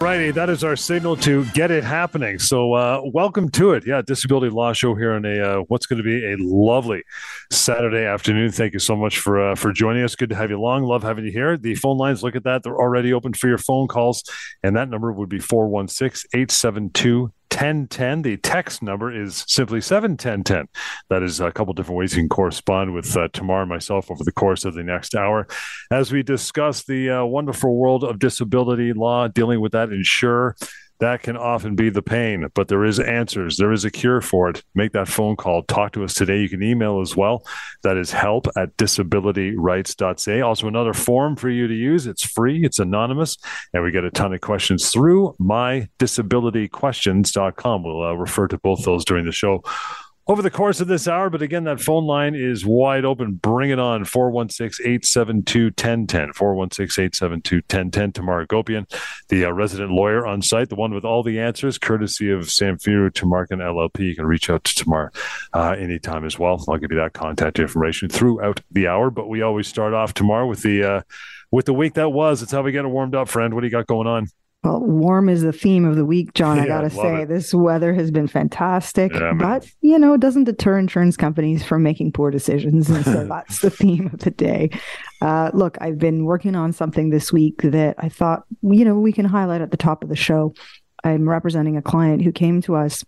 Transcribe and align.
Righty, 0.00 0.30
that 0.30 0.48
is 0.48 0.62
our 0.62 0.76
signal 0.76 1.16
to 1.16 1.44
get 1.46 1.72
it 1.72 1.82
happening. 1.82 2.38
So, 2.38 2.72
uh, 2.72 3.00
welcome 3.06 3.48
to 3.48 3.72
it. 3.72 3.84
Yeah, 3.84 4.00
Disability 4.00 4.48
Law 4.48 4.72
Show 4.72 4.94
here 4.94 5.12
on 5.12 5.24
a 5.24 5.40
uh, 5.40 5.58
what's 5.66 5.86
going 5.86 5.96
to 5.96 6.04
be 6.04 6.24
a 6.24 6.36
lovely 6.38 7.02
Saturday 7.50 8.04
afternoon. 8.04 8.52
Thank 8.52 8.74
you 8.74 8.78
so 8.78 8.94
much 8.94 9.18
for 9.18 9.40
uh, 9.40 9.54
for 9.56 9.72
joining 9.72 10.04
us. 10.04 10.14
Good 10.14 10.28
to 10.28 10.36
have 10.36 10.50
you 10.50 10.56
along. 10.56 10.84
Love 10.84 11.02
having 11.02 11.24
you 11.24 11.32
here. 11.32 11.56
The 11.56 11.74
phone 11.74 11.98
lines, 11.98 12.22
look 12.22 12.36
at 12.36 12.44
that. 12.44 12.62
They're 12.62 12.78
already 12.78 13.12
open 13.12 13.32
for 13.32 13.48
your 13.48 13.58
phone 13.58 13.88
calls. 13.88 14.22
And 14.62 14.76
that 14.76 14.88
number 14.88 15.10
would 15.10 15.28
be 15.28 15.40
416 15.40 16.28
872 16.32 17.32
1010. 17.50 18.22
The 18.22 18.36
text 18.36 18.82
number 18.82 19.12
is 19.12 19.44
simply 19.46 19.80
71010. 19.80 20.66
That 21.08 21.22
is 21.22 21.40
a 21.40 21.50
couple 21.50 21.74
different 21.74 21.98
ways 21.98 22.14
you 22.14 22.22
can 22.22 22.28
correspond 22.28 22.94
with 22.94 23.16
uh, 23.16 23.28
Tamar 23.32 23.62
and 23.62 23.68
myself 23.68 24.10
over 24.10 24.24
the 24.24 24.32
course 24.32 24.64
of 24.64 24.74
the 24.74 24.82
next 24.82 25.14
hour 25.14 25.46
as 25.90 26.12
we 26.12 26.22
discuss 26.22 26.84
the 26.84 27.10
uh, 27.10 27.24
wonderful 27.24 27.74
world 27.74 28.04
of 28.04 28.18
disability 28.18 28.92
law, 28.92 29.28
dealing 29.28 29.60
with 29.60 29.72
that 29.72 29.90
insurer 29.90 30.56
that 31.00 31.22
can 31.22 31.36
often 31.36 31.76
be 31.76 31.90
the 31.90 32.02
pain, 32.02 32.48
but 32.54 32.66
there 32.68 32.84
is 32.84 32.98
answers. 32.98 33.56
There 33.56 33.70
is 33.72 33.84
a 33.84 33.90
cure 33.90 34.20
for 34.20 34.50
it. 34.50 34.64
Make 34.74 34.92
that 34.92 35.08
phone 35.08 35.36
call. 35.36 35.62
Talk 35.62 35.92
to 35.92 36.04
us 36.04 36.12
today. 36.14 36.40
You 36.40 36.48
can 36.48 36.62
email 36.62 37.00
as 37.00 37.14
well. 37.16 37.44
That 37.82 37.96
is 37.96 38.10
help 38.10 38.48
at 38.56 38.76
disabilityrights.ca. 38.76 40.40
Also, 40.40 40.66
another 40.66 40.94
form 40.94 41.36
for 41.36 41.50
you 41.50 41.68
to 41.68 41.74
use. 41.74 42.06
It's 42.06 42.24
free, 42.24 42.64
it's 42.64 42.78
anonymous, 42.78 43.36
and 43.72 43.84
we 43.84 43.92
get 43.92 44.04
a 44.04 44.10
ton 44.10 44.34
of 44.34 44.40
questions 44.40 44.90
through 44.90 45.36
mydisabilityquestions.com. 45.40 47.82
We'll 47.82 48.02
uh, 48.02 48.14
refer 48.14 48.48
to 48.48 48.58
both 48.58 48.84
those 48.84 49.04
during 49.04 49.24
the 49.24 49.32
show 49.32 49.62
over 50.28 50.42
the 50.42 50.50
course 50.50 50.80
of 50.80 50.88
this 50.88 51.08
hour. 51.08 51.30
But 51.30 51.42
again, 51.42 51.64
that 51.64 51.80
phone 51.80 52.04
line 52.06 52.34
is 52.34 52.64
wide 52.64 53.04
open. 53.04 53.34
Bring 53.34 53.70
it 53.70 53.78
on 53.78 54.04
416 54.04 54.86
872 54.86 55.64
1010. 55.66 56.32
416 56.34 57.04
872 57.04 57.56
1010. 57.56 58.12
Tamar 58.12 58.46
Agopian, 58.46 58.86
the 59.28 59.46
uh, 59.46 59.50
resident 59.50 59.90
lawyer 59.90 60.26
on 60.26 60.42
site, 60.42 60.68
the 60.68 60.74
one 60.74 60.94
with 60.94 61.04
all 61.04 61.22
the 61.22 61.40
answers, 61.40 61.78
courtesy 61.78 62.30
of 62.30 62.42
Samfiru 62.42 63.10
Tumarkin 63.10 63.58
LLP. 63.58 64.00
You 64.00 64.14
can 64.14 64.26
reach 64.26 64.50
out 64.50 64.64
to 64.64 64.74
Tamar 64.74 65.12
uh, 65.54 65.70
anytime 65.78 66.24
as 66.24 66.38
well. 66.38 66.62
I'll 66.68 66.76
give 66.76 66.92
you 66.92 66.98
that 66.98 67.14
contact 67.14 67.58
information 67.58 68.08
throughout 68.08 68.60
the 68.70 68.86
hour. 68.86 69.10
But 69.10 69.28
we 69.28 69.42
always 69.42 69.66
start 69.66 69.94
off 69.94 70.14
Tamar 70.14 70.46
with 70.46 70.62
the. 70.62 70.84
Uh, 70.84 71.02
with 71.50 71.64
the 71.64 71.72
week 71.72 71.94
that 71.94 72.10
was, 72.10 72.42
it's 72.42 72.52
how 72.52 72.60
we 72.60 72.72
get 72.72 72.84
it 72.84 72.88
warmed 72.88 73.14
up, 73.14 73.26
friend. 73.26 73.54
What 73.54 73.62
do 73.62 73.66
you 73.66 73.70
got 73.70 73.86
going 73.86 74.06
on? 74.06 74.26
Well, 74.64 74.80
warm 74.80 75.28
is 75.28 75.42
the 75.42 75.52
theme 75.52 75.84
of 75.84 75.94
the 75.94 76.04
week, 76.04 76.34
John. 76.34 76.56
Yeah, 76.56 76.64
I 76.64 76.66
gotta 76.66 76.90
say, 76.90 77.22
it. 77.22 77.28
this 77.28 77.54
weather 77.54 77.94
has 77.94 78.10
been 78.10 78.26
fantastic, 78.26 79.14
yeah, 79.14 79.32
but 79.32 79.64
you 79.82 79.98
know, 79.98 80.14
it 80.14 80.20
doesn't 80.20 80.44
deter 80.44 80.78
insurance 80.78 81.16
companies 81.16 81.64
from 81.64 81.84
making 81.84 82.12
poor 82.12 82.32
decisions, 82.32 82.90
and 82.90 83.04
so 83.04 83.24
that's 83.28 83.60
the 83.60 83.70
theme 83.70 84.10
of 84.12 84.18
the 84.18 84.32
day. 84.32 84.70
Uh, 85.22 85.52
look, 85.54 85.78
I've 85.80 85.98
been 85.98 86.24
working 86.24 86.56
on 86.56 86.72
something 86.72 87.10
this 87.10 87.32
week 87.32 87.62
that 87.62 87.94
I 87.98 88.08
thought, 88.08 88.42
you 88.62 88.84
know, 88.84 88.98
we 88.98 89.12
can 89.12 89.24
highlight 89.24 89.60
at 89.60 89.70
the 89.70 89.76
top 89.76 90.02
of 90.02 90.08
the 90.08 90.16
show. 90.16 90.54
I'm 91.04 91.28
representing 91.28 91.76
a 91.76 91.82
client 91.82 92.22
who 92.22 92.32
came 92.32 92.60
to 92.62 92.74
us 92.74 93.04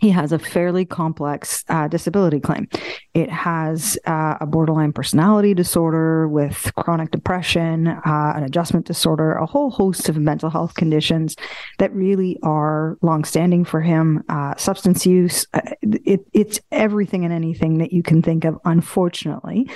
he 0.00 0.10
has 0.10 0.32
a 0.32 0.38
fairly 0.38 0.84
complex 0.84 1.64
uh, 1.68 1.88
disability 1.88 2.40
claim. 2.40 2.68
It 3.14 3.30
has 3.30 3.98
uh, 4.06 4.36
a 4.40 4.46
borderline 4.46 4.92
personality 4.92 5.54
disorder 5.54 6.28
with 6.28 6.70
chronic 6.76 7.10
depression, 7.10 7.88
uh, 7.88 8.32
an 8.36 8.44
adjustment 8.44 8.86
disorder, 8.86 9.32
a 9.32 9.46
whole 9.46 9.70
host 9.70 10.08
of 10.08 10.16
mental 10.16 10.50
health 10.50 10.74
conditions 10.74 11.36
that 11.78 11.92
really 11.94 12.38
are 12.42 12.98
longstanding 13.00 13.64
for 13.64 13.80
him. 13.80 14.22
Uh, 14.28 14.54
substance 14.56 15.06
use, 15.06 15.46
uh, 15.54 15.60
it, 15.82 16.20
it's 16.34 16.60
everything 16.70 17.24
and 17.24 17.32
anything 17.32 17.78
that 17.78 17.92
you 17.92 18.02
can 18.02 18.22
think 18.22 18.44
of, 18.44 18.58
unfortunately 18.64 19.68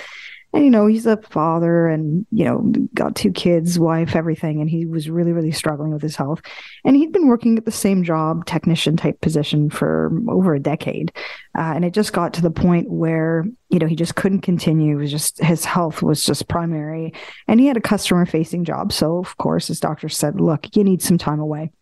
and 0.53 0.65
you 0.65 0.71
know 0.71 0.87
he's 0.87 1.07
a 1.07 1.17
father 1.17 1.89
and 1.89 2.27
you 2.31 2.45
know 2.45 2.73
got 2.95 3.17
two 3.17 3.33
kids 3.33 3.79
wife 3.79 4.15
everything. 4.15 4.61
And 4.61 4.69
he 4.69 4.87
was 4.87 5.09
really 5.09 5.33
really 5.33 5.53
struggling 5.53 5.93
with 5.93 6.03
his 6.03 6.17
health. 6.17 6.43
And 6.85 6.97
he'd 6.97 7.13
been 7.13 7.29
working 7.29 7.57
at 7.57 7.65
the 7.65 7.73
same 7.73 8.05
job 8.05 8.45
technician 8.45 8.97
type 8.97 9.21
position 9.21 9.71
for 9.71 10.13
over 10.29 10.55
a 10.55 10.61
decade. 10.61 11.13
Uh, 11.57 11.73
and 11.75 11.85
it 11.85 11.95
just 11.95 12.13
got 12.13 12.35
to 12.35 12.43
the 12.43 12.51
point 12.51 12.91
where 12.91 13.47
you 13.71 13.79
know 13.79 13.87
he 13.87 13.97
just 13.97 14.15
couldn't 14.15 14.41
continue. 14.43 14.97
It 14.97 15.01
was 15.01 15.11
just 15.11 15.39
his 15.43 15.65
health 15.65 16.03
was 16.03 16.23
just 16.23 16.49
primary. 16.49 17.15
And 17.49 17.59
he 17.59 17.67
had 17.67 17.77
a 17.77 17.83
customer 17.83 18.27
facing 18.27 18.65
job. 18.65 18.93
So 18.93 19.19
of 19.19 19.37
course 19.39 19.69
his 19.69 19.81
doctor 19.81 20.09
said 20.09 20.41
look 20.41 20.77
you 20.77 20.85
need 20.85 21.03
some 21.03 21.19
time 21.19 21.41
away. 21.41 21.73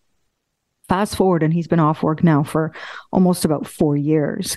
Fast 0.88 1.16
forward 1.16 1.42
and 1.42 1.54
he's 1.54 1.68
been 1.68 1.80
off 1.80 2.02
work 2.02 2.22
now 2.22 2.42
for 2.42 2.72
almost 3.12 3.44
about 3.44 3.66
four 3.66 3.96
years 3.96 4.56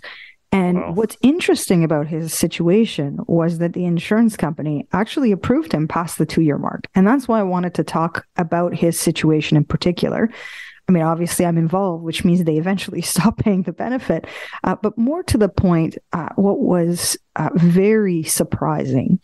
and 0.53 0.78
wow. 0.78 0.91
what's 0.91 1.18
interesting 1.24 1.84
about 1.84 2.06
his 2.06 2.31
situation 2.31 3.18
was 3.25 3.58
that 3.58 3.74
the 3.74 3.86
insurance 3.86 4.38
company 4.38 4.88
actually 4.94 5.31
approved 5.31 5.74
him 5.74 5.88
past 5.88 6.19
the 6.19 6.28
two 6.28 6.44
year 6.44 6.59
mark. 6.59 6.88
And 6.94 7.08
that's 7.08 7.28
why 7.28 7.40
I 7.40 7.44
wanted 7.44 7.74
to 7.74 7.84
talk 7.84 8.28
about 8.38 8.75
his 8.75 9.00
situation 9.00 9.58
in 9.58 9.66
particular. 9.66 10.30
I 10.88 10.91
mean, 10.91 11.02
obviously, 11.02 11.47
I'm 11.47 11.58
involved, 11.58 12.03
which 12.03 12.24
means 12.24 12.44
they 12.44 12.58
eventually 12.58 13.02
stop 13.14 13.40
paying 13.40 13.64
the 13.64 13.74
benefit. 13.74 14.28
Uh, 14.64 14.75
but 14.75 14.96
more 14.96 15.24
to 15.24 15.40
the 15.40 15.50
point, 15.50 15.97
uh, 16.14 16.30
what 16.36 16.59
was 16.59 17.18
uh, 17.35 17.50
very 17.56 18.22
surprising 18.22 19.20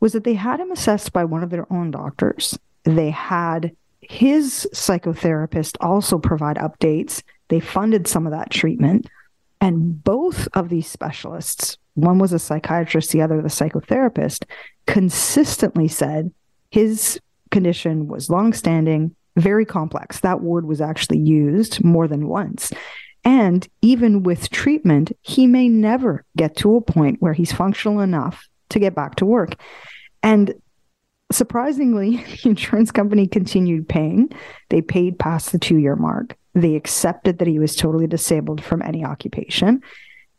was 0.00 0.12
that 0.12 0.24
they 0.24 0.34
had 0.34 0.60
him 0.60 0.70
assessed 0.70 1.10
by 1.10 1.24
one 1.24 1.42
of 1.42 1.48
their 1.48 1.72
own 1.72 1.90
doctors. 1.90 2.58
They 2.84 3.08
had 3.08 3.74
his 4.02 4.68
psychotherapist 4.74 5.78
also 5.80 6.18
provide 6.18 6.56
updates. 6.56 7.22
They 7.48 7.60
funded 7.60 8.06
some 8.06 8.26
of 8.26 8.32
that 8.32 8.50
treatment. 8.50 9.06
And 9.60 10.02
both 10.02 10.48
of 10.54 10.68
these 10.68 10.86
specialists, 10.86 11.78
one 11.94 12.18
was 12.18 12.32
a 12.32 12.38
psychiatrist, 12.38 13.10
the 13.10 13.22
other 13.22 13.40
the 13.40 13.48
psychotherapist, 13.48 14.44
consistently 14.86 15.88
said 15.88 16.32
his 16.70 17.20
condition 17.50 18.06
was 18.08 18.30
longstanding, 18.30 19.14
very 19.36 19.64
complex. 19.64 20.20
That 20.20 20.42
word 20.42 20.66
was 20.66 20.80
actually 20.80 21.18
used 21.18 21.82
more 21.82 22.08
than 22.08 22.28
once. 22.28 22.72
And 23.24 23.66
even 23.82 24.22
with 24.22 24.50
treatment, 24.50 25.12
he 25.22 25.46
may 25.46 25.68
never 25.68 26.24
get 26.36 26.56
to 26.58 26.76
a 26.76 26.80
point 26.80 27.20
where 27.20 27.32
he's 27.32 27.52
functional 27.52 28.00
enough 28.00 28.46
to 28.68 28.78
get 28.78 28.94
back 28.94 29.16
to 29.16 29.26
work. 29.26 29.54
And 30.22 30.54
surprisingly, 31.30 32.16
the 32.42 32.50
insurance 32.50 32.90
company 32.90 33.26
continued 33.26 33.88
paying. 33.88 34.30
They 34.68 34.82
paid 34.82 35.18
past 35.18 35.52
the 35.52 35.58
two 35.58 35.78
year 35.78 35.96
mark. 35.96 36.36
They 36.54 36.74
accepted 36.74 37.38
that 37.38 37.48
he 37.48 37.58
was 37.58 37.76
totally 37.76 38.06
disabled 38.06 38.64
from 38.64 38.82
any 38.82 39.04
occupation. 39.04 39.82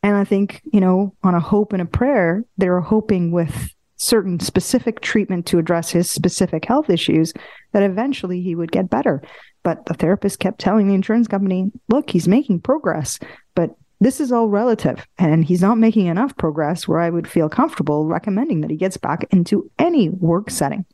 And 0.03 0.16
I 0.16 0.24
think, 0.24 0.62
you 0.72 0.80
know, 0.80 1.14
on 1.24 1.36
a 1.36 1.40
hope 1.40 1.74
and 1.74 1.81
a 1.81 1.86
prayer, 1.86 2.44
they 2.58 2.70
were 2.70 2.81
hoping 2.81 3.31
with 3.31 3.74
certain 3.98 4.40
specific 4.40 5.02
treatment 5.02 5.46
to 5.48 5.58
address 5.58 5.90
his 5.90 6.09
specific 6.09 6.66
health 6.66 6.90
issues 6.90 7.34
that 7.72 7.84
eventually 7.84 8.42
he 8.42 8.56
would 8.56 8.72
get 8.72 8.90
better. 8.90 9.22
But 9.64 9.86
the 9.86 9.96
therapist 9.96 10.40
kept 10.40 10.59
telling 10.59 10.88
the 10.88 10.94
insurance 10.94 11.28
company, 11.28 11.72
look, 11.90 12.09
he's 12.09 12.28
making 12.28 12.62
progress, 12.62 13.19
but 13.56 13.75
this 14.00 14.19
is 14.19 14.31
all 14.31 14.47
relative 14.47 15.08
and 15.18 15.46
he's 15.46 15.62
not 15.62 15.78
making 15.78 16.06
enough 16.06 16.35
progress 16.38 16.88
where 16.88 17.00
I 17.00 17.09
would 17.09 17.28
feel 17.28 17.50
comfortable 17.50 18.06
recommending 18.06 18.62
that 18.62 18.69
he 18.69 18.78
gets 18.78 18.97
back 18.97 19.25
into 19.31 19.69
any 19.80 20.09
work 20.09 20.50
setting. 20.50 20.85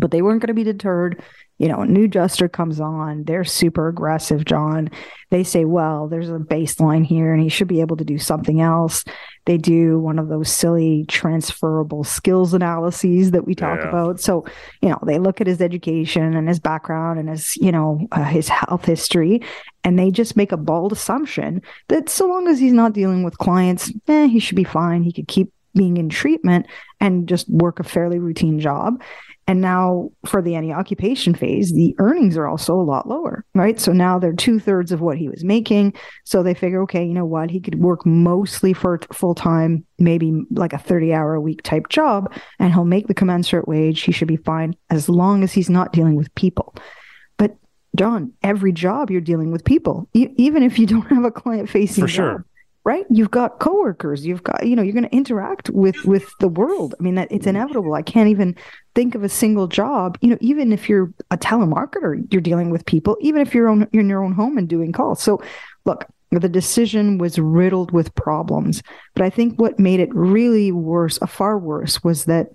But 0.00 0.10
they 0.10 0.22
weren't 0.22 0.40
going 0.40 0.48
to 0.48 0.54
be 0.54 0.64
deterred 0.64 1.22
you 1.60 1.68
know, 1.68 1.82
a 1.82 1.86
new 1.86 2.04
adjuster 2.04 2.48
comes 2.48 2.80
on, 2.80 3.24
they're 3.24 3.44
super 3.44 3.88
aggressive, 3.88 4.46
John. 4.46 4.88
They 5.28 5.44
say, 5.44 5.66
well, 5.66 6.08
there's 6.08 6.30
a 6.30 6.38
baseline 6.38 7.04
here 7.04 7.34
and 7.34 7.42
he 7.42 7.50
should 7.50 7.68
be 7.68 7.82
able 7.82 7.98
to 7.98 8.04
do 8.04 8.16
something 8.16 8.62
else. 8.62 9.04
They 9.44 9.58
do 9.58 9.98
one 9.98 10.18
of 10.18 10.28
those 10.28 10.50
silly 10.50 11.04
transferable 11.06 12.02
skills 12.02 12.54
analyses 12.54 13.32
that 13.32 13.46
we 13.46 13.54
talk 13.54 13.80
yeah. 13.80 13.90
about. 13.90 14.20
So, 14.20 14.46
you 14.80 14.88
know, 14.88 14.98
they 15.04 15.18
look 15.18 15.42
at 15.42 15.46
his 15.46 15.60
education 15.60 16.34
and 16.34 16.48
his 16.48 16.60
background 16.60 17.20
and 17.20 17.28
his, 17.28 17.54
you 17.58 17.72
know, 17.72 18.08
uh, 18.10 18.24
his 18.24 18.48
health 18.48 18.86
history, 18.86 19.42
and 19.84 19.98
they 19.98 20.10
just 20.10 20.38
make 20.38 20.52
a 20.52 20.56
bold 20.56 20.92
assumption 20.92 21.60
that 21.88 22.08
so 22.08 22.26
long 22.26 22.48
as 22.48 22.58
he's 22.58 22.72
not 22.72 22.94
dealing 22.94 23.22
with 23.22 23.36
clients, 23.36 23.92
eh, 24.08 24.28
he 24.28 24.40
should 24.40 24.56
be 24.56 24.64
fine. 24.64 25.02
He 25.02 25.12
could 25.12 25.28
keep 25.28 25.52
being 25.74 25.98
in 25.98 26.08
treatment 26.08 26.66
and 27.00 27.28
just 27.28 27.48
work 27.50 27.80
a 27.80 27.84
fairly 27.84 28.18
routine 28.18 28.60
job. 28.60 29.02
And 29.50 29.60
now 29.60 30.12
for 30.26 30.40
the 30.40 30.54
any 30.54 30.72
occupation 30.72 31.34
phase, 31.34 31.72
the 31.72 31.92
earnings 31.98 32.36
are 32.36 32.46
also 32.46 32.72
a 32.74 32.86
lot 32.86 33.08
lower, 33.08 33.44
right? 33.52 33.80
So 33.80 33.90
now 33.90 34.16
they're 34.16 34.32
two 34.32 34.60
thirds 34.60 34.92
of 34.92 35.00
what 35.00 35.18
he 35.18 35.28
was 35.28 35.42
making. 35.42 35.94
So 36.22 36.44
they 36.44 36.54
figure, 36.54 36.80
okay, 36.82 37.04
you 37.04 37.12
know 37.12 37.26
what? 37.26 37.50
He 37.50 37.58
could 37.58 37.80
work 37.80 38.06
mostly 38.06 38.72
for 38.72 39.00
full 39.12 39.34
time, 39.34 39.84
maybe 39.98 40.44
like 40.52 40.72
a 40.72 40.78
30 40.78 41.12
hour 41.12 41.34
a 41.34 41.40
week 41.40 41.64
type 41.64 41.88
job, 41.88 42.32
and 42.60 42.72
he'll 42.72 42.84
make 42.84 43.08
the 43.08 43.12
commensurate 43.12 43.66
wage. 43.66 44.02
He 44.02 44.12
should 44.12 44.28
be 44.28 44.36
fine 44.36 44.76
as 44.88 45.08
long 45.08 45.42
as 45.42 45.52
he's 45.52 45.68
not 45.68 45.92
dealing 45.92 46.14
with 46.14 46.32
people. 46.36 46.72
But 47.36 47.56
John, 47.96 48.32
every 48.44 48.70
job 48.70 49.10
you're 49.10 49.20
dealing 49.20 49.50
with 49.50 49.64
people, 49.64 50.08
e- 50.14 50.32
even 50.36 50.62
if 50.62 50.78
you 50.78 50.86
don't 50.86 51.06
have 51.08 51.24
a 51.24 51.32
client 51.32 51.68
facing 51.68 52.04
for 52.04 52.08
sure. 52.08 52.32
Job, 52.34 52.44
right? 52.84 53.04
You've 53.10 53.30
got 53.30 53.58
coworkers. 53.58 54.24
You've 54.24 54.42
got 54.42 54.66
you 54.66 54.76
know 54.76 54.82
you're 54.82 54.94
going 54.94 55.08
to 55.08 55.14
interact 55.14 55.70
with 55.70 55.96
with 56.04 56.28
the 56.40 56.48
world. 56.48 56.94
I 56.98 57.02
mean 57.02 57.14
that 57.16 57.30
it's 57.30 57.46
inevitable. 57.46 57.94
I 57.94 58.02
can't 58.02 58.28
even 58.28 58.56
think 58.94 59.14
of 59.14 59.22
a 59.22 59.28
single 59.28 59.68
job. 59.68 60.18
You 60.20 60.30
know 60.30 60.38
even 60.40 60.72
if 60.72 60.88
you're 60.88 61.12
a 61.30 61.36
telemarketer 61.36 62.26
you're 62.32 62.40
dealing 62.40 62.70
with 62.70 62.86
people 62.86 63.16
even 63.20 63.42
if 63.42 63.54
you're 63.54 63.68
on 63.68 63.88
you're 63.92 64.02
in 64.02 64.08
your 64.08 64.24
own 64.24 64.32
home 64.32 64.58
and 64.58 64.68
doing 64.68 64.92
calls. 64.92 65.22
So 65.22 65.42
look 65.84 66.06
the 66.30 66.48
decision 66.48 67.18
was 67.18 67.38
riddled 67.38 67.90
with 67.90 68.14
problems. 68.14 68.82
But 69.14 69.24
i 69.24 69.30
think 69.30 69.60
what 69.60 69.78
made 69.78 70.00
it 70.00 70.14
really 70.14 70.72
worse 70.72 71.18
a 71.20 71.26
far 71.26 71.58
worse 71.58 72.02
was 72.04 72.24
that 72.26 72.48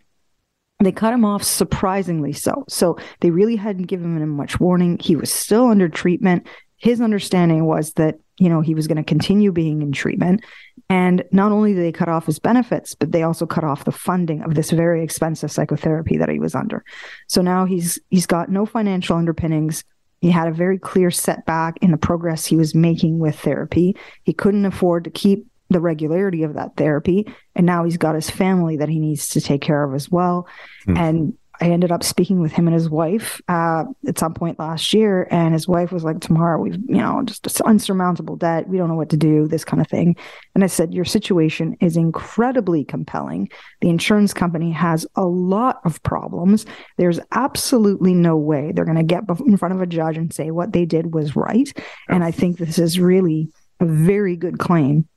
they 0.84 0.92
cut 0.92 1.14
him 1.14 1.24
off 1.24 1.44
surprisingly 1.44 2.34
so. 2.34 2.66
So 2.68 2.98
they 3.22 3.32
really 3.32 3.56
hadn't 3.56 3.84
given 3.84 4.22
him 4.22 4.30
much 4.30 4.60
warning. 4.60 4.98
He 5.00 5.16
was 5.16 5.32
still 5.32 5.68
under 5.68 5.88
treatment. 5.88 6.48
His 6.78 7.00
understanding 7.00 7.66
was 7.66 7.94
that, 7.94 8.16
you 8.38 8.50
know, 8.50 8.62
he 8.62 8.76
was 8.76 8.88
going 8.88 8.98
to 8.98 9.04
continue 9.04 9.52
being 9.52 9.82
in 9.82 9.92
treatment. 9.92 10.44
And 10.90 11.24
not 11.32 11.52
only 11.52 11.74
did 11.74 11.84
they 11.84 11.92
cut 11.92 12.10
off 12.10 12.26
his 12.26 12.40
benefits, 12.40 12.94
but 12.94 13.12
they 13.12 13.24
also 13.24 13.46
cut 13.46 13.64
off 13.64 13.86
the 13.86 13.92
funding 13.92 14.42
of 14.44 14.56
this 14.56 14.72
very 14.72 15.04
expensive 15.04 15.52
psychotherapy 15.52 16.18
that 16.18 16.30
he 16.30 16.40
was 16.40 16.54
under. 16.54 16.84
So 17.28 17.42
now 17.42 17.66
he's 17.66 18.00
he's 18.10 18.26
got 18.28 18.50
no 18.50 18.66
financial 18.66 19.18
underpinnings. 19.18 19.84
He 20.22 20.32
had 20.32 20.48
a 20.48 20.54
very 20.54 20.78
clear 20.78 21.12
setback 21.12 21.78
in 21.82 21.92
the 21.92 21.98
progress 21.98 22.46
he 22.46 22.58
was 22.58 22.76
making 22.76 23.20
with 23.20 23.40
therapy. 23.40 23.96
He 24.24 24.34
couldn't 24.34 24.66
afford 24.66 25.06
to 25.06 25.10
keep 25.10 25.46
the 25.70 25.80
regularity 25.80 26.44
of 26.44 26.54
that 26.54 26.76
therapy. 26.78 27.28
And 27.56 27.66
now 27.66 27.84
he's 27.84 27.98
got 27.98 28.16
his 28.16 28.30
family 28.30 28.78
that 28.78 28.90
he 28.90 29.00
needs 29.00 29.30
to 29.30 29.42
take 29.42 29.62
care 29.62 29.84
of 29.84 29.96
as 29.96 30.12
well. 30.12 30.48
Hmm. 30.86 30.98
And 30.98 31.38
I 31.62 31.70
ended 31.70 31.92
up 31.92 32.04
speaking 32.04 32.42
with 32.42 32.52
him 32.52 32.68
and 32.68 32.74
his 32.74 32.90
wife 32.90 33.42
uh, 33.48 33.86
at 34.08 34.20
some 34.20 34.34
point 34.34 34.60
last 34.60 34.94
year, 34.94 35.28
and 35.32 35.54
his 35.54 35.68
wife 35.68 35.92
was 35.92 36.04
like, 36.04 36.20
"Tamar, 36.20 36.60
we've 36.60 36.78
you 36.88 36.98
know 36.98 37.24
just 37.24 37.62
unsurmountable 37.62 38.36
debt. 38.36 38.68
We 38.68 38.78
don't 38.78 38.90
know 38.90 38.96
what 38.96 39.10
to 39.10 39.18
do. 39.18 39.48
This 39.48 39.66
kind 39.66 39.82
of 39.82 39.88
thing." 39.88 40.16
And 40.54 40.64
I 40.64 40.68
said, 40.68 40.94
"Your 40.94 41.06
situation 41.06 41.78
is 41.82 41.98
incredibly 41.98 42.84
compelling. 42.84 43.50
The 43.82 43.90
insurance 43.90 44.34
company 44.34 44.72
has 44.72 45.06
a 45.16 45.26
lot 45.26 45.82
of 45.86 46.02
problems. 46.04 46.66
There's 46.98 47.20
absolutely 47.32 48.14
no 48.14 48.38
way 48.38 48.72
they're 48.72 48.86
going 48.86 48.98
to 48.98 49.04
get 49.04 49.24
in 49.46 49.58
front 49.58 49.76
of 49.76 49.82
a 49.82 49.88
judge 49.88 50.18
and 50.18 50.34
say 50.34 50.52
what 50.52 50.74
they 50.74 50.86
did 50.86 51.14
was 51.14 51.36
right. 51.36 51.72
And 52.10 52.24
I 52.24 52.32
think 52.32 52.58
this 52.58 52.80
is 52.80 53.00
really 53.00 53.50
a 53.80 53.86
very 53.86 54.36
good 54.36 54.60
claim 54.60 55.08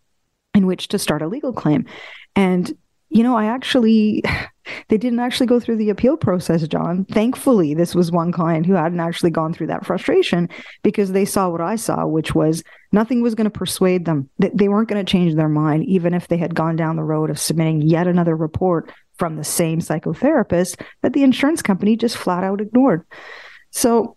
in 0.54 0.66
which 0.66 0.88
to 0.88 0.98
start 0.98 1.22
a 1.22 1.28
legal 1.28 1.52
claim. 1.52 1.86
And, 2.34 2.72
you 3.10 3.22
know, 3.22 3.36
I 3.36 3.46
actually, 3.46 4.22
they 4.88 4.98
didn't 4.98 5.20
actually 5.20 5.46
go 5.46 5.60
through 5.60 5.76
the 5.76 5.90
appeal 5.90 6.16
process, 6.16 6.66
John. 6.68 7.04
Thankfully, 7.06 7.74
this 7.74 7.94
was 7.94 8.12
one 8.12 8.32
client 8.32 8.66
who 8.66 8.74
hadn't 8.74 9.00
actually 9.00 9.30
gone 9.30 9.52
through 9.52 9.68
that 9.68 9.86
frustration 9.86 10.48
because 10.82 11.12
they 11.12 11.24
saw 11.24 11.48
what 11.48 11.60
I 11.60 11.76
saw, 11.76 12.06
which 12.06 12.34
was 12.34 12.62
nothing 12.92 13.22
was 13.22 13.34
going 13.34 13.50
to 13.50 13.58
persuade 13.58 14.04
them. 14.04 14.28
That 14.38 14.56
they 14.56 14.68
weren't 14.68 14.88
going 14.88 15.04
to 15.04 15.10
change 15.10 15.34
their 15.34 15.48
mind, 15.48 15.84
even 15.86 16.14
if 16.14 16.28
they 16.28 16.36
had 16.36 16.54
gone 16.54 16.76
down 16.76 16.96
the 16.96 17.02
road 17.02 17.30
of 17.30 17.38
submitting 17.38 17.82
yet 17.82 18.06
another 18.06 18.36
report 18.36 18.92
from 19.18 19.36
the 19.36 19.44
same 19.44 19.80
psychotherapist 19.80 20.80
that 21.02 21.12
the 21.12 21.22
insurance 21.22 21.60
company 21.62 21.96
just 21.96 22.16
flat 22.16 22.44
out 22.44 22.60
ignored. 22.60 23.04
So 23.70 24.16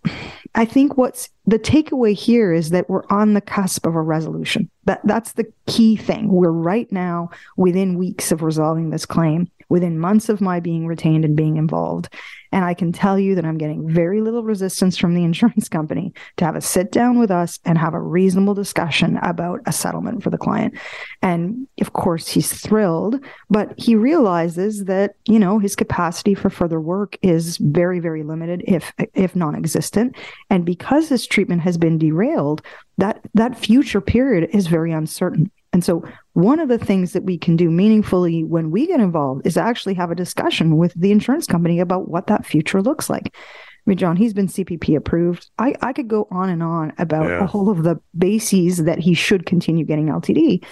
I 0.56 0.66
think 0.66 0.98
what's 0.98 1.30
the 1.46 1.60
takeaway 1.60 2.14
here 2.14 2.54
is 2.54 2.70
that 2.70 2.90
we're 2.90 3.06
on 3.10 3.34
the 3.34 3.42
cusp 3.42 3.86
of 3.86 3.96
a 3.96 4.02
resolution. 4.02 4.70
That 4.86 5.02
that's 5.04 5.34
the 5.34 5.52
key 5.68 5.96
thing. 5.96 6.30
We're 6.30 6.52
right 6.52 6.90
now 6.92 7.32
within 7.58 7.98
weeks 7.98 8.32
of 8.32 8.44
resolving 8.44 8.90
this 8.90 9.06
claim 9.06 9.52
within 9.72 9.98
months 9.98 10.28
of 10.28 10.42
my 10.42 10.60
being 10.60 10.86
retained 10.86 11.24
and 11.24 11.38
being 11.38 11.56
involved. 11.56 12.14
And 12.52 12.66
I 12.66 12.74
can 12.74 12.92
tell 12.92 13.18
you 13.18 13.36
that 13.36 13.46
I'm 13.46 13.58
getting 13.58 13.90
very 13.90 14.20
little 14.20 14.44
resistance 14.44 14.98
from 14.98 15.16
the 15.16 15.24
insurance 15.32 15.70
company 15.70 16.14
to 16.36 16.46
have 16.46 16.58
a 16.58 16.62
sit 16.62 16.92
down 16.92 17.18
with 17.18 17.32
us 17.32 17.58
and 17.64 17.78
have 17.78 17.94
a 17.94 18.02
reasonable 18.02 18.54
discussion 18.54 19.16
about 19.24 19.62
a 19.66 19.72
settlement 19.72 20.24
for 20.24 20.30
the 20.30 20.38
client. 20.38 20.78
And 21.22 21.70
of 21.80 21.94
course, 21.94 22.28
he's 22.28 22.52
thrilled, 22.52 23.24
but 23.50 23.74
he 23.78 23.96
realizes 23.96 24.84
that, 24.86 25.16
you 25.26 25.40
know, 25.40 25.58
his 25.58 25.78
capacity 25.78 26.36
for 26.36 26.50
further 26.50 26.82
work 26.82 27.18
is 27.22 27.56
very, 27.56 28.02
very 28.02 28.24
limited, 28.24 28.66
if 28.68 28.92
if 29.14 29.38
non-existent. 29.38 30.18
And 30.50 30.66
because 30.66 31.08
this 31.08 31.26
treatment 31.26 31.62
has 31.62 31.78
been 31.78 31.98
derailed, 31.98 32.62
that 32.98 33.22
that 33.36 33.58
future 33.58 34.02
period 34.02 34.50
is 34.52 34.68
very 34.68 34.92
uncertain. 34.92 35.50
And 35.74 35.84
so, 35.84 36.04
one 36.34 36.60
of 36.60 36.70
the 36.70 36.78
things 36.78 37.14
that 37.14 37.24
we 37.24 37.38
can 37.38 37.56
do 37.56 37.70
meaningfully 37.70 38.44
when 38.44 38.72
we 38.72 38.88
get 38.88 39.00
involved 39.00 39.48
is 39.48 39.58
actually 39.58 39.94
have 39.94 40.12
a 40.12 40.16
discussion 40.16 40.78
with 40.78 40.94
the 40.96 41.12
insurance 41.12 41.48
company 41.48 41.80
about 41.80 42.10
what 42.10 42.28
that 42.28 42.46
future 42.46 42.82
looks 42.82 43.10
like. 43.10 43.34
I 43.34 43.90
mean, 43.90 43.98
John, 43.98 44.16
he's 44.16 44.34
been 44.34 44.48
CPP 44.48 44.96
approved. 44.96 45.50
I, 45.58 45.74
I 45.82 45.94
could 45.94 46.08
go 46.08 46.28
on 46.30 46.50
and 46.50 46.62
on 46.62 46.94
about 46.98 47.28
yeah. 47.28 47.48
all 47.54 47.70
of 47.70 47.84
the 47.84 48.00
bases 48.18 48.84
that 48.84 49.00
he 49.00 49.14
should 49.14 49.46
continue 49.46 49.86
getting 49.86 50.08
LTD. 50.08 50.64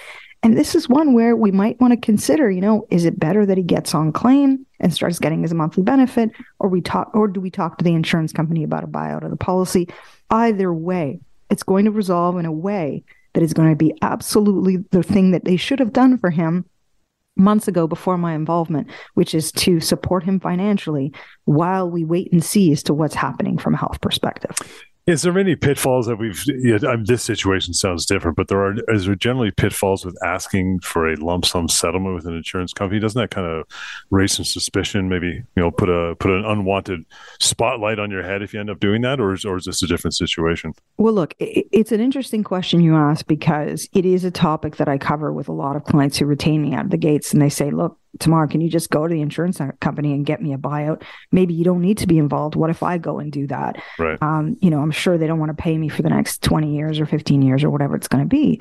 And 0.44 0.57
this 0.57 0.75
is 0.75 0.88
one 0.88 1.13
where 1.13 1.36
we 1.36 1.51
might 1.51 1.80
want 1.81 1.92
to 1.92 1.98
consider, 1.98 2.50
you 2.50 2.62
know, 2.62 2.88
is 2.90 3.06
it 3.06 3.19
better 3.19 3.46
that 3.46 3.57
he 3.57 3.63
gets 3.63 3.94
on 3.94 4.13
claim 4.13 4.66
and 4.80 4.94
starts 4.94 5.19
getting 5.19 5.42
his 5.42 5.54
monthly 5.54 5.84
benefit, 5.84 6.31
or 6.60 6.69
we 6.69 6.81
talk, 6.81 7.13
or 7.13 7.28
do 7.28 7.42
we 7.42 7.50
talk 7.50 7.78
to 7.78 7.84
the 7.84 7.94
insurance 7.94 8.31
company 8.31 8.63
about 8.63 8.84
a 8.84 8.88
buyout 8.88 9.24
of 9.24 9.31
the 9.31 9.38
policy? 9.38 9.90
Either 10.30 10.74
way, 10.74 11.19
it's 11.50 11.63
going 11.63 11.86
to 11.86 11.92
resolve 11.92 12.38
in 12.38 12.46
a 12.46 12.51
way 12.51 13.04
that 13.34 13.44
is 13.44 13.54
going 13.54 13.70
to 13.70 13.76
be 13.76 13.94
absolutely 14.02 14.78
the 14.92 15.04
thing 15.04 15.31
that 15.31 15.46
they 15.46 15.56
should 15.56 15.80
have 15.80 15.94
done 15.94 16.18
for 16.18 16.30
him 16.30 16.66
months 17.36 17.68
ago 17.68 17.88
before 17.88 18.18
my 18.18 18.34
involvement, 18.34 18.90
which 19.14 19.34
is 19.34 19.52
to 19.54 19.80
support 19.80 20.24
him 20.24 20.40
financially 20.40 21.14
while 21.46 21.90
we 21.90 22.04
wait 22.04 22.31
and 22.31 22.44
see 22.44 22.72
as 22.72 22.84
to 22.84 22.94
what's 22.94 23.16
happening 23.16 23.58
from 23.58 23.74
a 23.74 23.78
health 23.78 24.02
perspective. 24.02 24.56
Is 25.10 25.24
there 25.24 25.40
any 25.40 25.56
pitfalls 25.56 26.06
that 26.06 26.18
we've? 26.18 26.40
This 27.08 27.24
situation 27.24 27.74
sounds 27.74 28.06
different, 28.06 28.38
but 28.38 28.48
there 28.48 28.64
are. 28.64 28.76
Is 28.94 29.08
there 29.08 29.16
generally 29.16 29.50
pitfalls 29.50 30.06
with 30.06 30.16
asking 30.24 30.82
for 30.82 31.12
a 31.12 31.16
lump 31.16 31.46
sum 31.46 31.68
settlement 31.68 32.14
with 32.14 32.28
an 32.28 32.36
insurance 32.38 32.74
company? 32.74 33.00
Doesn't 33.00 33.20
that 33.20 33.32
kind 33.32 33.48
of 33.48 33.66
raise 34.12 34.34
some 34.34 34.46
suspicion? 34.46 35.10
Maybe 35.10 35.28
you 35.28 35.44
know, 35.56 35.72
put 35.72 35.90
a 35.90 36.16
put 36.20 36.30
an 36.30 36.46
unwanted 36.46 37.06
spotlight 37.40 37.98
on 37.98 38.12
your 38.12 38.22
head 38.22 38.44
if 38.44 38.54
you 38.54 38.60
end 38.60 38.70
up 38.70 38.80
doing 38.80 39.02
that, 39.02 39.20
or 39.20 39.34
is 39.34 39.46
or 39.46 39.58
is 39.58 39.66
this 39.66 39.82
a 39.82 39.88
different 39.88 40.14
situation? 40.14 40.74
Well, 40.98 41.14
look, 41.14 41.34
it's 41.40 41.92
an 41.92 42.02
interesting 42.02 42.44
question 42.44 42.80
you 42.80 42.96
ask 42.96 43.26
because 43.26 43.90
it 43.94 44.06
is 44.06 44.24
a 44.24 44.32
topic 44.32 44.76
that 44.76 44.88
I 44.88 45.00
cover 45.00 45.34
with 45.34 45.48
a 45.48 45.54
lot 45.54 45.76
of 45.76 45.86
clients 45.86 46.20
who 46.20 46.28
retain 46.28 46.62
me 46.62 46.76
out 46.76 46.86
of 46.86 46.92
the 46.92 46.98
gates, 46.98 47.34
and 47.34 47.42
they 47.42 47.50
say, 47.50 47.72
"Look, 47.72 47.99
Tamara, 48.20 48.48
can 48.48 48.62
you 48.62 48.70
just 48.70 48.90
go 48.90 49.08
to 49.08 49.14
the 49.14 49.22
insurance 49.22 49.62
company 49.80 50.14
and 50.14 50.26
get 50.26 50.42
me 50.42 50.54
a 50.54 50.58
buyout? 50.58 51.04
Maybe 51.32 51.54
you 51.54 51.64
don't 51.64 51.82
need 51.82 51.98
to 52.00 52.08
be 52.08 52.18
involved. 52.18 52.56
What 52.56 52.70
if 52.70 52.82
I 52.82 52.98
go 52.98 53.20
and 53.20 53.32
do 53.32 53.48
that? 53.48 53.82
Right. 53.98 54.22
Um, 54.22 54.58
you 54.62 54.70
know, 54.70 54.80
I'm 54.80 54.92
sure 54.92 55.18
they 55.18 55.28
don't 55.28 55.40
want 55.40 55.56
to 55.56 55.62
pay 55.62 55.78
me 55.78 55.90
for 55.90 56.02
the 56.02 56.10
next 56.10 56.42
20 56.42 56.76
years 56.76 57.00
or 57.00 57.06
15 57.06 57.42
years 57.42 57.64
or 57.64 57.70
whatever 57.70 57.96
it's 57.96 58.08
going 58.08 58.24
to 58.24 58.28
be. 58.28 58.60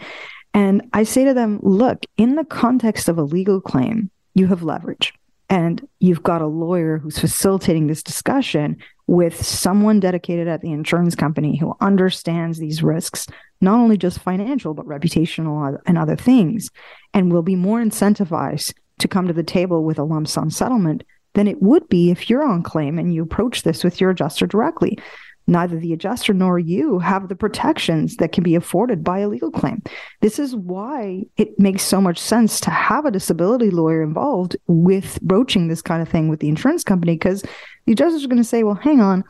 And 0.55 0.89
I 0.93 1.05
say 1.05 1.25
to 1.25 1.35
them, 1.35 1.61
look, 1.63 2.05
in 2.17 2.37
the 2.37 2.45
context 2.45 3.09
of 3.09 3.19
a 3.19 3.23
legal 3.23 3.61
claim, 3.61 4.11
you 4.35 4.47
have 4.49 4.63
leverage 4.63 5.13
and 5.51 5.87
you've 5.99 6.23
got 6.23 6.43
a 6.43 6.47
lawyer 6.47 6.99
who's 6.99 7.19
facilitating 7.19 7.87
this 7.87 8.03
discussion 8.03 8.77
with 9.07 9.45
someone 9.45 9.99
dedicated 9.99 10.47
at 10.47 10.61
the 10.61 10.71
insurance 10.71 11.15
company 11.15 11.57
who 11.57 11.75
understands 11.81 12.59
these 12.59 12.83
risks, 12.83 13.27
not 13.61 13.79
only 13.79 13.97
just 13.97 14.19
financial, 14.19 14.75
but 14.75 14.87
reputational 14.87 15.79
and 15.87 15.97
other 15.97 16.17
things, 16.17 16.71
and 17.15 17.33
will 17.33 17.43
be 17.43 17.57
more 17.57 17.81
incentivized 17.81 18.75
to 18.99 19.09
come 19.09 19.27
to 19.27 19.33
the 19.33 19.43
table 19.43 19.85
with 19.85 19.99
a 19.99 20.05
lump 20.05 20.29
sum 20.29 20.51
settlement 20.51 21.05
than 21.35 21.47
it 21.47 21.63
would 21.63 21.89
be 21.89 22.11
if 22.11 22.29
you're 22.29 22.47
on 22.47 22.63
claim 22.63 22.99
and 22.99 23.15
you 23.15 23.23
approach 23.23 23.63
this 23.63 23.85
with 23.85 24.01
your 24.01 24.11
adjuster 24.11 24.47
directly. 24.47 24.99
Neither 25.47 25.79
the 25.79 25.95
adjuster 25.95 26.35
nor 26.35 26.59
you 26.59 26.99
have 26.99 27.29
the 27.29 27.37
protections 27.37 28.17
that 28.17 28.33
can 28.33 28.45
be 28.45 28.55
afforded 28.55 29.03
by 29.03 29.21
a 29.21 29.29
legal 29.29 29.51
claim. 29.51 29.83
This 30.21 30.39
is 30.39 30.55
why 30.55 31.23
it 31.39 31.59
makes 31.59 31.83
so 31.83 32.03
much 32.03 32.19
sense 32.19 32.61
to 32.61 32.71
have 32.71 33.07
a 33.07 33.11
disability 33.11 33.71
lawyer 33.71 34.03
involved 34.03 34.57
with 34.67 35.19
broaching 35.23 35.69
this 35.69 35.81
kind 35.81 36.03
of 36.03 36.09
thing 36.09 36.29
with 36.29 36.41
the 36.41 36.51
insurance 36.51 36.85
company 36.85 37.15
because 37.15 37.43
the 37.87 37.93
adjuster's 37.93 38.21
is 38.21 38.27
going 38.27 38.37
to 38.37 38.45
say, 38.45 38.63
well, 38.63 38.75
hang 38.75 39.01
on, 39.01 39.25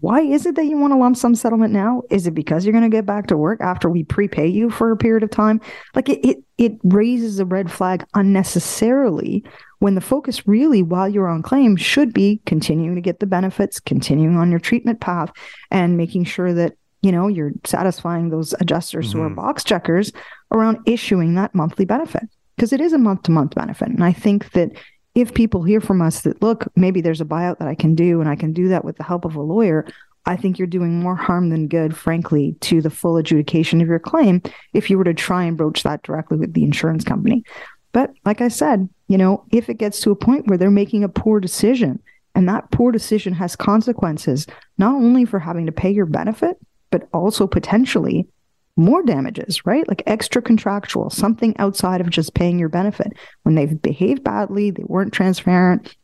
why 0.00 0.20
is 0.20 0.46
it 0.46 0.56
that 0.56 0.66
you 0.66 0.76
want 0.76 0.92
a 0.92 0.96
lump 0.96 1.16
sum 1.16 1.34
settlement 1.34 1.72
now? 1.72 2.02
Is 2.10 2.26
it 2.26 2.34
because 2.34 2.64
you're 2.64 2.72
going 2.72 2.90
to 2.90 2.94
get 2.94 3.06
back 3.06 3.26
to 3.28 3.36
work 3.36 3.60
after 3.60 3.88
we 3.88 4.04
prepay 4.04 4.46
you 4.46 4.70
for 4.70 4.90
a 4.90 4.96
period 4.96 5.22
of 5.22 5.30
time? 5.30 5.60
Like 5.94 6.08
it, 6.08 6.24
it, 6.24 6.38
it 6.58 6.72
raises 6.84 7.38
a 7.38 7.44
red 7.44 7.70
flag 7.70 8.04
unnecessarily 8.14 9.44
when 9.78 9.94
the 9.94 10.00
focus 10.00 10.46
really, 10.46 10.82
while 10.82 11.08
you're 11.08 11.28
on 11.28 11.42
claim, 11.42 11.76
should 11.76 12.12
be 12.12 12.40
continuing 12.46 12.94
to 12.94 13.00
get 13.00 13.20
the 13.20 13.26
benefits, 13.26 13.78
continuing 13.80 14.36
on 14.36 14.50
your 14.50 14.60
treatment 14.60 15.00
path, 15.00 15.30
and 15.70 15.96
making 15.96 16.24
sure 16.24 16.52
that 16.52 16.74
you 17.02 17.12
know 17.12 17.28
you're 17.28 17.52
satisfying 17.64 18.30
those 18.30 18.54
adjusters 18.60 19.10
mm-hmm. 19.10 19.18
who 19.18 19.24
are 19.24 19.28
mm-hmm. 19.28 19.36
box 19.36 19.64
checkers 19.64 20.12
around 20.52 20.78
issuing 20.86 21.34
that 21.34 21.54
monthly 21.54 21.84
benefit 21.84 22.24
because 22.56 22.72
it 22.72 22.80
is 22.80 22.92
a 22.92 22.98
month 22.98 23.24
to 23.24 23.30
month 23.30 23.54
benefit. 23.54 23.88
And 23.88 24.02
I 24.02 24.12
think 24.12 24.52
that 24.52 24.70
if 25.16 25.32
people 25.32 25.62
hear 25.62 25.80
from 25.80 26.02
us 26.02 26.20
that, 26.20 26.42
look, 26.42 26.66
maybe 26.76 27.00
there's 27.00 27.22
a 27.22 27.24
buyout 27.24 27.58
that 27.58 27.68
I 27.68 27.74
can 27.74 27.94
do 27.94 28.20
and 28.20 28.28
I 28.28 28.36
can 28.36 28.52
do 28.52 28.68
that 28.68 28.84
with 28.84 28.98
the 28.98 29.02
help 29.02 29.24
of 29.24 29.34
a 29.34 29.40
lawyer, 29.40 29.86
I 30.26 30.36
think 30.36 30.58
you're 30.58 30.66
doing 30.66 31.00
more 31.00 31.16
harm 31.16 31.48
than 31.48 31.68
good, 31.68 31.96
frankly, 31.96 32.54
to 32.60 32.82
the 32.82 32.90
full 32.90 33.16
adjudication 33.16 33.80
of 33.80 33.88
your 33.88 33.98
claim 33.98 34.42
if 34.74 34.90
you 34.90 34.98
were 34.98 35.04
to 35.04 35.14
try 35.14 35.44
and 35.44 35.56
broach 35.56 35.84
that 35.84 36.02
directly 36.02 36.36
with 36.36 36.52
the 36.52 36.64
insurance 36.64 37.02
company. 37.02 37.44
But 37.92 38.10
like 38.26 38.42
I 38.42 38.48
said, 38.48 38.90
you 39.08 39.16
know, 39.16 39.42
if 39.50 39.70
it 39.70 39.78
gets 39.78 40.00
to 40.00 40.10
a 40.10 40.16
point 40.16 40.48
where 40.48 40.58
they're 40.58 40.70
making 40.70 41.02
a 41.02 41.08
poor 41.08 41.40
decision 41.40 41.98
and 42.34 42.46
that 42.50 42.70
poor 42.70 42.92
decision 42.92 43.32
has 43.32 43.56
consequences, 43.56 44.46
not 44.76 44.96
only 44.96 45.24
for 45.24 45.38
having 45.38 45.64
to 45.64 45.72
pay 45.72 45.90
your 45.90 46.04
benefit, 46.04 46.58
but 46.90 47.08
also 47.14 47.46
potentially 47.46 48.28
more 48.76 49.02
damages, 49.02 49.64
right? 49.64 49.86
Like 49.88 50.02
extra 50.06 50.42
contractual, 50.42 51.10
something 51.10 51.56
outside 51.58 52.00
of 52.00 52.10
just 52.10 52.34
paying 52.34 52.58
your 52.58 52.68
benefit. 52.68 53.12
When 53.42 53.54
they've 53.54 53.80
behaved 53.80 54.22
badly, 54.22 54.70
they 54.70 54.84
weren't 54.84 55.12
transparent, 55.12 55.96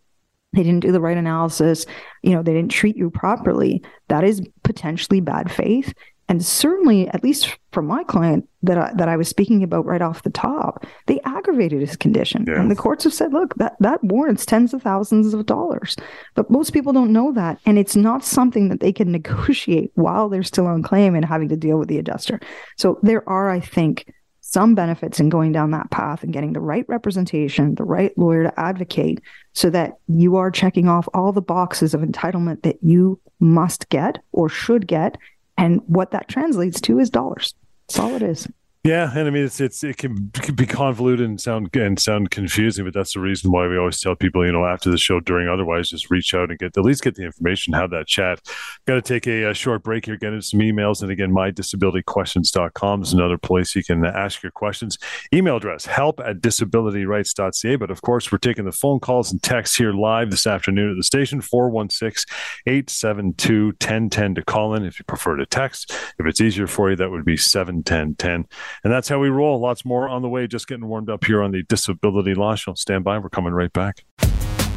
they 0.54 0.62
didn't 0.62 0.80
do 0.80 0.92
the 0.92 1.00
right 1.00 1.16
analysis, 1.16 1.86
you 2.22 2.32
know, 2.32 2.42
they 2.42 2.52
didn't 2.52 2.70
treat 2.70 2.96
you 2.96 3.10
properly, 3.10 3.82
that 4.08 4.24
is 4.24 4.42
potentially 4.64 5.20
bad 5.20 5.50
faith. 5.50 5.94
And 6.28 6.44
certainly, 6.44 7.08
at 7.08 7.22
least 7.22 7.58
from 7.72 7.86
my 7.86 8.04
client 8.04 8.48
that 8.62 8.78
I, 8.78 8.92
that 8.94 9.08
I 9.08 9.16
was 9.16 9.28
speaking 9.28 9.62
about 9.62 9.84
right 9.84 10.00
off 10.00 10.22
the 10.22 10.30
top, 10.30 10.86
they 11.06 11.20
aggravated 11.24 11.80
his 11.80 11.96
condition. 11.96 12.44
And 12.60 12.70
the 12.70 12.76
courts 12.76 13.04
have 13.04 13.12
said, 13.12 13.32
look, 13.32 13.54
that, 13.56 13.76
that 13.80 14.02
warrants 14.04 14.46
tens 14.46 14.72
of 14.72 14.82
thousands 14.82 15.34
of 15.34 15.46
dollars. 15.46 15.96
But 16.34 16.50
most 16.50 16.72
people 16.72 16.92
don't 16.92 17.12
know 17.12 17.32
that. 17.32 17.58
And 17.66 17.78
it's 17.78 17.96
not 17.96 18.24
something 18.24 18.68
that 18.68 18.80
they 18.80 18.92
can 18.92 19.12
negotiate 19.12 19.90
while 19.94 20.28
they're 20.28 20.42
still 20.42 20.66
on 20.66 20.82
claim 20.82 21.14
and 21.14 21.24
having 21.24 21.48
to 21.48 21.56
deal 21.56 21.78
with 21.78 21.88
the 21.88 21.98
adjuster. 21.98 22.40
So 22.76 22.98
there 23.02 23.28
are, 23.28 23.50
I 23.50 23.60
think, 23.60 24.12
some 24.52 24.74
benefits 24.74 25.18
in 25.18 25.30
going 25.30 25.50
down 25.50 25.70
that 25.70 25.90
path 25.90 26.22
and 26.22 26.32
getting 26.32 26.52
the 26.52 26.60
right 26.60 26.84
representation, 26.86 27.74
the 27.76 27.84
right 27.84 28.16
lawyer 28.18 28.42
to 28.42 28.60
advocate 28.60 29.20
so 29.54 29.70
that 29.70 29.98
you 30.08 30.36
are 30.36 30.50
checking 30.50 30.88
off 30.88 31.08
all 31.14 31.32
the 31.32 31.40
boxes 31.40 31.94
of 31.94 32.02
entitlement 32.02 32.62
that 32.62 32.76
you 32.82 33.18
must 33.40 33.88
get 33.88 34.18
or 34.32 34.48
should 34.50 34.86
get. 34.86 35.16
And 35.56 35.80
what 35.86 36.10
that 36.12 36.28
translates 36.28 36.80
to 36.82 36.98
is 36.98 37.10
dollars. 37.10 37.54
That's 37.88 37.98
all 37.98 38.14
it 38.14 38.22
is. 38.22 38.48
Yeah, 38.84 39.16
and 39.16 39.28
I 39.28 39.30
mean 39.30 39.44
it's 39.44 39.60
it's 39.60 39.84
it 39.84 39.96
can, 39.96 40.32
can, 40.32 40.56
be 40.56 40.66
convoluted 40.66 41.24
and 41.24 41.40
sound 41.40 41.70
and 41.76 42.00
sound 42.00 42.32
confusing, 42.32 42.84
but 42.84 42.92
that's 42.92 43.14
the 43.14 43.20
reason 43.20 43.52
why 43.52 43.68
we 43.68 43.78
always 43.78 44.00
tell 44.00 44.16
people, 44.16 44.44
you 44.44 44.50
know, 44.50 44.66
after 44.66 44.90
the 44.90 44.98
show, 44.98 45.20
during 45.20 45.48
otherwise, 45.48 45.90
just 45.90 46.10
reach 46.10 46.34
out 46.34 46.50
and 46.50 46.58
get 46.58 46.76
at 46.76 46.82
least 46.82 47.04
get 47.04 47.14
the 47.14 47.22
information, 47.22 47.74
have 47.74 47.90
that 47.90 48.08
chat. 48.08 48.40
Got 48.88 48.94
to 48.94 49.02
take 49.02 49.28
a, 49.28 49.50
a, 49.50 49.54
short 49.54 49.84
break 49.84 50.06
here, 50.06 50.16
get 50.16 50.32
into 50.32 50.44
some 50.44 50.58
emails, 50.58 51.00
and 51.00 51.12
again, 51.12 51.30
mydisabilityquestions.com 51.30 53.02
is 53.02 53.12
another 53.12 53.38
place 53.38 53.76
you 53.76 53.84
can 53.84 54.04
ask 54.04 54.42
your 54.42 54.50
questions. 54.50 54.98
Email 55.32 55.58
address 55.58 55.86
help 55.86 56.18
at 56.18 56.40
disabilityrights.ca. 56.40 57.76
But 57.76 57.92
of 57.92 58.02
course, 58.02 58.32
we're 58.32 58.38
taking 58.38 58.64
the 58.64 58.72
phone 58.72 58.98
calls 58.98 59.30
and 59.30 59.40
texts 59.40 59.76
here 59.76 59.92
live 59.92 60.32
this 60.32 60.44
afternoon 60.44 60.90
at 60.90 60.96
the 60.96 61.04
station 61.04 61.40
416-872-1010 61.40 64.34
to 64.34 64.44
call 64.44 64.74
in 64.74 64.84
if 64.84 64.98
you 64.98 65.04
prefer 65.04 65.36
to 65.36 65.46
text. 65.46 65.92
If 66.18 66.26
it's 66.26 66.40
easier 66.40 66.66
for 66.66 66.90
you, 66.90 66.96
that 66.96 67.12
would 67.12 67.24
be 67.24 67.36
71010. 67.36 68.48
And 68.84 68.92
that's 68.92 69.08
how 69.08 69.18
we 69.18 69.28
roll. 69.28 69.60
Lots 69.60 69.84
more 69.84 70.08
on 70.08 70.22
the 70.22 70.28
way. 70.28 70.46
Just 70.46 70.68
getting 70.68 70.86
warmed 70.86 71.10
up 71.10 71.24
here 71.24 71.42
on 71.42 71.52
the 71.52 71.62
Disability 71.64 72.34
Law 72.34 72.54
Show. 72.54 72.74
Stand 72.74 73.04
by. 73.04 73.18
We're 73.18 73.28
coming 73.28 73.52
right 73.52 73.72
back. 73.72 74.04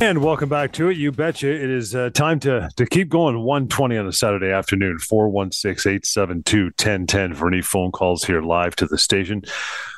And 0.02 0.22
welcome 0.22 0.50
back 0.50 0.74
to 0.74 0.90
it. 0.90 0.98
You 0.98 1.14
betcha. 1.14 1.48
It 1.48 1.70
is 1.70 1.96
uh, 1.96 2.10
time 2.10 2.42
to, 2.42 2.70
to 2.75 2.86
keep 2.86 3.08
going 3.08 3.40
120 3.40 3.98
on 3.98 4.06
a 4.06 4.12
Saturday 4.12 4.52
afternoon, 4.52 5.00
416 5.00 5.90
872 5.90 6.64
1010 6.66 7.34
for 7.34 7.48
any 7.48 7.62
phone 7.62 7.94
calls 7.94 8.25
here 8.25 8.42
live 8.42 8.75
to 8.75 8.88
the 8.88 8.98
station. 8.98 9.44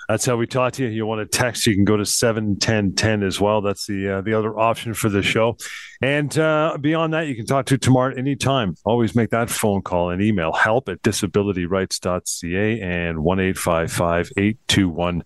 That's 0.08 0.26
how 0.26 0.38
we 0.38 0.48
talk 0.48 0.74
to 0.74 0.84
you. 0.84 0.90
You 0.90 1.06
want 1.06 1.20
to 1.20 1.38
text, 1.38 1.66
you 1.66 1.76
can 1.76 1.84
go 1.84 1.98
to 1.98 2.06
71010 2.06 3.24
as 3.24 3.42
well. 3.42 3.62
That's 3.62 3.86
the 3.88 4.18
uh, 4.18 4.22
the 4.22 4.34
other 4.34 4.58
option 4.58 4.94
for 4.94 5.10
the 5.10 5.22
show. 5.22 5.58
And 6.02 6.38
uh, 6.38 6.78
beyond 6.80 7.14
that, 7.14 7.28
you 7.28 7.36
can 7.36 7.46
talk 7.46 7.66
to 7.68 7.78
Tamar 7.78 8.12
anytime. 8.12 8.76
Always 8.86 9.16
make 9.16 9.32
that 9.32 9.50
phone 9.50 9.82
call 9.82 10.10
and 10.10 10.22
email 10.22 10.54
help 10.54 10.88
at 10.88 11.02
disabilityrights.ca 11.02 12.82
and 12.82 13.20
1 13.24 13.40
821 13.40 15.24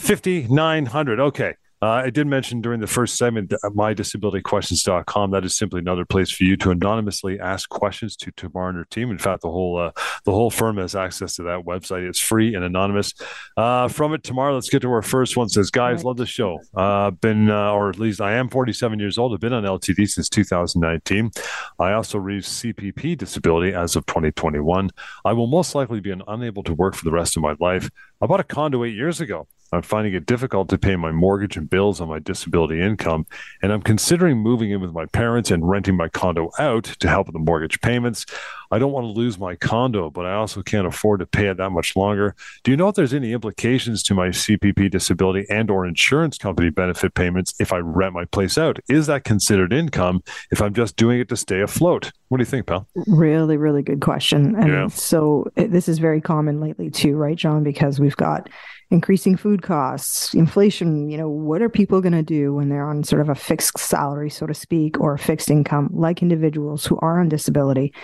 5900. 0.00 1.20
Okay. 1.20 1.54
Uh, 1.82 1.88
I 2.04 2.10
did 2.10 2.28
mention 2.28 2.60
during 2.60 2.78
the 2.78 2.86
first 2.86 3.16
segment, 3.16 3.50
mydisabilityquestions.com. 3.50 5.32
That 5.32 5.44
is 5.44 5.56
simply 5.56 5.80
another 5.80 6.04
place 6.04 6.30
for 6.30 6.44
you 6.44 6.56
to 6.58 6.70
anonymously 6.70 7.40
ask 7.40 7.68
questions 7.68 8.14
to 8.18 8.30
Tamar 8.30 8.68
and 8.68 8.78
her 8.78 8.84
team. 8.84 9.10
In 9.10 9.18
fact, 9.18 9.42
the 9.42 9.50
whole 9.50 9.78
uh, 9.78 9.90
the 10.24 10.30
whole 10.30 10.50
firm 10.50 10.76
has 10.76 10.94
access 10.94 11.34
to 11.36 11.42
that 11.42 11.64
website. 11.64 12.08
It's 12.08 12.20
free 12.20 12.54
and 12.54 12.64
anonymous. 12.64 13.14
Uh, 13.56 13.88
from 13.88 14.14
it, 14.14 14.22
Tamar, 14.22 14.52
let's 14.52 14.68
get 14.68 14.82
to 14.82 14.92
our 14.92 15.02
first 15.02 15.36
one. 15.36 15.46
It 15.46 15.50
says, 15.50 15.72
guys, 15.72 15.96
right. 15.96 16.04
love 16.04 16.18
the 16.18 16.26
show. 16.26 16.60
Uh, 16.72 17.10
been, 17.10 17.50
uh, 17.50 17.72
or 17.72 17.90
at 17.90 17.98
least 17.98 18.20
I 18.20 18.34
am 18.34 18.48
47 18.48 19.00
years 19.00 19.18
old. 19.18 19.34
I've 19.34 19.40
been 19.40 19.52
on 19.52 19.64
LTD 19.64 20.08
since 20.08 20.28
2019. 20.28 21.32
I 21.80 21.92
also 21.94 22.18
reached 22.18 22.48
CPP 22.48 23.18
disability 23.18 23.74
as 23.74 23.96
of 23.96 24.06
2021. 24.06 24.90
I 25.24 25.32
will 25.32 25.48
most 25.48 25.74
likely 25.74 25.98
be 25.98 26.14
unable 26.28 26.62
to 26.62 26.74
work 26.74 26.94
for 26.94 27.04
the 27.04 27.12
rest 27.12 27.36
of 27.36 27.42
my 27.42 27.56
life. 27.58 27.90
I 28.20 28.26
bought 28.26 28.40
a 28.40 28.44
condo 28.44 28.84
eight 28.84 28.94
years 28.94 29.20
ago. 29.20 29.48
I'm 29.72 29.82
finding 29.82 30.12
it 30.14 30.26
difficult 30.26 30.68
to 30.68 30.78
pay 30.78 30.96
my 30.96 31.10
mortgage 31.10 31.56
and 31.56 31.68
bills 31.68 32.00
on 32.00 32.08
my 32.08 32.18
disability 32.18 32.80
income, 32.80 33.26
and 33.62 33.72
I'm 33.72 33.82
considering 33.82 34.38
moving 34.38 34.70
in 34.70 34.80
with 34.80 34.92
my 34.92 35.06
parents 35.06 35.50
and 35.50 35.68
renting 35.68 35.96
my 35.96 36.08
condo 36.08 36.50
out 36.58 36.84
to 36.84 37.08
help 37.08 37.26
with 37.26 37.34
the 37.34 37.40
mortgage 37.40 37.80
payments. 37.80 38.26
I 38.70 38.78
don't 38.78 38.92
want 38.92 39.04
to 39.04 39.20
lose 39.20 39.38
my 39.38 39.54
condo, 39.54 40.10
but 40.10 40.24
I 40.24 40.34
also 40.34 40.62
can't 40.62 40.86
afford 40.86 41.20
to 41.20 41.26
pay 41.26 41.48
it 41.48 41.58
that 41.58 41.70
much 41.70 41.94
longer. 41.96 42.34
Do 42.64 42.70
you 42.70 42.76
know 42.76 42.88
if 42.88 42.94
there's 42.94 43.12
any 43.12 43.32
implications 43.32 44.02
to 44.04 44.14
my 44.14 44.28
CPP 44.28 44.90
disability 44.90 45.46
and 45.50 45.70
or 45.70 45.86
insurance 45.86 46.38
company 46.38 46.70
benefit 46.70 47.14
payments 47.14 47.54
if 47.58 47.72
I 47.72 47.78
rent 47.78 48.14
my 48.14 48.24
place 48.26 48.56
out? 48.56 48.78
Is 48.88 49.06
that 49.08 49.24
considered 49.24 49.72
income 49.72 50.22
if 50.50 50.62
I'm 50.62 50.74
just 50.74 50.96
doing 50.96 51.20
it 51.20 51.28
to 51.28 51.36
stay 51.36 51.60
afloat? 51.60 52.12
What 52.28 52.38
do 52.38 52.42
you 52.42 52.46
think, 52.46 52.66
pal? 52.66 52.88
Really, 53.06 53.58
really 53.58 53.82
good 53.82 54.00
question. 54.00 54.54
And 54.54 54.68
yeah. 54.68 54.86
so 54.88 55.50
eh, 55.58 55.66
this 55.66 55.86
is 55.86 55.98
very 55.98 56.22
common 56.22 56.60
lately 56.60 56.90
too, 56.90 57.14
right, 57.16 57.36
John? 57.36 57.62
Because 57.62 58.00
we've 58.00 58.16
got 58.16 58.48
increasing 58.92 59.36
food 59.36 59.62
costs, 59.62 60.34
inflation, 60.34 61.08
you 61.08 61.16
know, 61.16 61.28
what 61.28 61.62
are 61.62 61.70
people 61.70 62.02
going 62.02 62.12
to 62.12 62.22
do 62.22 62.54
when 62.54 62.68
they're 62.68 62.86
on 62.86 63.02
sort 63.02 63.22
of 63.22 63.30
a 63.30 63.34
fixed 63.34 63.78
salary, 63.78 64.28
so 64.28 64.46
to 64.46 64.52
speak, 64.52 65.00
or 65.00 65.14
a 65.14 65.18
fixed 65.18 65.50
income, 65.50 65.88
like 65.92 66.20
individuals 66.20 66.84
who 66.84 66.98
are 67.00 67.18
on 67.18 67.28
disability? 67.28 67.94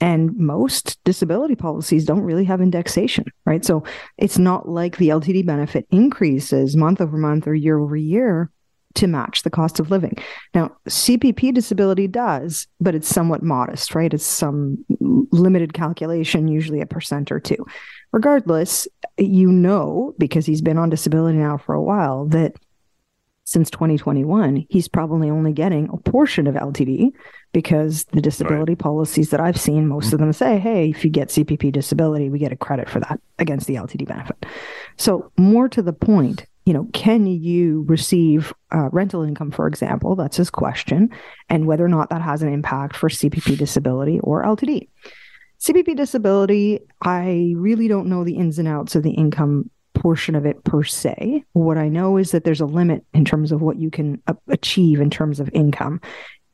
And 0.00 0.36
most 0.36 1.02
disability 1.04 1.54
policies 1.54 2.04
don't 2.04 2.20
really 2.20 2.44
have 2.44 2.60
indexation, 2.60 3.24
right? 3.46 3.64
So 3.64 3.84
it's 4.18 4.36
not 4.36 4.68
like 4.68 4.98
the 4.98 5.08
LTD 5.08 5.46
benefit 5.46 5.86
increases 5.90 6.76
month 6.76 7.00
over 7.00 7.16
month 7.16 7.46
or 7.46 7.54
year 7.54 7.78
over 7.78 7.96
year 7.96 8.50
to 8.94 9.06
match 9.06 9.42
the 9.42 9.50
cost 9.50 9.80
of 9.80 9.90
living. 9.90 10.16
Now, 10.54 10.76
CPP 10.88 11.54
disability 11.54 12.06
does, 12.06 12.66
but 12.80 12.94
it's 12.94 13.08
somewhat 13.08 13.42
modest, 13.42 13.94
right? 13.94 14.12
It's 14.12 14.24
some 14.24 14.84
limited 15.00 15.72
calculation, 15.72 16.48
usually 16.48 16.80
a 16.80 16.86
percent 16.86 17.32
or 17.32 17.40
two. 17.40 17.64
Regardless, 18.14 18.86
you 19.18 19.50
know, 19.50 20.14
because 20.18 20.46
he's 20.46 20.62
been 20.62 20.78
on 20.78 20.88
disability 20.88 21.36
now 21.36 21.58
for 21.58 21.74
a 21.74 21.82
while, 21.82 22.26
that 22.26 22.54
since 23.42 23.68
2021, 23.70 24.66
he's 24.70 24.86
probably 24.86 25.28
only 25.28 25.52
getting 25.52 25.88
a 25.92 25.96
portion 25.96 26.46
of 26.46 26.54
LTD 26.54 27.10
because 27.52 28.04
the 28.12 28.20
disability 28.20 28.74
right. 28.74 28.78
policies 28.78 29.30
that 29.30 29.40
I've 29.40 29.58
seen, 29.58 29.88
most 29.88 30.12
of 30.12 30.20
them 30.20 30.32
say, 30.32 30.60
hey, 30.60 30.90
if 30.90 31.04
you 31.04 31.10
get 31.10 31.30
CPP 31.30 31.72
disability, 31.72 32.30
we 32.30 32.38
get 32.38 32.52
a 32.52 32.56
credit 32.56 32.88
for 32.88 33.00
that 33.00 33.18
against 33.40 33.66
the 33.66 33.74
LTD 33.74 34.06
benefit. 34.06 34.46
So, 34.96 35.32
more 35.36 35.68
to 35.70 35.82
the 35.82 35.92
point, 35.92 36.46
you 36.66 36.72
know, 36.72 36.88
can 36.92 37.26
you 37.26 37.84
receive 37.88 38.54
uh, 38.70 38.90
rental 38.92 39.24
income, 39.24 39.50
for 39.50 39.66
example? 39.66 40.14
That's 40.14 40.36
his 40.36 40.50
question, 40.50 41.10
and 41.48 41.66
whether 41.66 41.84
or 41.84 41.88
not 41.88 42.10
that 42.10 42.22
has 42.22 42.42
an 42.42 42.52
impact 42.52 42.94
for 42.94 43.08
CPP 43.08 43.58
disability 43.58 44.20
or 44.20 44.44
LTD. 44.44 44.86
CPP 45.64 45.96
disability, 45.96 46.80
I 47.00 47.54
really 47.56 47.88
don't 47.88 48.08
know 48.08 48.22
the 48.22 48.36
ins 48.36 48.58
and 48.58 48.68
outs 48.68 48.94
of 48.96 49.02
the 49.02 49.12
income 49.12 49.70
portion 49.94 50.34
of 50.34 50.44
it 50.44 50.62
per 50.64 50.84
se. 50.84 51.42
What 51.54 51.78
I 51.78 51.88
know 51.88 52.18
is 52.18 52.32
that 52.32 52.44
there's 52.44 52.60
a 52.60 52.66
limit 52.66 53.02
in 53.14 53.24
terms 53.24 53.50
of 53.50 53.62
what 53.62 53.78
you 53.78 53.90
can 53.90 54.20
uh, 54.26 54.34
achieve 54.48 55.00
in 55.00 55.08
terms 55.08 55.40
of 55.40 55.48
income. 55.54 56.02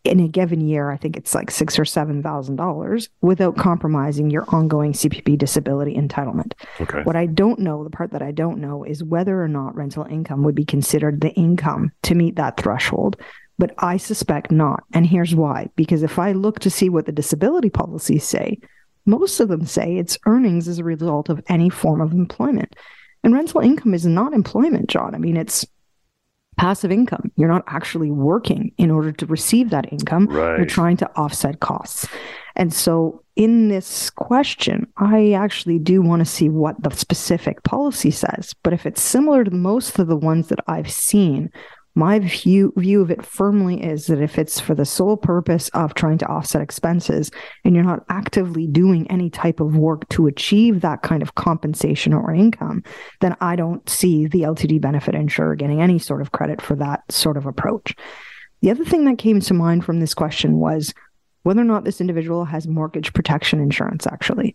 In 0.04 0.20
a 0.20 0.28
given 0.28 0.60
year, 0.60 0.92
I 0.92 0.96
think 0.96 1.16
it's 1.16 1.34
like 1.34 1.50
six 1.50 1.76
or 1.76 1.84
seven 1.84 2.22
thousand 2.22 2.56
dollars 2.56 3.08
without 3.20 3.56
compromising 3.56 4.30
your 4.30 4.44
ongoing 4.48 4.92
CPP 4.92 5.36
disability 5.36 5.94
entitlement. 5.94 6.52
Okay. 6.80 7.02
What 7.02 7.16
I 7.16 7.26
don't 7.26 7.58
know, 7.58 7.82
the 7.82 7.90
part 7.90 8.12
that 8.12 8.22
I 8.22 8.30
don't 8.30 8.60
know, 8.60 8.84
is 8.84 9.02
whether 9.02 9.42
or 9.42 9.48
not 9.48 9.74
rental 9.74 10.04
income 10.04 10.44
would 10.44 10.54
be 10.54 10.64
considered 10.64 11.20
the 11.20 11.32
income 11.32 11.90
to 12.04 12.14
meet 12.14 12.36
that 12.36 12.58
threshold 12.58 13.20
but 13.58 13.74
I 13.76 13.98
suspect 13.98 14.50
not. 14.50 14.84
And 14.94 15.06
here's 15.06 15.34
why 15.34 15.68
because 15.76 16.02
if 16.02 16.18
I 16.18 16.32
look 16.32 16.60
to 16.60 16.70
see 16.70 16.88
what 16.88 17.04
the 17.04 17.12
disability 17.12 17.68
policies 17.68 18.24
say, 18.24 18.58
most 19.10 19.40
of 19.40 19.48
them 19.48 19.66
say 19.66 19.96
it's 19.96 20.18
earnings 20.26 20.68
as 20.68 20.78
a 20.78 20.84
result 20.84 21.28
of 21.28 21.42
any 21.48 21.68
form 21.68 22.00
of 22.00 22.12
employment. 22.12 22.74
And 23.22 23.34
rental 23.34 23.60
income 23.60 23.92
is 23.92 24.06
not 24.06 24.32
employment, 24.32 24.88
John. 24.88 25.14
I 25.14 25.18
mean, 25.18 25.36
it's 25.36 25.66
passive 26.56 26.92
income. 26.92 27.30
You're 27.36 27.48
not 27.48 27.64
actually 27.66 28.10
working 28.10 28.72
in 28.78 28.90
order 28.90 29.12
to 29.12 29.26
receive 29.26 29.70
that 29.70 29.92
income. 29.92 30.26
Right. 30.26 30.58
You're 30.58 30.66
trying 30.66 30.96
to 30.98 31.10
offset 31.16 31.60
costs. 31.60 32.06
And 32.56 32.72
so, 32.72 33.24
in 33.36 33.68
this 33.68 34.10
question, 34.10 34.86
I 34.98 35.32
actually 35.32 35.78
do 35.78 36.02
want 36.02 36.20
to 36.20 36.26
see 36.26 36.48
what 36.48 36.82
the 36.82 36.90
specific 36.90 37.62
policy 37.62 38.10
says. 38.10 38.54
But 38.62 38.74
if 38.74 38.84
it's 38.84 39.00
similar 39.00 39.44
to 39.44 39.50
most 39.50 39.98
of 39.98 40.08
the 40.08 40.16
ones 40.16 40.48
that 40.48 40.58
I've 40.66 40.90
seen, 40.90 41.50
my 41.94 42.20
view 42.20 42.72
view 42.76 43.02
of 43.02 43.10
it 43.10 43.24
firmly 43.24 43.82
is 43.82 44.06
that 44.06 44.20
if 44.20 44.38
it's 44.38 44.60
for 44.60 44.74
the 44.74 44.84
sole 44.84 45.16
purpose 45.16 45.68
of 45.70 45.94
trying 45.94 46.18
to 46.18 46.26
offset 46.26 46.62
expenses 46.62 47.30
and 47.64 47.74
you're 47.74 47.84
not 47.84 48.04
actively 48.08 48.66
doing 48.66 49.10
any 49.10 49.28
type 49.28 49.60
of 49.60 49.76
work 49.76 50.08
to 50.08 50.28
achieve 50.28 50.80
that 50.80 51.02
kind 51.02 51.20
of 51.20 51.34
compensation 51.34 52.12
or 52.12 52.32
income 52.32 52.82
then 53.20 53.36
i 53.40 53.56
don't 53.56 53.88
see 53.88 54.26
the 54.28 54.42
ltd 54.42 54.80
benefit 54.80 55.14
insurer 55.14 55.56
getting 55.56 55.80
any 55.80 55.98
sort 55.98 56.20
of 56.20 56.32
credit 56.32 56.60
for 56.60 56.74
that 56.76 57.10
sort 57.10 57.36
of 57.36 57.46
approach. 57.46 57.94
The 58.62 58.70
other 58.70 58.84
thing 58.84 59.04
that 59.04 59.18
came 59.18 59.40
to 59.40 59.54
mind 59.54 59.84
from 59.84 60.00
this 60.00 60.14
question 60.14 60.58
was 60.58 60.92
whether 61.42 61.60
or 61.60 61.64
not 61.64 61.84
this 61.84 62.00
individual 62.00 62.44
has 62.44 62.68
mortgage 62.68 63.12
protection 63.12 63.60
insurance 63.60 64.06
actually 64.06 64.54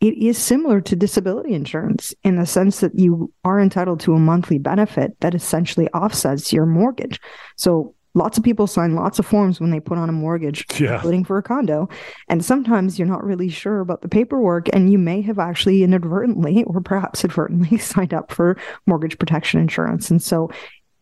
it 0.00 0.16
is 0.16 0.38
similar 0.38 0.80
to 0.80 0.96
disability 0.96 1.52
insurance 1.52 2.14
in 2.22 2.36
the 2.36 2.46
sense 2.46 2.80
that 2.80 2.98
you 2.98 3.32
are 3.44 3.60
entitled 3.60 4.00
to 4.00 4.14
a 4.14 4.18
monthly 4.18 4.58
benefit 4.58 5.18
that 5.20 5.34
essentially 5.34 5.88
offsets 5.88 6.52
your 6.52 6.64
mortgage. 6.64 7.20
So 7.56 7.94
lots 8.14 8.38
of 8.38 8.44
people 8.44 8.66
sign 8.66 8.94
lots 8.94 9.18
of 9.18 9.26
forms 9.26 9.60
when 9.60 9.70
they 9.70 9.78
put 9.78 9.98
on 9.98 10.08
a 10.08 10.12
mortgage, 10.12 10.64
yeah. 10.80 10.94
including 10.94 11.24
for 11.24 11.36
a 11.36 11.42
condo. 11.42 11.88
And 12.28 12.42
sometimes 12.42 12.98
you're 12.98 13.08
not 13.08 13.24
really 13.24 13.50
sure 13.50 13.80
about 13.80 14.00
the 14.00 14.08
paperwork, 14.08 14.68
and 14.72 14.90
you 14.90 14.98
may 14.98 15.20
have 15.22 15.38
actually 15.38 15.82
inadvertently 15.82 16.64
or 16.64 16.80
perhaps 16.80 17.24
advertently 17.24 17.76
signed 17.78 18.14
up 18.14 18.32
for 18.32 18.56
mortgage 18.86 19.18
protection 19.18 19.60
insurance. 19.60 20.10
And 20.10 20.22
so 20.22 20.50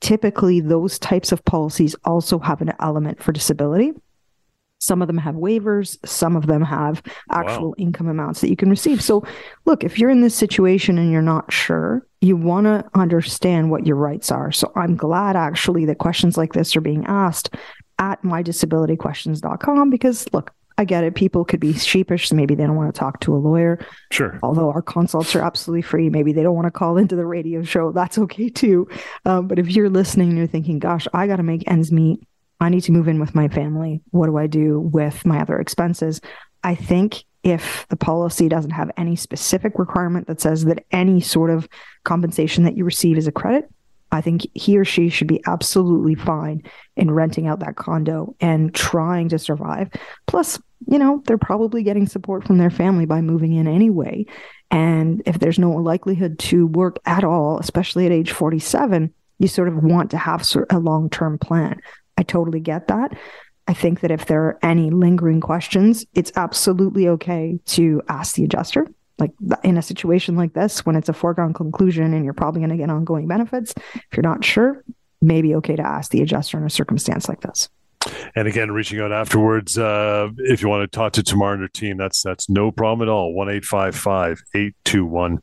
typically, 0.01 0.61
those 0.61 0.99
types 0.99 1.31
of 1.31 1.45
policies 1.45 1.95
also 2.05 2.39
have 2.41 2.61
an 2.61 2.73
element 2.81 3.23
for 3.23 3.33
disability. 3.33 3.93
Some 4.79 5.03
of 5.03 5.09
them 5.09 5.19
have 5.19 5.35
waivers, 5.35 5.97
some 6.07 6.37
of 6.37 6.47
them 6.47 6.63
have 6.63 7.03
actual 7.31 7.69
wow. 7.69 7.75
income 7.79 8.09
amounts 8.09 8.41
that 8.41 8.51
you 8.51 8.57
can 8.57 8.71
receive. 8.71 9.03
So, 9.03 9.25
look, 9.65 9.85
if 9.85 9.99
you're 9.99 10.11
in 10.11 10.21
this 10.21 10.35
situation 10.35 10.99
and 10.99 11.11
you're 11.11 11.23
not 11.23 11.53
sure, 11.53 12.07
you 12.21 12.37
want 12.37 12.67
to 12.67 12.85
understand 12.95 13.71
what 13.71 13.87
your 13.87 13.97
rights 13.97 14.31
are. 14.31 14.53
So, 14.53 14.73
I'm 14.77 14.97
glad 14.97 15.37
actually 15.37 15.85
that 15.87 15.99
questions 15.99 16.37
like 16.37 16.53
this 16.53 16.77
are 16.77 16.81
being 16.81 17.05
asked 17.07 17.55
at 17.99 18.23
mydisabilityquestions.com 18.23 19.91
because, 19.91 20.27
look, 20.33 20.53
I 20.79 20.85
get 20.85 21.03
it. 21.03 21.17
People 21.17 21.45
could 21.45 21.59
be 21.59 21.73
sheepish. 21.73 22.29
So 22.29 22.37
maybe 22.37 22.55
they 22.55 22.65
don't 22.65 22.77
want 22.77 22.95
to 22.95 22.99
talk 22.99 23.19
to 23.21 23.35
a 23.35 23.37
lawyer. 23.37 23.85
Sure. 24.13 24.39
Although 24.45 24.71
our 24.71 24.81
consults 24.81 25.35
are 25.35 25.43
absolutely 25.43 25.83
free. 25.83 26.09
Maybe 26.09 26.33
they 26.33 26.45
don't 26.45 26.55
want 26.55 26.67
to 26.67 26.71
call 26.71 26.97
into 26.97 27.17
the 27.17 27.27
radio 27.27 27.65
show. 27.65 27.91
That's 27.91 28.17
okay 28.17 28.49
too. 28.49 28.89
Um, 29.25 29.49
but 29.49 29.59
if 29.59 29.69
you're 29.73 29.91
listening 29.91 30.29
and 30.29 30.39
you're 30.39 30.47
thinking, 30.47 30.79
gosh, 30.79 31.09
I 31.13 31.27
got 31.27 31.37
to 31.37 31.43
make 31.43 31.69
ends 31.69 31.91
meet, 31.91 32.21
I 32.61 32.69
need 32.69 32.83
to 32.83 32.93
move 32.93 33.09
in 33.09 33.21
with 33.21 33.35
my 33.35 33.49
family. 33.49 34.01
What 34.11 34.27
do 34.27 34.37
I 34.37 34.47
do 34.47 34.81
with 34.81 35.25
my 35.25 35.41
other 35.41 35.59
expenses? 35.59 36.21
I 36.65 36.75
think 36.75 37.25
if 37.45 37.87
the 37.89 37.97
policy 37.97 38.49
doesn't 38.49 38.73
have 38.73 38.91
any 38.97 39.17
specific 39.17 39.79
requirement 39.79 40.27
that 40.27 40.41
says 40.41 40.65
that 40.65 40.85
any 40.91 41.21
sort 41.21 41.51
of 41.51 41.69
compensation 42.05 42.65
that 42.65 42.77
you 42.77 42.85
receive 42.85 43.17
is 43.17 43.29
a 43.29 43.33
credit, 43.33 43.71
I 44.11 44.21
think 44.21 44.47
he 44.55 44.79
or 44.79 44.85
she 44.85 45.09
should 45.09 45.27
be 45.27 45.43
absolutely 45.47 46.15
fine 46.15 46.63
in 46.97 47.11
renting 47.11 47.47
out 47.47 47.61
that 47.61 47.77
condo 47.77 48.35
and 48.41 48.75
trying 48.75 49.29
to 49.29 49.39
survive. 49.39 49.91
Plus, 50.27 50.59
you 50.87 50.99
know, 50.99 51.23
they're 51.27 51.39
probably 51.39 51.83
getting 51.83 52.07
support 52.07 52.47
from 52.47 52.59
their 52.59 52.71
family 52.71 53.05
by 53.05 53.21
moving 53.21 53.53
in 53.53 53.69
anyway. 53.69 54.25
And 54.71 55.23
if 55.27 55.39
there's 55.39 55.59
no 55.59 55.71
likelihood 55.71 56.39
to 56.41 56.67
work 56.67 56.99
at 57.05 57.25
all, 57.25 57.59
especially 57.59 58.07
at 58.07 58.13
age 58.13 58.33
47, 58.33 59.13
you 59.39 59.49
sort 59.49 59.69
of 59.69 59.83
want 59.83 60.11
to 60.11 60.19
have 60.19 60.47
a 60.71 60.79
long 60.79 61.11
term 61.11 61.39
plan. 61.39 61.81
I 62.19 62.25
totally 62.25 62.61
get 62.61 62.89
that. 62.89 63.17
I 63.69 63.75
think 63.75 64.01
that 64.01 64.11
if 64.11 64.27
there 64.27 64.43
are 64.43 64.59
any 64.61 64.91
lingering 64.91 65.41
questions, 65.41 66.05
it's 66.15 66.33
absolutely 66.35 67.09
okay 67.09 67.61
to 67.67 68.03
ask 68.09 68.35
the 68.35 68.45
adjuster. 68.45 68.89
Like 69.19 69.31
in 69.63 69.79
a 69.79 69.83
situation 69.83 70.37
like 70.37 70.53
this, 70.53 70.85
when 70.85 70.97
it's 70.97 71.09
a 71.09 71.13
foregone 71.13 71.53
conclusion 71.53 72.13
and 72.15 72.25
you're 72.25 72.35
probably 72.35 72.61
going 72.61 72.71
to 72.71 72.77
get 72.77 72.91
ongoing 72.91 73.29
benefits, 73.29 73.73
if 73.95 74.07
you're 74.17 74.23
not 74.23 74.45
sure, 74.45 74.85
maybe 75.21 75.55
okay 75.57 75.77
to 75.77 75.83
ask 75.83 76.11
the 76.11 76.23
adjuster 76.23 76.59
in 76.59 76.65
a 76.65 76.71
circumstance 76.71 77.29
like 77.29 77.41
this. 77.41 77.69
And 78.35 78.49
again, 78.49 78.71
reaching 78.71 79.01
out 79.01 79.13
afterwards, 79.13 79.79
uh, 79.79 80.29
if 80.39 80.63
you 80.63 80.69
want 80.69 80.91
to 80.91 80.97
talk 80.97 81.13
to 81.15 81.23
Tamar 81.23 81.55
and 81.55 81.63
her 81.63 81.69
team, 81.69 81.97
that's 81.97 82.23
that's 82.23 82.49
no 82.49 82.71
problem 82.71 83.09
at 83.09 83.11
all. 83.11 83.35
One 83.35 83.49
eight 83.49 83.65
five 83.65 83.95
five 83.95 84.43
eight 84.55 84.75
two 84.85 85.05
one 85.05 85.39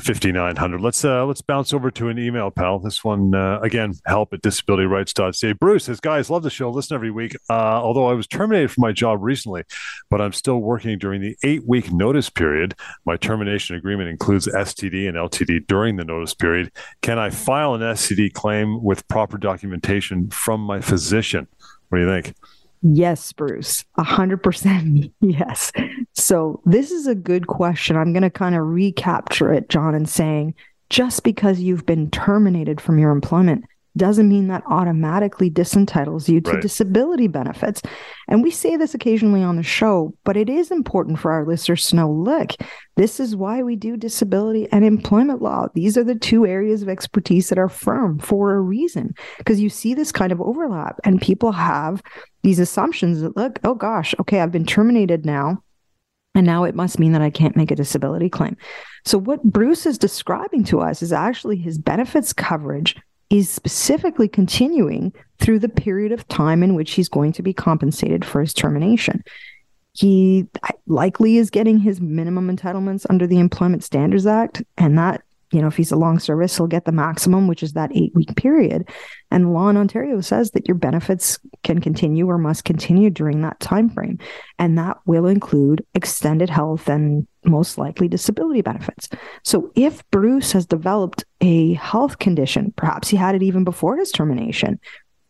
fifty 0.00 0.32
nine 0.32 0.56
hundred. 0.56 0.80
Let's 0.80 1.04
uh, 1.04 1.24
let's 1.26 1.42
bounce 1.42 1.72
over 1.72 1.90
to 1.92 2.08
an 2.08 2.18
email, 2.18 2.50
pal. 2.50 2.78
This 2.78 3.04
one 3.04 3.34
uh, 3.34 3.60
again, 3.60 3.94
help 4.06 4.32
at 4.32 4.42
disabilityrights.ca. 4.42 5.52
Bruce 5.54 5.84
says, 5.84 6.00
guys, 6.00 6.30
love 6.30 6.42
the 6.42 6.50
show. 6.50 6.70
Listen 6.70 6.94
every 6.94 7.10
week. 7.10 7.36
Uh, 7.48 7.52
although 7.52 8.08
I 8.08 8.14
was 8.14 8.26
terminated 8.26 8.70
from 8.70 8.82
my 8.82 8.92
job 8.92 9.18
recently, 9.22 9.62
but 10.10 10.20
I'm 10.20 10.32
still 10.32 10.58
working 10.58 10.98
during 10.98 11.20
the 11.20 11.36
eight 11.42 11.66
week 11.66 11.92
notice 11.92 12.30
period. 12.30 12.74
My 13.04 13.16
termination 13.16 13.76
agreement 13.76 14.08
includes 14.08 14.46
STD 14.46 15.08
and 15.08 15.16
LTD 15.16 15.66
during 15.66 15.96
the 15.96 16.04
notice 16.04 16.34
period. 16.34 16.70
Can 17.02 17.18
I 17.18 17.30
file 17.30 17.74
an 17.74 17.80
STD 17.80 18.32
claim 18.32 18.82
with 18.82 19.06
proper 19.08 19.38
documentation 19.38 20.30
from 20.30 20.60
my 20.60 20.80
physician? 20.80 21.48
What 21.94 22.00
do 22.00 22.06
you 22.06 22.22
think? 22.22 22.36
Yes, 22.82 23.32
Bruce, 23.32 23.84
100% 23.98 25.12
yes. 25.20 25.70
So, 26.12 26.60
this 26.64 26.90
is 26.90 27.06
a 27.06 27.14
good 27.14 27.46
question. 27.46 27.96
I'm 27.96 28.12
going 28.12 28.24
to 28.24 28.30
kind 28.30 28.56
of 28.56 28.66
recapture 28.66 29.52
it, 29.52 29.68
John, 29.68 29.94
and 29.94 30.08
saying 30.08 30.56
just 30.90 31.22
because 31.22 31.60
you've 31.60 31.86
been 31.86 32.10
terminated 32.10 32.80
from 32.80 32.98
your 32.98 33.12
employment 33.12 33.64
doesn't 33.96 34.28
mean 34.28 34.48
that 34.48 34.64
automatically 34.66 35.48
disentitles 35.48 36.28
you 36.28 36.40
to 36.40 36.52
right. 36.52 36.62
disability 36.62 37.28
benefits. 37.28 37.80
And 38.26 38.42
we 38.42 38.50
say 38.50 38.76
this 38.76 38.94
occasionally 38.94 39.42
on 39.42 39.56
the 39.56 39.62
show, 39.62 40.14
but 40.24 40.36
it 40.36 40.48
is 40.48 40.70
important 40.70 41.18
for 41.18 41.30
our 41.30 41.46
listeners 41.46 41.86
to 41.86 41.96
know 41.96 42.10
look, 42.10 42.52
this 42.96 43.20
is 43.20 43.36
why 43.36 43.62
we 43.62 43.76
do 43.76 43.96
disability 43.96 44.68
and 44.72 44.84
employment 44.84 45.42
law. 45.42 45.68
These 45.74 45.96
are 45.96 46.04
the 46.04 46.14
two 46.14 46.46
areas 46.46 46.82
of 46.82 46.88
expertise 46.88 47.48
that 47.48 47.58
are 47.58 47.68
firm 47.68 48.18
for 48.18 48.54
a 48.54 48.60
reason, 48.60 49.14
because 49.38 49.60
you 49.60 49.70
see 49.70 49.94
this 49.94 50.12
kind 50.12 50.32
of 50.32 50.40
overlap 50.40 50.98
and 51.04 51.20
people 51.20 51.52
have 51.52 52.02
these 52.42 52.58
assumptions 52.58 53.20
that 53.20 53.36
look, 53.36 53.58
oh 53.64 53.74
gosh, 53.74 54.14
okay, 54.20 54.40
I've 54.40 54.52
been 54.52 54.66
terminated 54.66 55.24
now. 55.24 55.62
And 56.36 56.46
now 56.46 56.64
it 56.64 56.74
must 56.74 56.98
mean 56.98 57.12
that 57.12 57.22
I 57.22 57.30
can't 57.30 57.54
make 57.54 57.70
a 57.70 57.76
disability 57.76 58.28
claim. 58.28 58.56
So, 59.04 59.18
what 59.18 59.44
Bruce 59.44 59.86
is 59.86 59.98
describing 59.98 60.64
to 60.64 60.80
us 60.80 61.00
is 61.00 61.12
actually 61.12 61.58
his 61.58 61.78
benefits 61.78 62.32
coverage 62.32 62.96
is 63.30 63.48
specifically 63.48 64.28
continuing 64.28 65.12
through 65.38 65.58
the 65.58 65.68
period 65.68 66.12
of 66.12 66.26
time 66.28 66.62
in 66.62 66.74
which 66.74 66.92
he's 66.92 67.08
going 67.08 67.32
to 67.32 67.42
be 67.42 67.52
compensated 67.52 68.24
for 68.24 68.40
his 68.40 68.54
termination. 68.54 69.22
He 69.92 70.46
likely 70.86 71.36
is 71.36 71.50
getting 71.50 71.78
his 71.78 72.00
minimum 72.00 72.54
entitlements 72.54 73.06
under 73.08 73.26
the 73.26 73.38
Employment 73.38 73.84
Standards 73.84 74.26
Act, 74.26 74.62
and 74.76 74.98
that 74.98 75.22
you 75.54 75.60
know, 75.60 75.68
if 75.68 75.76
he's 75.76 75.92
a 75.92 75.96
long 75.96 76.18
service, 76.18 76.56
he'll 76.56 76.66
get 76.66 76.84
the 76.84 76.90
maximum, 76.90 77.46
which 77.46 77.62
is 77.62 77.74
that 77.74 77.92
eight 77.94 78.12
week 78.14 78.34
period. 78.34 78.88
And 79.34 79.52
law 79.52 79.68
in 79.68 79.76
Ontario 79.76 80.20
says 80.20 80.52
that 80.52 80.68
your 80.68 80.76
benefits 80.76 81.40
can 81.64 81.80
continue 81.80 82.30
or 82.30 82.38
must 82.38 82.64
continue 82.64 83.10
during 83.10 83.42
that 83.42 83.58
time 83.58 83.90
frame. 83.90 84.20
And 84.60 84.78
that 84.78 84.98
will 85.06 85.26
include 85.26 85.84
extended 85.92 86.48
health 86.48 86.88
and 86.88 87.26
most 87.44 87.76
likely 87.76 88.06
disability 88.06 88.62
benefits. 88.62 89.08
So 89.42 89.72
if 89.74 90.08
Bruce 90.12 90.52
has 90.52 90.66
developed 90.66 91.24
a 91.40 91.72
health 91.74 92.20
condition, 92.20 92.72
perhaps 92.76 93.08
he 93.08 93.16
had 93.16 93.34
it 93.34 93.42
even 93.42 93.64
before 93.64 93.96
his 93.96 94.12
termination, 94.12 94.78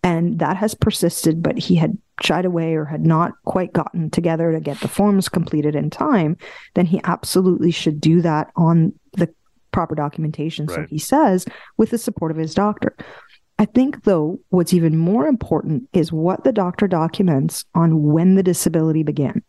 and 0.02 0.38
that 0.38 0.58
has 0.58 0.74
persisted, 0.74 1.42
but 1.42 1.56
he 1.56 1.74
had 1.74 1.96
shied 2.22 2.44
away 2.44 2.74
or 2.74 2.84
had 2.84 3.06
not 3.06 3.32
quite 3.46 3.72
gotten 3.72 4.10
together 4.10 4.52
to 4.52 4.60
get 4.60 4.78
the 4.80 4.86
forms 4.86 5.30
completed 5.30 5.74
in 5.74 5.88
time, 5.88 6.36
then 6.74 6.84
he 6.84 7.00
absolutely 7.04 7.70
should 7.70 8.02
do 8.02 8.20
that 8.20 8.50
on 8.54 8.92
the 9.14 9.32
proper 9.72 9.94
documentation. 9.94 10.66
Right. 10.66 10.74
So 10.74 10.86
he 10.90 10.98
says, 10.98 11.46
with 11.78 11.88
the 11.88 11.96
support 11.96 12.32
of 12.32 12.36
his 12.36 12.52
doctor. 12.52 12.94
I 13.58 13.66
think, 13.66 14.04
though, 14.04 14.40
what's 14.48 14.74
even 14.74 14.96
more 14.96 15.26
important 15.26 15.88
is 15.92 16.12
what 16.12 16.42
the 16.44 16.52
doctor 16.52 16.88
documents 16.88 17.64
on 17.74 18.02
when 18.02 18.34
the 18.34 18.42
disability 18.42 19.02
began. 19.02 19.42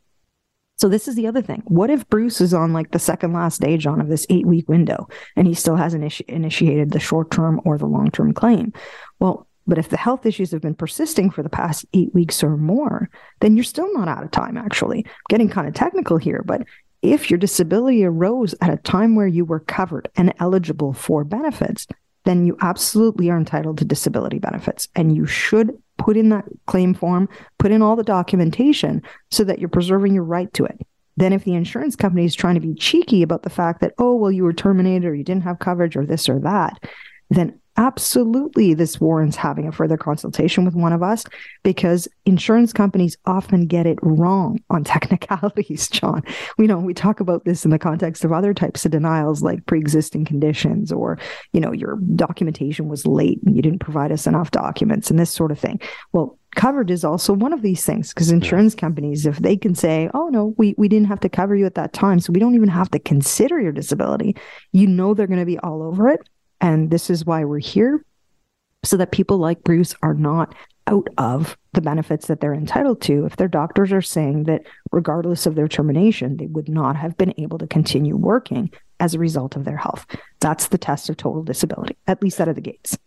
So 0.78 0.90
this 0.90 1.08
is 1.08 1.16
the 1.16 1.28
other 1.28 1.42
thing. 1.42 1.64
What 1.66 1.90
if 1.90 2.08
Bruce 2.10 2.42
is 2.42 2.54
on 2.54 2.74
like 2.74 2.92
the 2.92 3.00
second 3.00 3.34
last 3.34 3.62
day, 3.62 3.78
John, 3.78 4.02
of 4.02 4.10
this 4.10 4.28
eight 4.30 4.46
week 4.46 4.68
window, 4.68 5.08
and 5.36 5.48
he 5.48 5.54
still 5.54 5.78
hasn't 5.78 6.04
initi- 6.04 6.26
initiated 6.28 6.92
the 6.92 7.00
short 7.00 7.32
term 7.32 7.62
or 7.64 7.78
the 7.78 7.86
long 7.86 8.12
term 8.12 8.34
claim? 8.34 8.74
Well, 9.20 9.48
but 9.66 9.78
if 9.78 9.90
the 9.90 9.98
health 9.98 10.26
issues 10.26 10.52
have 10.52 10.62
been 10.62 10.76
persisting 10.76 11.32
for 11.32 11.42
the 11.42 11.50
past 11.50 11.86
eight 11.94 12.14
weeks 12.14 12.44
or 12.44 12.58
more, 12.58 13.10
then 13.40 13.56
you're 13.56 13.64
still 13.64 13.92
not 13.94 14.08
out 14.08 14.24
of 14.24 14.32
time, 14.32 14.58
actually. 14.58 15.06
I'm 15.06 15.12
getting 15.30 15.50
kind 15.50 15.68
of 15.68 15.74
technical 15.74 16.18
here, 16.18 16.44
but 16.46 16.64
if 17.02 17.32
your 17.32 17.40
disability 17.40 18.04
arose 18.04 18.54
at 18.62 18.74
a 18.74 18.78
time 18.78 19.16
where 19.16 19.28
you 19.28 19.46
were 19.46 19.62
covered 19.62 20.10
and 20.16 20.34
eligible 20.40 20.94
for 20.94 21.24
benefits, 21.24 21.88
then 22.26 22.46
you 22.46 22.58
absolutely 22.62 23.30
are 23.30 23.38
entitled 23.38 23.78
to 23.78 23.86
disability 23.86 24.40
benefits. 24.40 24.88
And 24.96 25.16
you 25.16 25.26
should 25.26 25.72
put 25.98 26.18
in 26.18 26.30
that 26.30 26.46
claim 26.66 26.94
form, 26.94 27.30
put 27.58 27.72
in 27.72 27.82
all 27.82 27.96
the 27.96 28.04
documentation 28.04 29.02
so 29.32 29.44
that 29.44 29.60
you're 29.60 29.70
preserving 29.70 30.14
your 30.14 30.24
right 30.24 30.52
to 30.54 30.66
it. 30.66 30.80
Then, 31.18 31.32
if 31.32 31.46
the 31.46 31.54
insurance 31.54 31.96
company 31.96 32.26
is 32.26 32.36
trying 32.36 32.56
to 32.56 32.62
be 32.62 32.74
cheeky 32.76 33.22
about 33.22 33.44
the 33.44 33.50
fact 33.50 33.80
that, 33.80 33.94
oh, 33.98 34.16
well, 34.16 34.32
you 34.32 34.44
were 34.44 34.52
terminated 34.52 35.06
or 35.06 35.16
you 35.16 35.24
didn't 35.24 35.44
have 35.44 35.60
coverage 35.60 35.96
or 35.96 36.06
this 36.06 36.28
or 36.28 36.40
that, 36.40 36.84
then 37.30 37.58
absolutely 37.78 38.74
this 38.74 39.00
warrants 39.02 39.36
having 39.36 39.68
a 39.68 39.72
further 39.72 39.98
consultation 39.98 40.64
with 40.64 40.76
one 40.76 40.94
of 40.94 41.04
us 41.04 41.26
because 41.64 42.08
insurance 42.26 42.72
companies 42.72 43.18
often 43.26 43.68
get 43.68 43.86
it 43.86 44.00
wrong 44.02 44.60
on 44.70 44.84
technicalities 44.96 45.88
john. 45.90 46.24
We 46.58 46.68
know 46.68 46.80
we 46.80 46.94
talk 46.94 47.20
about 47.20 47.46
this 47.46 47.66
in 47.66 47.72
the 47.72 47.80
context 47.80 48.24
of 48.24 48.32
other 48.32 48.54
types 48.54 48.86
of 48.86 48.92
denials 48.92 49.42
like 49.42 49.66
pre-existing 49.66 50.26
conditions 50.26 50.92
or 50.92 51.20
you 51.54 51.60
know 51.60 51.72
your 51.72 51.98
documentation 52.16 52.88
was 52.88 53.06
late 53.06 53.40
and 53.46 53.56
you 53.56 53.62
didn't 53.62 53.80
provide 53.80 54.12
us 54.12 54.28
enough 54.28 54.52
documents 54.52 55.10
and 55.10 55.20
this 55.20 55.32
sort 55.32 55.52
of 55.52 55.60
thing. 55.60 55.80
Well 56.12 56.40
covered 56.56 56.90
is 56.90 57.04
also 57.04 57.34
one 57.34 57.54
of 57.54 57.62
these 57.62 57.86
things 57.86 58.14
because 58.14 58.32
insurance 58.32 58.74
companies 58.74 59.26
if 59.26 59.38
they 59.40 59.58
can 59.58 59.76
say 59.76 60.10
oh 60.14 60.30
no 60.30 60.56
we, 60.58 60.74
we 60.78 60.88
didn't 60.88 61.08
have 61.08 61.20
to 61.20 61.30
cover 61.30 61.56
you 61.56 61.66
at 61.66 61.76
that 61.76 61.92
time 61.92 62.18
so 62.18 62.32
we 62.32 62.40
don't 62.40 62.56
even 62.56 62.70
have 62.70 62.90
to 62.90 62.98
consider 62.98 63.60
your 63.60 63.74
disability 63.74 64.36
you 64.72 64.88
know 64.88 65.14
they're 65.14 65.28
going 65.28 65.40
to 65.40 65.46
be 65.46 65.60
all 65.60 65.84
over 65.84 66.08
it 66.08 66.28
and 66.66 66.90
this 66.90 67.12
is 67.12 67.28
why 67.28 67.46
we're 67.46 67.60
here 67.60 68.04
so 68.84 68.98
that 68.98 69.12
people 69.12 69.38
like 69.38 69.64
Bruce 69.64 69.94
are 70.02 70.16
not 70.16 70.56
out 70.88 71.08
of 71.20 71.58
the 71.74 71.82
benefits 71.82 72.26
that 72.26 72.42
they're 72.42 72.56
entitled 72.56 73.02
to. 73.02 73.26
If 73.26 73.36
their 73.36 73.48
doctors 73.48 73.92
are 73.92 74.02
saying 74.02 74.46
that 74.46 74.64
regardless 74.92 75.46
of 75.46 75.54
their 75.54 75.68
termination 75.68 76.38
they 76.38 76.48
would 76.48 76.68
not 76.68 76.96
have 76.96 77.18
been 77.18 77.36
able 77.38 77.60
to 77.60 77.68
continue 77.68 78.16
working 78.16 78.72
as 79.00 79.14
a 79.14 79.20
result 79.20 79.56
of 79.56 79.64
their 79.64 79.78
health. 79.78 80.08
That's 80.40 80.68
the 80.68 80.80
test 80.80 81.08
of 81.08 81.18
total 81.18 81.44
disability 81.44 81.98
at 82.08 82.24
least 82.24 82.42
out 82.42 82.48
of 82.48 82.56
the 82.56 82.62
gates 82.62 82.98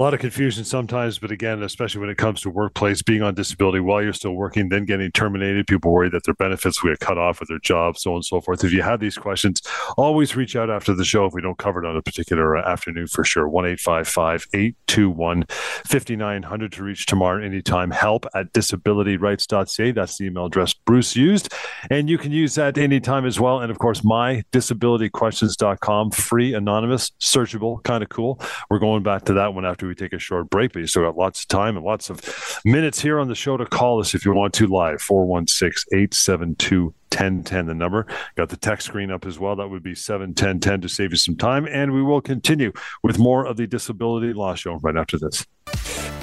A 0.00 0.02
lot 0.02 0.14
of 0.14 0.20
confusion 0.20 0.64
sometimes, 0.64 1.18
but 1.18 1.30
again, 1.30 1.62
especially 1.62 2.00
when 2.00 2.08
it 2.08 2.16
comes 2.16 2.40
to 2.40 2.48
workplace, 2.48 3.02
being 3.02 3.20
on 3.20 3.34
disability 3.34 3.80
while 3.80 4.02
you're 4.02 4.14
still 4.14 4.32
working, 4.32 4.70
then 4.70 4.86
getting 4.86 5.12
terminated, 5.12 5.66
people 5.66 5.92
worry 5.92 6.08
that 6.08 6.24
their 6.24 6.32
benefits 6.32 6.82
will 6.82 6.92
get 6.92 7.00
cut 7.00 7.18
off 7.18 7.38
with 7.38 7.50
their 7.50 7.58
job, 7.58 7.98
so 7.98 8.12
on 8.12 8.16
and 8.16 8.24
so 8.24 8.40
forth. 8.40 8.64
If 8.64 8.72
you 8.72 8.80
have 8.80 9.00
these 9.00 9.18
questions, 9.18 9.60
always 9.98 10.34
reach 10.34 10.56
out 10.56 10.70
after 10.70 10.94
the 10.94 11.04
show 11.04 11.26
if 11.26 11.34
we 11.34 11.42
don't 11.42 11.58
cover 11.58 11.84
it 11.84 11.86
on 11.86 11.98
a 11.98 12.02
particular 12.02 12.56
uh, 12.56 12.66
afternoon 12.66 13.08
for 13.08 13.24
sure. 13.24 13.46
1 13.46 13.66
821 13.66 15.44
5900 15.84 16.72
to 16.72 16.82
reach 16.82 17.04
Tamar 17.04 17.42
anytime. 17.42 17.90
Help 17.90 18.24
at 18.34 18.54
disabilityrights.ca. 18.54 19.92
That's 19.92 20.16
the 20.16 20.24
email 20.24 20.46
address 20.46 20.72
Bruce 20.72 21.14
used. 21.14 21.52
And 21.90 22.08
you 22.08 22.16
can 22.16 22.32
use 22.32 22.54
that 22.54 22.78
anytime 22.78 23.26
as 23.26 23.38
well. 23.38 23.60
And 23.60 23.70
of 23.70 23.78
course, 23.78 24.00
mydisabilityquestions.com, 24.00 26.12
free, 26.12 26.54
anonymous, 26.54 27.12
searchable, 27.20 27.82
kind 27.82 28.02
of 28.02 28.08
cool. 28.08 28.40
We're 28.70 28.78
going 28.78 29.02
back 29.02 29.26
to 29.26 29.34
that 29.34 29.52
one 29.52 29.66
after 29.66 29.89
we 29.90 29.94
take 29.94 30.12
a 30.12 30.18
short 30.18 30.48
break, 30.48 30.72
but 30.72 30.78
you 30.78 30.86
still 30.86 31.02
got 31.02 31.16
lots 31.16 31.42
of 31.42 31.48
time 31.48 31.76
and 31.76 31.84
lots 31.84 32.08
of 32.08 32.20
minutes 32.64 33.00
here 33.00 33.18
on 33.18 33.28
the 33.28 33.34
show 33.34 33.56
to 33.56 33.66
call 33.66 34.00
us 34.00 34.14
if 34.14 34.24
you 34.24 34.32
want 34.32 34.54
to 34.54 34.66
live. 34.66 35.02
416 35.02 35.98
872 35.98 36.94
1010 37.10 37.66
the 37.66 37.74
number. 37.74 38.06
Got 38.36 38.50
the 38.50 38.56
text 38.56 38.86
screen 38.86 39.10
up 39.10 39.26
as 39.26 39.38
well. 39.38 39.56
That 39.56 39.68
would 39.68 39.82
be 39.82 39.96
71010 39.96 40.80
to 40.80 40.88
save 40.88 41.10
you 41.10 41.16
some 41.16 41.36
time. 41.36 41.66
And 41.66 41.92
we 41.92 42.02
will 42.02 42.20
continue 42.20 42.72
with 43.02 43.18
more 43.18 43.44
of 43.44 43.56
the 43.56 43.66
disability 43.66 44.32
law 44.32 44.54
show 44.54 44.76
right 44.76 44.96
after 44.96 45.18
this. 45.18 45.44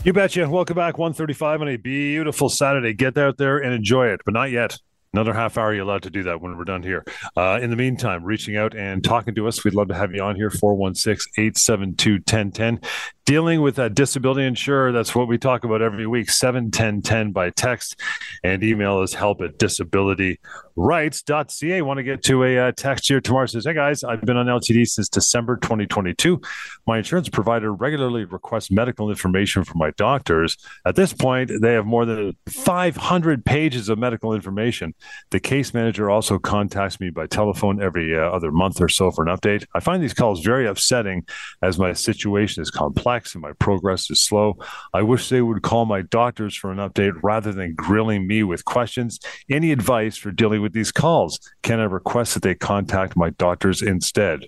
You 0.05 0.13
betcha. 0.13 0.49
Welcome 0.49 0.77
back. 0.77 0.97
135 0.97 1.61
on 1.61 1.67
a 1.67 1.75
beautiful 1.75 2.47
saturday. 2.47 2.93
Get 2.93 3.17
out 3.17 3.37
there 3.37 3.57
and 3.57 3.73
enjoy 3.73 4.07
it 4.07 4.21
but 4.23 4.33
not 4.33 4.49
yet. 4.49 4.77
Another 5.13 5.33
half 5.33 5.57
hour, 5.57 5.73
you're 5.73 5.83
allowed 5.83 6.03
to 6.03 6.09
do 6.09 6.23
that 6.23 6.41
when 6.41 6.57
we're 6.57 6.65
done 6.65 6.83
here. 6.83 7.03
Uh, 7.35 7.59
in 7.61 7.69
the 7.69 7.75
meantime, 7.75 8.23
reaching 8.23 8.57
out 8.57 8.75
and 8.75 9.03
talking 9.03 9.33
to 9.35 9.47
us, 9.47 9.63
we'd 9.63 9.73
love 9.73 9.87
to 9.87 9.95
have 9.95 10.13
you 10.13 10.21
on 10.21 10.35
here, 10.35 10.49
416 10.49 11.31
872 11.37 12.11
1010 12.13 12.81
dealing 13.27 13.61
with 13.61 13.77
a 13.77 13.89
disability 13.89 14.45
insurer. 14.45 14.93
That's 14.93 15.13
what 15.13 15.27
we 15.27 15.37
talk 15.37 15.65
about 15.65 15.81
every 15.81 16.07
week. 16.07 16.29
71010 16.29 17.33
by 17.33 17.49
text 17.49 17.99
and 18.41 18.63
email 18.63 19.01
is 19.01 19.13
help 19.13 19.41
at 19.41 19.59
disabilityrights.ca. 19.59 21.81
Want 21.81 21.97
to 21.97 22.03
get 22.03 22.23
to 22.23 22.45
a 22.45 22.57
uh, 22.57 22.71
text 22.71 23.09
here 23.09 23.19
Tamar 23.19 23.47
says, 23.47 23.65
Hey 23.65 23.73
guys, 23.73 24.05
I've 24.05 24.21
been 24.21 24.37
on 24.37 24.45
LTD 24.45 24.87
since 24.87 25.09
December 25.09 25.57
2022. 25.57 26.39
My 26.87 26.99
insurance 26.99 27.27
provider 27.27 27.73
regularly 27.73 28.23
requests 28.23 28.71
medical 28.71 29.09
information 29.09 29.65
from 29.65 29.79
my 29.79 29.91
doctors. 29.97 30.55
At 30.85 30.95
this 30.95 31.11
point, 31.11 31.51
they 31.61 31.73
have 31.73 31.85
more 31.85 32.05
than 32.05 32.37
500 32.47 33.43
pages 33.43 33.89
of 33.89 33.99
medical 33.99 34.33
information. 34.33 34.95
The 35.31 35.41
case 35.41 35.73
manager 35.73 36.09
also 36.09 36.39
contacts 36.39 37.01
me 37.01 37.09
by 37.09 37.27
telephone 37.27 37.83
every 37.83 38.17
uh, 38.17 38.21
other 38.21 38.53
month 38.53 38.79
or 38.79 38.87
so 38.87 39.11
for 39.11 39.27
an 39.27 39.35
update. 39.35 39.65
I 39.75 39.81
find 39.81 40.01
these 40.01 40.13
calls 40.13 40.39
very 40.39 40.65
upsetting 40.65 41.25
as 41.61 41.77
my 41.77 41.91
situation 41.91 42.61
is 42.61 42.71
complex 42.71 43.16
complex 43.17 43.33
and 43.33 43.41
my 43.41 43.53
progress 43.53 44.09
is 44.09 44.21
slow. 44.21 44.57
I 44.93 45.01
wish 45.01 45.29
they 45.29 45.41
would 45.41 45.61
call 45.63 45.85
my 45.85 46.01
doctors 46.01 46.55
for 46.55 46.71
an 46.71 46.77
update 46.77 47.13
rather 47.23 47.51
than 47.51 47.73
grilling 47.75 48.27
me 48.27 48.43
with 48.43 48.65
questions. 48.65 49.19
Any 49.49 49.71
advice 49.71 50.17
for 50.17 50.31
dealing 50.31 50.61
with 50.61 50.73
these 50.73 50.91
calls? 50.91 51.39
Can 51.63 51.79
I 51.79 51.85
request 51.85 52.33
that 52.35 52.43
they 52.43 52.55
contact 52.55 53.15
my 53.15 53.31
doctors 53.31 53.81
instead? 53.81 54.47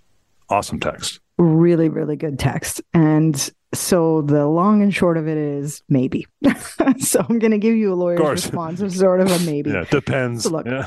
Awesome 0.49 0.79
text. 0.79 1.19
Really, 1.37 1.89
really 1.89 2.15
good 2.15 2.37
text. 2.37 2.81
And 2.93 3.49
so 3.73 4.23
the 4.23 4.47
long 4.47 4.81
and 4.81 4.93
short 4.93 5.17
of 5.17 5.27
it 5.27 5.37
is 5.37 5.81
maybe. 5.89 6.27
so 6.99 7.25
I'm 7.27 7.39
going 7.39 7.51
to 7.51 7.57
give 7.57 7.75
you 7.75 7.93
a 7.93 7.95
lawyer's 7.95 8.19
response 8.19 8.81
of 8.81 8.91
sort 8.93 9.21
of 9.21 9.31
a 9.31 9.39
maybe. 9.45 9.71
Yeah, 9.71 9.85
depends. 9.89 10.43
So 10.43 10.49
look, 10.49 10.65
yeah 10.65 10.85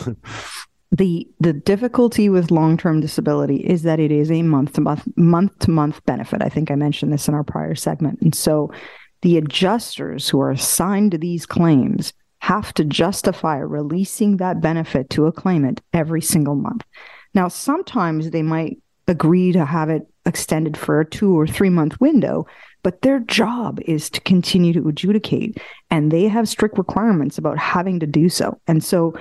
the 0.93 1.27
the 1.41 1.55
difficulty 1.55 2.29
with 2.29 2.51
long-term 2.51 3.01
disability 3.01 3.57
is 3.57 3.83
that 3.83 3.99
it 3.99 4.13
is 4.13 4.31
a 4.31 4.43
month 4.43 4.75
to 4.75 4.83
month 4.83 5.09
month 5.17 5.59
to 5.61 5.71
month 5.71 6.05
benefit. 6.05 6.43
I 6.43 6.51
think 6.51 6.71
I 6.71 6.75
mentioned 6.75 7.13
this 7.13 7.29
in 7.29 7.35
our 7.35 7.43
prior 7.43 7.75
segment. 7.75 8.21
And 8.21 8.35
so 8.35 8.71
the 9.23 9.39
adjusters 9.39 10.29
who 10.29 10.41
are 10.41 10.51
assigned 10.51 11.13
to 11.13 11.19
these 11.19 11.47
claims 11.47 12.13
have 12.41 12.75
to 12.75 12.85
justify 12.85 13.57
releasing 13.57 14.37
that 14.37 14.61
benefit 14.61 15.09
to 15.11 15.27
a 15.27 15.33
claimant 15.33 15.81
every 15.93 16.21
single 16.21 16.57
month. 16.57 16.83
Now, 17.35 17.49
sometimes 17.49 18.31
they 18.31 18.43
might 18.43 18.79
agree 19.09 19.53
to 19.53 19.65
have 19.65 19.89
it 19.89 20.07
extended 20.27 20.77
for 20.77 21.01
a 21.01 21.09
two 21.09 21.39
or 21.39 21.47
three 21.47 21.71
month 21.71 22.01
window, 22.01 22.47
but 22.83 23.03
their 23.03 23.21
job 23.21 23.81
is 23.87 24.11
to 24.11 24.21
continue 24.21 24.73
to 24.73 24.89
adjudicate 24.89 25.59
and 25.91 26.11
they 26.11 26.29
have 26.29 26.49
strict 26.49 26.77
requirements 26.77 27.39
about 27.39 27.59
having 27.59 28.01
to 28.01 28.07
do 28.07 28.29
so. 28.29 28.61
And 28.67 28.85
so 28.85 29.15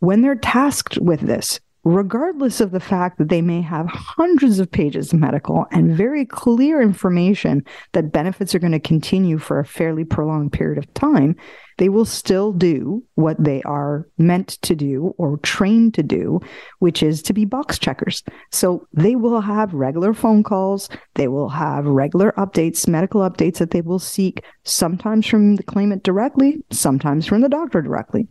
when 0.00 0.22
they're 0.22 0.34
tasked 0.34 0.98
with 0.98 1.20
this, 1.20 1.60
regardless 1.84 2.60
of 2.60 2.70
the 2.70 2.80
fact 2.80 3.18
that 3.18 3.28
they 3.28 3.42
may 3.42 3.60
have 3.60 3.86
hundreds 3.88 4.58
of 4.58 4.70
pages 4.70 5.12
of 5.12 5.20
medical 5.20 5.66
and 5.70 5.94
very 5.94 6.24
clear 6.24 6.80
information 6.80 7.62
that 7.92 8.12
benefits 8.12 8.54
are 8.54 8.58
going 8.58 8.72
to 8.72 8.80
continue 8.80 9.38
for 9.38 9.58
a 9.58 9.66
fairly 9.66 10.04
prolonged 10.04 10.52
period 10.52 10.78
of 10.78 10.92
time, 10.94 11.36
they 11.76 11.88
will 11.88 12.04
still 12.04 12.52
do 12.52 13.02
what 13.16 13.42
they 13.42 13.60
are 13.62 14.08
meant 14.16 14.48
to 14.62 14.74
do 14.74 15.14
or 15.18 15.36
trained 15.38 15.92
to 15.92 16.02
do, 16.02 16.40
which 16.78 17.02
is 17.02 17.20
to 17.20 17.32
be 17.32 17.44
box 17.44 17.78
checkers. 17.78 18.22
So 18.50 18.86
they 18.92 19.16
will 19.16 19.40
have 19.40 19.74
regular 19.74 20.14
phone 20.14 20.42
calls, 20.42 20.88
they 21.14 21.28
will 21.28 21.50
have 21.50 21.84
regular 21.84 22.32
updates, 22.38 22.88
medical 22.88 23.20
updates 23.20 23.58
that 23.58 23.72
they 23.72 23.82
will 23.82 23.98
seek, 23.98 24.42
sometimes 24.62 25.26
from 25.26 25.56
the 25.56 25.62
claimant 25.62 26.02
directly, 26.02 26.64
sometimes 26.70 27.26
from 27.26 27.42
the 27.42 27.48
doctor 27.48 27.82
directly 27.82 28.28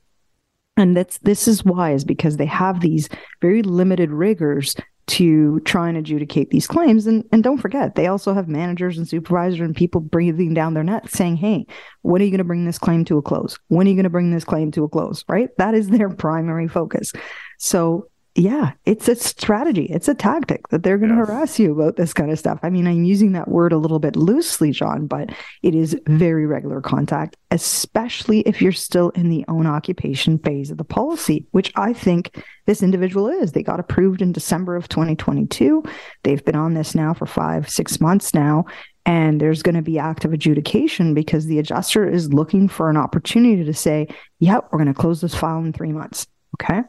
and 0.78 0.98
that's 0.98 1.18
this 1.20 1.48
is 1.48 1.64
why 1.64 1.94
is 1.94 2.04
because 2.04 2.38
they 2.38 2.46
have 2.46 2.80
these 2.80 3.10
very 3.42 3.62
limited 3.62 4.12
rigors 4.12 4.76
to 5.06 5.60
try 5.62 5.90
and 5.90 5.98
adjudicate 5.98 6.50
these 6.50 6.66
claims. 6.66 7.06
And 7.08 7.26
and 7.32 7.44
don't 7.44 7.58
forget 7.58 7.96
they 7.96 8.08
also 8.08 8.34
have 8.34 8.48
managers 8.48 8.98
and 8.98 9.08
supervisors 9.08 9.60
and 9.60 9.76
people 9.76 10.02
breathing 10.02 10.54
down 10.54 10.74
their 10.74 10.84
neck 10.84 11.10
saying 11.10 11.38
hey 11.38 11.66
when 12.02 12.22
are 12.22 12.26
you 12.26 12.32
going 12.32 12.38
to 12.38 12.46
bring 12.46 12.66
this 12.66 12.80
claim 12.80 13.06
to 13.06 13.18
a 13.18 13.22
close? 13.22 13.60
When 13.68 13.86
are 13.86 13.90
you 13.90 13.96
going 13.96 14.04
to 14.04 14.10
bring 14.10 14.32
this 14.32 14.46
claim 14.46 14.72
to 14.72 14.84
a 14.84 14.90
close? 14.90 15.24
Right? 15.28 15.50
That 15.58 15.76
is 15.76 15.90
their 15.90 16.10
primary 16.16 16.68
focus. 16.68 17.12
So 17.60 18.08
yeah, 18.36 18.72
it's 18.86 19.08
a 19.08 19.16
strategy. 19.16 19.86
It's 19.86 20.08
a 20.08 20.16
tactic 20.16 20.68
that 20.70 20.82
they're 20.82 20.98
going 20.98 21.12
to 21.12 21.16
harass 21.16 21.60
you 21.60 21.72
about 21.72 21.98
this 21.98 22.14
kind 22.14 22.32
of 22.32 22.40
stuff. 22.40 22.60
I 22.64 22.72
mean, 22.72 22.88
I'm 22.88 23.04
using 23.04 23.34
that 23.34 23.48
word 23.48 23.72
a 23.72 23.78
little 23.78 24.00
bit 24.00 24.16
loosely, 24.16 24.72
John, 24.72 25.06
but 25.06 25.32
it 25.62 25.76
is 25.76 25.96
very 26.08 26.48
regular 26.48 26.82
contact, 26.82 27.38
especially 27.52 28.40
if 28.42 28.60
you're 28.60 28.72
still 28.72 29.10
in 29.10 29.30
the 29.30 29.46
own 29.48 29.68
occupation 29.68 30.40
phase 30.40 30.72
of 30.72 30.80
the 30.80 30.84
policy, 30.84 31.46
which 31.52 31.72
I 31.76 31.94
think 31.94 32.44
this 32.66 32.82
individual 32.82 33.28
is. 33.28 33.52
They 33.52 33.62
got 33.62 33.80
approved 33.80 34.22
in 34.22 34.32
December 34.32 34.76
of 34.76 34.90
2022. 34.90 35.84
They've 36.24 36.44
been 36.44 36.56
on 36.56 36.74
this 36.74 36.96
now 36.96 37.14
for 37.14 37.28
five, 37.28 37.70
six 37.70 38.02
months 38.02 38.34
now. 38.34 38.66
And 39.06 39.40
there's 39.40 39.62
going 39.62 39.76
to 39.76 39.82
be 39.82 40.00
active 40.00 40.34
adjudication 40.34 41.14
because 41.14 41.46
the 41.46 41.60
adjuster 41.60 42.08
is 42.08 42.34
looking 42.34 42.68
for 42.68 42.90
an 42.90 42.98
opportunity 42.98 43.64
to 43.64 43.74
say, 43.74 44.08
yep, 44.40 44.70
we're 44.72 44.80
going 44.80 44.94
to 44.94 45.00
close 45.00 45.22
this 45.22 45.36
file 45.36 45.60
in 45.60 45.74
three 45.74 45.92
months. 45.92 46.26
Okay. 46.56 46.82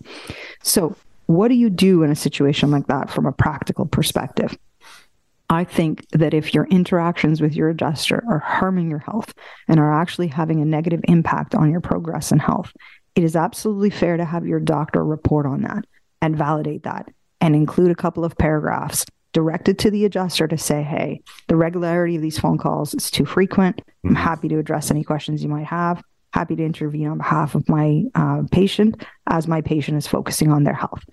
So 0.63 0.95
what 1.27 1.49
do 1.49 1.55
you 1.55 1.71
do 1.71 2.03
in 2.03 2.11
a 2.11 2.17
situation 2.17 2.71
like 2.71 2.87
that 2.89 3.11
from 3.11 3.27
a 3.27 3.33
practical 3.33 3.87
perspective? 3.87 4.57
I 5.51 5.65
think 5.65 6.09
that 6.11 6.35
if 6.35 6.55
your 6.55 6.67
interactions 6.67 7.41
with 7.41 7.55
your 7.55 7.69
adjuster 7.69 8.25
are 8.29 8.39
harming 8.39 8.91
your 8.91 8.99
health 9.01 9.35
and 9.69 9.79
are 9.79 9.93
actually 9.93 10.29
having 10.29 10.61
a 10.61 10.65
negative 10.65 11.01
impact 11.05 11.55
on 11.55 11.71
your 11.71 11.81
progress 11.81 12.33
and 12.33 12.41
health, 12.41 12.73
it 13.15 13.23
is 13.23 13.37
absolutely 13.37 13.91
fair 13.91 14.17
to 14.17 14.25
have 14.25 14.47
your 14.47 14.61
doctor 14.61 15.05
report 15.05 15.47
on 15.47 15.63
that 15.63 15.85
and 16.21 16.37
validate 16.37 16.83
that 16.85 17.09
and 17.41 17.55
include 17.55 17.91
a 17.91 17.95
couple 17.95 18.25
of 18.25 18.37
paragraphs 18.39 19.05
directed 19.33 19.79
to 19.81 19.91
the 19.91 20.05
adjuster 20.05 20.49
to 20.49 20.57
say, 20.57 20.83
hey, 20.83 21.21
the 21.49 21.57
regularity 21.57 22.17
of 22.17 22.23
these 22.23 22.39
phone 22.39 22.57
calls 22.57 22.95
is 22.95 23.11
too 23.11 23.27
frequent. 23.27 23.83
I'm 24.05 24.11
mm-hmm. 24.11 24.17
happy 24.17 24.49
to 24.49 24.59
address 24.59 24.91
any 24.91 25.05
questions 25.05 25.43
you 25.43 25.49
might 25.49 25.67
have 25.67 26.03
happy 26.35 26.57
to 26.57 26.65
intervene 26.65 27.07
on 27.07 27.19
behalf 27.19 27.55
of 27.55 27.69
my 27.69 28.03
uh, 28.17 28.43
patient 28.51 29.07
as 29.29 29.47
my 29.47 29.61
patient 29.61 29.97
is 29.97 30.09
focusing 30.09 30.51
on 30.51 30.65
their 30.65 30.75
health. 30.75 31.05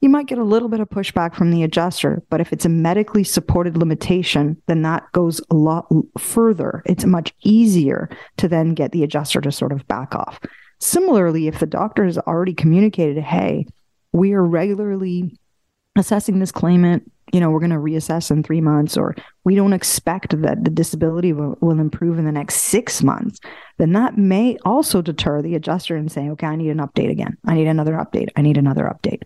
You 0.00 0.08
might 0.08 0.28
get 0.28 0.38
a 0.38 0.44
little 0.44 0.68
bit 0.68 0.78
of 0.78 0.88
pushback 0.88 1.34
from 1.34 1.50
the 1.50 1.64
adjuster, 1.64 2.22
but 2.30 2.40
if 2.40 2.52
it's 2.52 2.64
a 2.64 2.70
medically 2.70 3.24
supported 3.24 3.76
limitation, 3.76 4.56
then 4.66 4.82
that 4.82 5.10
goes 5.10 5.40
a 5.50 5.56
lot 5.56 5.92
further. 6.18 6.84
It's 6.86 7.04
much 7.04 7.34
easier 7.42 8.08
to 8.36 8.46
then 8.46 8.74
get 8.74 8.92
the 8.92 9.02
adjuster 9.02 9.40
to 9.40 9.50
sort 9.50 9.72
of 9.72 9.86
back 9.88 10.14
off. 10.14 10.38
Similarly, 10.78 11.48
if 11.48 11.58
the 11.58 11.66
doctor 11.66 12.04
has 12.04 12.16
already 12.16 12.54
communicated, 12.54 13.22
hey, 13.22 13.66
we 14.12 14.32
are 14.34 14.44
regularly 14.44 15.36
assessing 15.98 16.38
this 16.38 16.52
claimant 16.52 17.10
you 17.32 17.40
know, 17.40 17.50
we're 17.50 17.60
going 17.60 17.70
to 17.70 17.76
reassess 17.76 18.30
in 18.30 18.42
three 18.42 18.60
months, 18.60 18.96
or 18.96 19.14
we 19.44 19.54
don't 19.54 19.72
expect 19.72 20.40
that 20.42 20.64
the 20.64 20.70
disability 20.70 21.32
will, 21.32 21.56
will, 21.60 21.80
improve 21.80 22.18
in 22.18 22.24
the 22.24 22.32
next 22.32 22.56
six 22.56 23.02
months, 23.02 23.40
then 23.78 23.92
that 23.92 24.18
may 24.18 24.56
also 24.64 25.00
deter 25.00 25.40
the 25.40 25.54
adjuster 25.54 25.96
in 25.96 26.08
saying, 26.08 26.30
okay, 26.32 26.46
I 26.46 26.56
need 26.56 26.70
an 26.70 26.78
update 26.78 27.10
again. 27.10 27.36
I 27.46 27.54
need 27.54 27.66
another 27.66 27.94
update. 27.94 28.28
I 28.36 28.42
need 28.42 28.56
another 28.56 28.84
update. 28.84 29.22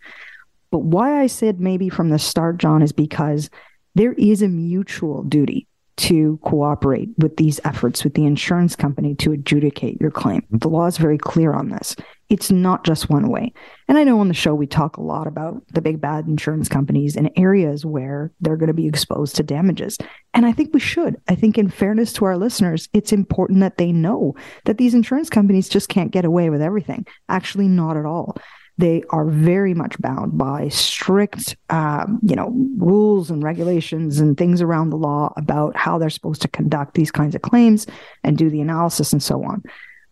But 0.70 0.80
why 0.80 1.20
I 1.20 1.26
said 1.26 1.60
maybe 1.60 1.88
from 1.88 2.10
the 2.10 2.18
start, 2.18 2.58
John, 2.58 2.82
is 2.82 2.92
because 2.92 3.48
there 3.94 4.12
is 4.14 4.42
a 4.42 4.48
mutual 4.48 5.22
duty 5.22 5.66
to 5.96 6.38
cooperate 6.42 7.10
with 7.18 7.36
these 7.36 7.60
efforts 7.64 8.02
with 8.02 8.14
the 8.14 8.26
insurance 8.26 8.74
company 8.74 9.14
to 9.14 9.32
adjudicate 9.32 10.00
your 10.00 10.10
claim. 10.10 10.44
The 10.50 10.68
law 10.68 10.86
is 10.86 10.98
very 10.98 11.18
clear 11.18 11.52
on 11.52 11.68
this. 11.68 11.94
It's 12.28 12.50
not 12.50 12.84
just 12.84 13.10
one 13.10 13.28
way. 13.28 13.52
And 13.88 13.98
I 13.98 14.04
know 14.04 14.20
on 14.20 14.28
the 14.28 14.34
show 14.34 14.54
we 14.54 14.66
talk 14.66 14.96
a 14.96 15.02
lot 15.02 15.26
about 15.26 15.62
the 15.72 15.82
big 15.82 16.00
bad 16.00 16.26
insurance 16.26 16.68
companies 16.68 17.16
in 17.16 17.30
areas 17.38 17.84
where 17.84 18.32
they're 18.40 18.56
going 18.56 18.68
to 18.68 18.74
be 18.74 18.86
exposed 18.86 19.36
to 19.36 19.42
damages. 19.42 19.98
And 20.32 20.46
I 20.46 20.52
think 20.52 20.72
we 20.72 20.80
should. 20.80 21.16
I 21.28 21.34
think, 21.34 21.58
in 21.58 21.70
fairness 21.70 22.12
to 22.14 22.24
our 22.24 22.36
listeners, 22.36 22.88
it's 22.92 23.12
important 23.12 23.60
that 23.60 23.78
they 23.78 23.92
know 23.92 24.34
that 24.64 24.78
these 24.78 24.94
insurance 24.94 25.30
companies 25.30 25.68
just 25.68 25.88
can't 25.88 26.10
get 26.10 26.24
away 26.24 26.50
with 26.50 26.62
everything. 26.62 27.06
Actually, 27.28 27.68
not 27.68 27.96
at 27.96 28.06
all 28.06 28.36
they 28.76 29.02
are 29.10 29.26
very 29.26 29.72
much 29.72 29.98
bound 30.00 30.36
by 30.36 30.68
strict, 30.68 31.56
um, 31.70 32.18
you 32.22 32.34
know, 32.34 32.52
rules 32.76 33.30
and 33.30 33.42
regulations 33.42 34.18
and 34.18 34.36
things 34.36 34.60
around 34.60 34.90
the 34.90 34.96
law 34.96 35.32
about 35.36 35.76
how 35.76 35.96
they're 35.96 36.10
supposed 36.10 36.42
to 36.42 36.48
conduct 36.48 36.94
these 36.94 37.12
kinds 37.12 37.34
of 37.34 37.42
claims 37.42 37.86
and 38.24 38.36
do 38.36 38.50
the 38.50 38.60
analysis 38.60 39.12
and 39.12 39.22
so 39.22 39.44
on. 39.44 39.62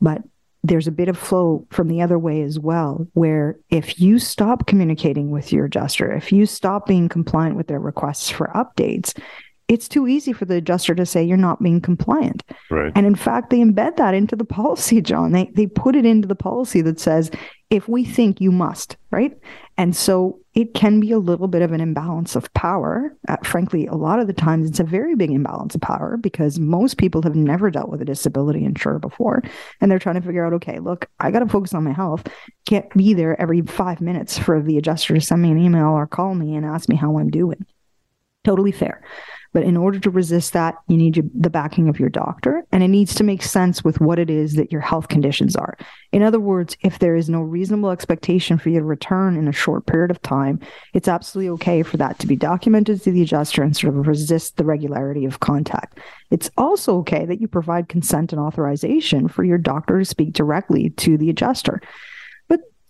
But 0.01 0.23
there's 0.65 0.87
a 0.87 0.93
bit 0.93 1.09
of 1.09 1.19
flow 1.19 1.67
from 1.71 1.89
the 1.89 2.03
other 2.03 2.19
way 2.19 2.43
as 2.43 2.59
well, 2.59 3.07
where 3.15 3.59
if 3.71 4.01
you 4.01 4.19
stop 4.19 4.67
communicating 4.67 5.31
with 5.31 5.53
your 5.53 5.65
adjuster, 5.65 6.13
if 6.13 6.33
you 6.33 6.47
stop 6.47 6.87
being 6.87 7.09
compliant 7.09 7.57
with 7.57 7.67
their 7.67 7.81
requests 7.81 8.31
for 8.31 8.49
updates, 8.55 9.19
it's 9.69 9.89
too 9.89 10.07
easy 10.07 10.33
for 10.33 10.45
the 10.45 10.57
adjuster 10.57 10.95
to 10.95 11.07
say 11.07 11.25
you're 11.25 11.37
not 11.37 11.63
being 11.63 11.81
compliant. 11.81 12.43
Right. 12.71 12.93
And 12.95 13.07
in 13.07 13.15
fact, 13.15 13.51
they 13.51 13.59
embed 13.59 13.97
that 13.97 14.15
into 14.15 14.37
the 14.37 14.45
policy, 14.45 15.01
John. 15.01 15.33
They 15.33 15.51
they 15.55 15.67
put 15.67 15.97
it 15.97 16.05
into 16.05 16.29
the 16.29 16.35
policy 16.35 16.83
that 16.83 17.01
says 17.01 17.31
if 17.71 17.89
we 17.89 18.05
think 18.05 18.41
you 18.41 18.53
must, 18.53 18.97
right? 19.11 19.37
And 19.83 19.97
so 19.97 20.39
it 20.55 20.75
can 20.75 21.01
be 21.01 21.11
a 21.11 21.19
little 21.19 21.49
bit 21.49 21.61
of 21.61 21.73
an 21.73 21.81
imbalance 21.81 22.37
of 22.37 22.55
power. 22.55 23.17
Uh, 23.27 23.37
frankly, 23.43 23.89
a 23.89 23.97
lot 23.97 24.21
of 24.21 24.29
the 24.29 24.33
times 24.33 24.71
it's 24.71 24.79
a 24.79 24.85
very 24.85 25.17
big 25.17 25.33
imbalance 25.33 25.75
of 25.75 25.81
power 25.81 26.17
because 26.17 26.61
most 26.61 26.99
people 26.99 27.21
have 27.23 27.35
never 27.35 27.69
dealt 27.69 27.89
with 27.89 28.01
a 28.01 28.05
disability 28.05 28.65
insurer 28.65 29.01
before. 29.01 29.43
And 29.81 29.91
they're 29.91 29.99
trying 29.99 30.15
to 30.15 30.21
figure 30.21 30.47
out, 30.47 30.53
okay, 30.53 30.79
look, 30.79 31.11
I 31.19 31.33
got 31.33 31.41
to 31.41 31.49
focus 31.49 31.75
on 31.75 31.83
my 31.83 31.93
health. 31.93 32.29
Can't 32.65 32.89
be 32.97 33.13
there 33.13 33.41
every 33.41 33.63
five 33.63 34.01
minutes 34.01 34.39
for 34.39 34.63
the 34.63 34.79
adjuster 34.79 35.15
to 35.15 35.21
send 35.21 35.43
me 35.43 35.51
an 35.51 35.59
email 35.59 35.89
or 35.89 36.07
call 36.07 36.37
me 36.37 36.55
and 36.55 36.65
ask 36.65 36.89
me 36.89 36.95
how 36.95 37.19
I'm 37.19 37.31
doing. 37.31 37.67
Totally 38.45 38.71
fair. 38.71 39.03
But 39.53 39.65
in 39.65 39.77
order 39.77 39.99
to 40.01 40.11
resist 40.11 40.55
that, 40.55 40.77
you 40.89 40.97
need 40.97 41.31
the 41.35 41.51
backing 41.51 41.89
of 41.89 42.01
your 42.01 42.09
doctor, 42.09 42.65
and 42.73 42.83
it 42.83 42.89
needs 42.89 43.15
to 43.17 43.25
make 43.25 43.43
sense 43.43 43.85
with 43.85 44.01
what 44.01 44.19
it 44.19 44.31
is 44.31 44.55
that 44.55 44.73
your 44.73 44.81
health 44.81 45.09
conditions 45.09 45.57
are. 45.57 45.77
In 46.11 46.23
other 46.23 46.41
words, 46.41 46.77
if 46.83 46.99
there 46.99 47.17
is 47.17 47.29
no 47.29 47.41
reasonable 47.41 47.91
expectation 47.91 48.59
for 48.59 48.71
you 48.71 48.79
to 48.79 48.85
return 48.85 49.37
in 49.37 49.49
a 49.49 49.53
short 49.53 49.87
period 49.87 50.11
of 50.11 50.23
time, 50.23 50.59
it's 50.95 51.09
absolutely 51.09 51.51
okay 51.51 51.83
for 51.83 51.99
that 51.99 52.19
to 52.21 52.27
be 52.27 52.37
documented 52.37 53.03
to 53.03 53.11
the 53.11 53.23
adjuster 53.23 53.63
and 53.63 53.77
sort 53.77 53.95
of 53.97 54.07
resist 54.07 54.57
the 54.57 54.65
regularity 54.65 55.25
of 55.25 55.41
contact. 55.41 55.99
It's 56.31 56.51
also 56.57 56.99
okay 56.99 57.27
that 57.27 57.41
you 57.41 57.49
provide 57.49 57.89
consent 57.89 58.33
and 58.33 58.41
authorization 58.41 59.29
for 59.29 59.45
your 59.45 59.59
doctor 59.59 59.99
to 59.99 60.05
speak 60.05 60.33
directly 60.33 60.91
to 60.91 61.19
the 61.19 61.29
adjuster 61.29 61.81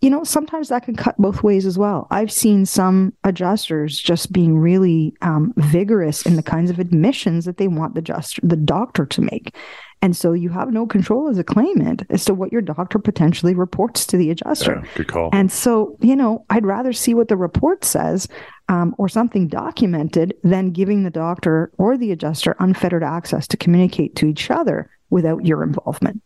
you 0.02 0.10
know, 0.10 0.24
sometimes 0.24 0.68
that 0.68 0.84
can 0.84 0.96
cut 0.96 1.16
both 1.16 1.44
ways 1.44 1.64
as 1.64 1.78
well. 1.78 2.08
I've 2.10 2.32
seen 2.32 2.66
some 2.66 3.14
adjusters 3.22 3.98
just 4.00 4.32
being 4.32 4.58
really 4.58 5.14
um, 5.22 5.54
vigorous 5.56 6.26
in 6.26 6.34
the 6.34 6.42
kinds 6.42 6.70
of 6.70 6.80
admissions 6.80 7.44
that 7.44 7.56
they 7.56 7.68
want 7.68 7.94
the 7.94 8.00
adjuster, 8.00 8.40
the 8.44 8.56
doctor 8.56 9.06
to 9.06 9.20
make. 9.20 9.54
And 10.02 10.16
so 10.16 10.32
you 10.32 10.48
have 10.48 10.72
no 10.72 10.84
control 10.84 11.28
as 11.28 11.38
a 11.38 11.44
claimant 11.44 12.02
as 12.10 12.24
to 12.24 12.34
what 12.34 12.50
your 12.50 12.62
doctor 12.62 12.98
potentially 12.98 13.54
reports 13.54 14.04
to 14.06 14.16
the 14.16 14.30
adjuster. 14.30 14.82
Yeah, 14.82 14.90
good 14.96 15.06
call. 15.06 15.30
And 15.32 15.52
so, 15.52 15.96
you 16.00 16.16
know, 16.16 16.44
I'd 16.50 16.66
rather 16.66 16.92
see 16.92 17.14
what 17.14 17.28
the 17.28 17.36
report 17.36 17.84
says 17.84 18.26
um, 18.68 18.96
or 18.98 19.08
something 19.08 19.46
documented 19.46 20.34
than 20.42 20.72
giving 20.72 21.04
the 21.04 21.10
doctor 21.10 21.70
or 21.78 21.96
the 21.96 22.10
adjuster 22.10 22.56
unfettered 22.58 23.04
access 23.04 23.46
to 23.46 23.56
communicate 23.56 24.16
to 24.16 24.26
each 24.26 24.50
other 24.50 24.90
without 25.10 25.46
your 25.46 25.62
involvement. 25.62 26.20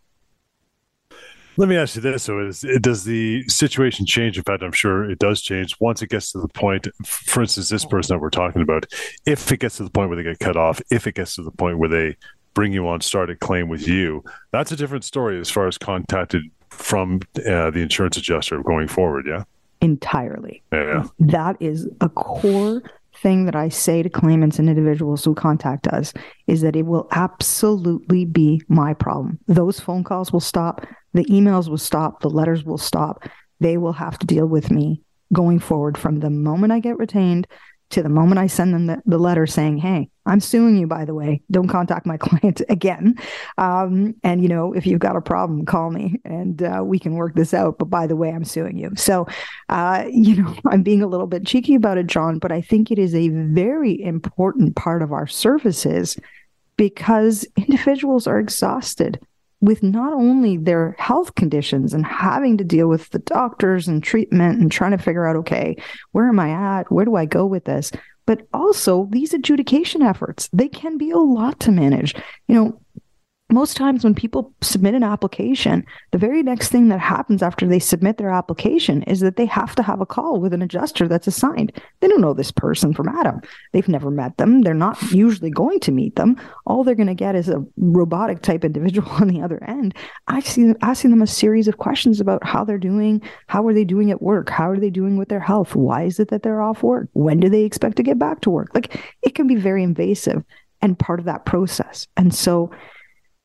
Let 1.59 1.69
me 1.69 1.77
ask 1.77 1.97
you 1.97 2.03
this: 2.03 2.25
So, 2.25 2.40
is, 2.40 2.64
does 2.81 3.05
the 3.05 3.45
situation 3.49 4.07
change? 4.07 4.37
In 4.37 4.45
fact, 4.45 4.62
I'm 4.62 4.73
sure 4.73 5.09
it 5.11 5.19
does 5.19 5.40
change 5.40 5.77
once 5.81 6.03
it 6.03 6.11
gets 6.11 6.33
to 6.33 6.40
the 6.40 6.49
point. 6.49 6.88
For 7.05 7.42
instance, 7.42 7.69
this 7.69 7.85
person 7.85 8.14
that 8.14 8.21
we're 8.21 8.31
talking 8.31 8.62
about, 8.62 8.87
if 9.25 9.51
it 9.51 9.61
gets 9.61 9.79
to 9.79 9.85
the 9.85 9.90
point 9.90 10.11
where 10.11 10.16
they 10.16 10.23
get 10.23 10.38
cut 10.38 10.57
off, 10.57 10.81
if 10.90 11.07
it 11.07 11.14
gets 11.14 11.35
to 11.37 11.42
the 11.42 11.51
point 11.51 11.79
where 11.79 11.88
they 11.88 12.16
bring 12.55 12.73
you 12.73 12.88
on 12.88 13.01
started 13.01 13.40
claim 13.40 13.69
with 13.69 13.87
you, 13.87 14.23
that's 14.51 14.73
a 14.73 14.77
different 14.77 15.05
story 15.05 15.38
as 15.40 15.51
far 15.51 15.66
as 15.66 15.79
contacted 15.79 16.42
from 16.71 17.21
uh, 17.47 17.71
the 17.71 17.81
insurance 17.81 18.16
adjuster 18.16 18.62
going 18.62 18.88
forward. 18.88 19.27
Yeah, 19.27 19.45
entirely. 19.81 20.62
Yeah, 20.73 21.07
that 21.21 21.57
is 21.61 21.88
a 22.01 22.09
core 22.09 22.83
thing 23.16 23.47
that 23.47 23.57
I 23.57 23.69
say 23.69 24.03
to 24.03 24.11
claimants 24.11 24.59
and 24.59 24.69
individuals 24.69 25.25
who 25.25 25.35
contact 25.35 25.87
us 25.88 26.12
is 26.47 26.61
that 26.61 26.77
it 26.77 26.87
will 26.87 27.09
absolutely 27.12 28.25
be 28.25 28.61
my 28.69 28.95
problem. 28.95 29.38
Those 29.47 29.81
phone 29.81 30.05
calls 30.05 30.33
will 30.33 30.40
stop. 30.40 30.87
The 31.16 31.24
emails 31.24 31.68
will 31.68 31.79
stop, 31.79 32.20
the 32.20 32.29
letters 32.29 32.64
will 32.64 32.79
stop. 32.79 33.24
They 33.59 33.79
will 33.79 33.94
have 33.94 34.18
to 34.18 34.26
deal 34.26 34.46
with 34.46 34.70
me 34.70 35.02
going 35.33 35.59
forward 35.59 35.96
from 35.96 36.20
the 36.20 36.31
moment 36.31 36.72
I 36.72 36.79
get 36.79 36.98
retained 36.98 37.46
to 37.88 38.02
the 38.02 38.09
moment 38.09 38.38
I 38.38 38.48
send 38.48 38.74
them 38.74 38.87
the, 38.87 39.00
the 39.07 39.18
letter 39.18 39.46
saying, 39.46 39.79
Hey, 39.79 40.11
I'm 40.26 40.40
suing 40.40 40.76
you, 40.76 40.87
by 40.87 41.05
the 41.05 41.14
way. 41.14 41.40
Don't 41.50 41.68
contact 41.68 42.05
my 42.05 42.16
client 42.20 42.61
again. 42.68 43.14
Um, 43.57 44.14
and, 44.24 44.42
you 44.42 44.48
know, 44.48 44.74
if 44.74 44.87
you've 44.87 45.00
got 45.00 45.16
a 45.16 45.20
problem, 45.22 45.64
call 45.64 45.90
me 45.90 46.20
and 46.24 46.62
uh, 46.62 46.83
we 46.85 46.98
can 46.98 47.14
work 47.14 47.35
this 47.35 47.55
out. 47.55 47.79
But 47.79 47.87
by 47.87 48.07
the 48.07 48.16
way, 48.16 48.31
I'm 48.31 48.44
suing 48.44 48.76
you. 48.76 48.90
So, 48.96 49.26
uh, 49.68 50.05
you 50.11 50.42
know, 50.42 50.55
I'm 50.66 50.83
being 50.83 51.02
a 51.02 51.07
little 51.07 51.26
bit 51.26 51.46
cheeky 51.46 51.76
about 51.76 51.96
it, 51.96 52.09
John, 52.09 52.38
but 52.38 52.52
I 52.52 52.61
think 52.61 52.90
it 52.90 52.98
is 52.98 53.14
a 53.14 53.29
very 53.29 54.02
important 54.02 54.76
part 54.76 55.00
of 55.02 55.12
our 55.12 55.26
services 55.26 56.18
because 56.76 57.46
individuals 57.57 58.26
are 58.26 58.38
exhausted 58.38 59.18
with 59.61 59.83
not 59.83 60.12
only 60.12 60.57
their 60.57 60.95
health 60.99 61.35
conditions 61.35 61.95
and 61.95 62.05
having 62.05 62.59
to 62.59 62.64
deal 62.64 62.88
with 62.88 63.09
the 63.11 63.19
doctors 63.21 63.88
and 63.88 64.03
treatment 64.03 64.61
and 64.61 64.71
trying 64.71 64.90
to 64.90 64.99
figure 64.99 65.27
out, 65.27 65.37
okay, 65.37 65.77
where 66.12 66.29
am 66.29 66.38
I 66.38 66.51
at? 66.51 66.92
Where 66.92 67.05
do 67.05 67.16
I 67.16 67.25
go 67.25 67.47
with 67.47 67.64
this? 67.64 67.90
But 68.27 68.47
also 68.53 69.09
these 69.11 69.33
adjudication 69.33 70.03
efforts, 70.03 70.49
they 70.53 70.69
can 70.69 70.99
be 70.99 71.11
a 71.11 71.19
lot 71.19 71.61
to 71.61 71.73
manage. 71.73 72.14
You 72.49 72.55
know, 72.55 72.81
most 73.48 73.76
times 73.76 74.02
when 74.02 74.14
people 74.14 74.52
submit 74.61 74.94
an 74.94 75.04
application, 75.04 75.87
the 76.11 76.18
very 76.18 76.42
next 76.42 76.70
thing 76.70 76.88
that 76.88 76.98
happens 76.98 77.42
after 77.42 77.66
they 77.66 77.78
submit 77.78 78.18
their 78.18 78.30
application 78.30 79.04
is 79.04 79.20
that 79.20 79.37
they 79.37 79.46
have 79.46 79.76
to 79.76 79.85
have 79.85 80.00
a 80.00 80.06
call 80.06 80.40
with 80.40 80.52
an 80.52 80.62
adjuster 80.62 81.06
that's 81.06 81.28
assigned. 81.28 81.72
They 82.00 82.09
don't 82.09 82.20
know 82.20 82.35
this 82.35 82.50
person 82.50 82.92
from 82.92 83.09
Adam. 83.09 83.40
They've 83.72 83.87
never 83.88 84.11
met 84.11 84.37
them. 84.37 84.62
They're 84.62 84.74
not 84.74 85.00
usually 85.12 85.50
going 85.50 85.78
to 85.80 85.92
meet 85.92 86.16
them. 86.16 86.37
All 86.64 86.82
they're 86.82 86.96
going 86.96 87.06
to 87.06 87.14
get 87.14 87.37
is 87.37 87.48
a 87.48 87.64
robotic 87.76 88.42
type 88.42 88.64
individual 88.64 89.09
on 89.12 89.28
the 89.28 89.42
other 89.42 89.62
end, 89.62 89.94
asking, 90.26 90.74
asking 90.82 91.11
them 91.11 91.22
a 91.22 91.26
series 91.26 91.68
of 91.68 91.78
questions 91.78 92.20
about 92.20 92.44
how 92.44 92.64
they're 92.64 92.78
doing, 92.78 93.22
how 93.46 93.64
are 93.66 93.74
they 93.74 93.85
doing 93.85 94.11
at 94.11 94.22
work, 94.22 94.50
how 94.50 94.68
are 94.68 94.80
they 94.80 94.90
doing 94.90 95.16
with 95.16 95.28
their 95.28 95.40
health, 95.40 95.76
why 95.76 96.02
is 96.02 96.18
it 96.18 96.28
that 96.28 96.42
they're 96.42 96.62
off 96.62 96.82
work, 96.82 97.09
when 97.12 97.38
do 97.38 97.48
they 97.48 97.62
expect 97.62 97.96
to 97.96 98.02
get 98.02 98.18
back 98.18 98.40
to 98.40 98.50
work? 98.50 98.70
Like 98.74 99.00
it 99.22 99.37
can 99.37 99.46
be 99.46 99.54
very 99.54 99.85
invasive 99.85 100.42
and 100.82 100.98
part 100.98 101.20
of 101.20 101.26
that 101.26 101.44
process. 101.44 102.06
And 102.16 102.35
so, 102.35 102.70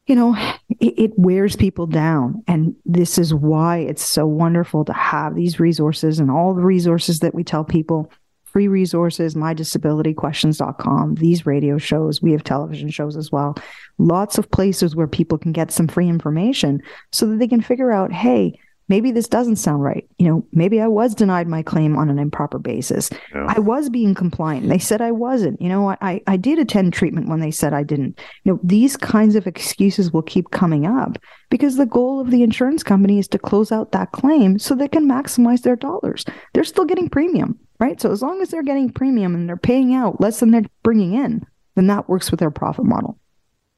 you 0.07 0.15
know, 0.15 0.35
it, 0.79 0.93
it, 0.97 1.11
wears 1.17 1.55
people 1.55 1.85
down. 1.85 2.43
And 2.47 2.75
this 2.85 3.17
is 3.17 3.33
why 3.33 3.77
it's 3.77 4.03
so 4.03 4.25
wonderful 4.25 4.83
to 4.85 4.93
have 4.93 5.35
these 5.35 5.59
resources 5.59 6.19
and 6.19 6.31
all 6.31 6.53
the 6.53 6.63
resources 6.63 7.19
that 7.19 7.35
we 7.35 7.43
tell 7.43 7.63
people 7.63 8.11
free 8.51 8.67
resources, 8.67 9.35
mydisabilityquestions.com, 9.35 11.15
these 11.15 11.45
radio 11.45 11.77
shows. 11.77 12.21
We 12.21 12.33
have 12.33 12.43
television 12.43 12.89
shows 12.89 13.15
as 13.15 13.31
well. 13.31 13.55
Lots 13.97 14.37
of 14.37 14.51
places 14.51 14.95
where 14.95 15.07
people 15.07 15.37
can 15.37 15.53
get 15.53 15.71
some 15.71 15.87
free 15.87 16.09
information 16.09 16.81
so 17.11 17.27
that 17.27 17.39
they 17.39 17.47
can 17.47 17.61
figure 17.61 17.91
out, 17.91 18.11
hey, 18.11 18.59
maybe 18.91 19.09
this 19.09 19.29
doesn't 19.29 19.55
sound 19.55 19.81
right. 19.81 20.05
You 20.19 20.27
know, 20.27 20.45
maybe 20.51 20.81
I 20.81 20.87
was 20.87 21.15
denied 21.15 21.47
my 21.47 21.63
claim 21.63 21.97
on 21.97 22.09
an 22.09 22.19
improper 22.19 22.59
basis. 22.59 23.09
Yeah. 23.33 23.45
I 23.47 23.57
was 23.57 23.89
being 23.89 24.13
compliant. 24.13 24.67
They 24.67 24.79
said 24.79 25.01
I 25.01 25.11
wasn't. 25.11 25.61
You 25.61 25.69
know, 25.69 25.95
I, 26.01 26.21
I 26.27 26.35
did 26.35 26.59
attend 26.59 26.91
treatment 26.91 27.29
when 27.29 27.39
they 27.39 27.51
said 27.51 27.73
I 27.73 27.83
didn't. 27.83 28.19
You 28.43 28.51
know, 28.51 28.59
these 28.61 28.97
kinds 28.97 29.37
of 29.37 29.47
excuses 29.47 30.11
will 30.11 30.21
keep 30.21 30.51
coming 30.51 30.85
up 30.85 31.17
because 31.49 31.77
the 31.77 31.85
goal 31.85 32.19
of 32.19 32.31
the 32.31 32.43
insurance 32.43 32.83
company 32.83 33.17
is 33.17 33.29
to 33.29 33.39
close 33.39 33.71
out 33.71 33.93
that 33.93 34.11
claim 34.11 34.59
so 34.59 34.75
they 34.75 34.89
can 34.89 35.07
maximize 35.07 35.61
their 35.61 35.77
dollars. 35.77 36.25
They're 36.53 36.65
still 36.65 36.83
getting 36.83 37.07
premium, 37.07 37.57
right? 37.79 38.01
So 38.01 38.11
as 38.11 38.21
long 38.21 38.41
as 38.41 38.49
they're 38.49 38.61
getting 38.61 38.91
premium 38.91 39.33
and 39.35 39.47
they're 39.47 39.55
paying 39.55 39.93
out 39.93 40.19
less 40.19 40.41
than 40.41 40.51
they're 40.51 40.65
bringing 40.83 41.13
in, 41.13 41.45
then 41.75 41.87
that 41.87 42.09
works 42.09 42.29
with 42.29 42.41
their 42.41 42.51
profit 42.51 42.83
model. 42.83 43.17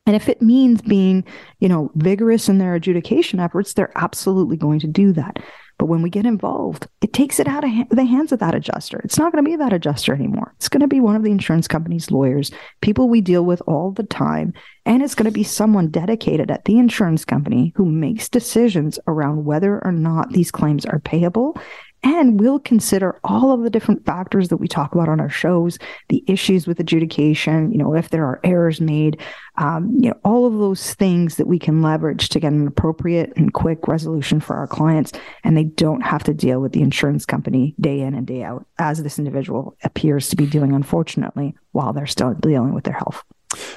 And 0.05 0.15
if 0.15 0.27
it 0.27 0.41
means 0.41 0.81
being, 0.81 1.23
you 1.59 1.69
know, 1.69 1.91
vigorous 1.95 2.49
in 2.49 2.57
their 2.57 2.75
adjudication 2.75 3.39
efforts, 3.39 3.73
they're 3.73 3.91
absolutely 3.95 4.57
going 4.57 4.79
to 4.79 4.87
do 4.87 5.13
that. 5.13 5.39
But 5.79 5.87
when 5.87 6.01
we 6.01 6.09
get 6.09 6.25
involved, 6.25 6.87
it 7.01 7.13
takes 7.13 7.39
it 7.39 7.47
out 7.47 7.63
of 7.63 7.69
ha- 7.69 7.87
the 7.89 8.05
hands 8.05 8.31
of 8.31 8.39
that 8.39 8.53
adjuster. 8.53 9.01
It's 9.03 9.17
not 9.17 9.31
going 9.31 9.43
to 9.43 9.49
be 9.49 9.55
that 9.55 9.73
adjuster 9.73 10.13
anymore. 10.13 10.53
It's 10.57 10.69
going 10.69 10.81
to 10.81 10.87
be 10.87 10.99
one 10.99 11.15
of 11.15 11.23
the 11.23 11.31
insurance 11.31 11.67
company's 11.67 12.11
lawyers, 12.11 12.51
people 12.81 13.09
we 13.09 13.21
deal 13.21 13.43
with 13.43 13.61
all 13.65 13.91
the 13.91 14.03
time. 14.03 14.53
And 14.85 15.01
it's 15.01 15.15
going 15.15 15.25
to 15.25 15.31
be 15.31 15.43
someone 15.43 15.89
dedicated 15.89 16.51
at 16.51 16.65
the 16.65 16.77
insurance 16.77 17.25
company 17.25 17.73
who 17.75 17.85
makes 17.85 18.29
decisions 18.29 18.99
around 19.07 19.45
whether 19.45 19.83
or 19.83 19.91
not 19.91 20.31
these 20.31 20.51
claims 20.51 20.85
are 20.85 20.99
payable 20.99 21.57
and 22.03 22.39
we'll 22.39 22.59
consider 22.59 23.19
all 23.23 23.51
of 23.51 23.61
the 23.63 23.69
different 23.69 24.05
factors 24.05 24.49
that 24.49 24.57
we 24.57 24.67
talk 24.67 24.93
about 24.93 25.09
on 25.09 25.19
our 25.19 25.29
shows, 25.29 25.79
the 26.09 26.23
issues 26.27 26.67
with 26.67 26.79
adjudication, 26.79 27.71
you 27.71 27.77
know, 27.77 27.95
if 27.95 28.09
there 28.09 28.25
are 28.25 28.39
errors 28.43 28.81
made, 28.81 29.19
um, 29.57 29.95
you 29.99 30.09
know, 30.09 30.19
all 30.25 30.45
of 30.45 30.53
those 30.53 30.93
things 30.95 31.37
that 31.37 31.47
we 31.47 31.57
can 31.57 31.81
leverage 31.81 32.29
to 32.29 32.39
get 32.39 32.51
an 32.51 32.67
appropriate 32.67 33.31
and 33.37 33.53
quick 33.53 33.87
resolution 33.87 34.39
for 34.39 34.55
our 34.55 34.67
clients. 34.67 35.13
And 35.43 35.55
they 35.55 35.63
don't 35.63 36.01
have 36.01 36.23
to 36.23 36.33
deal 36.33 36.59
with 36.59 36.73
the 36.73 36.81
insurance 36.81 37.25
company 37.25 37.73
day 37.79 38.01
in 38.01 38.13
and 38.13 38.27
day 38.27 38.43
out, 38.43 38.65
as 38.79 39.01
this 39.01 39.17
individual 39.17 39.77
appears 39.83 40.29
to 40.29 40.35
be 40.35 40.45
doing, 40.45 40.73
unfortunately, 40.73 41.55
while 41.71 41.93
they're 41.93 42.05
still 42.05 42.33
dealing 42.33 42.73
with 42.73 42.83
their 42.83 42.93
health. 42.93 43.23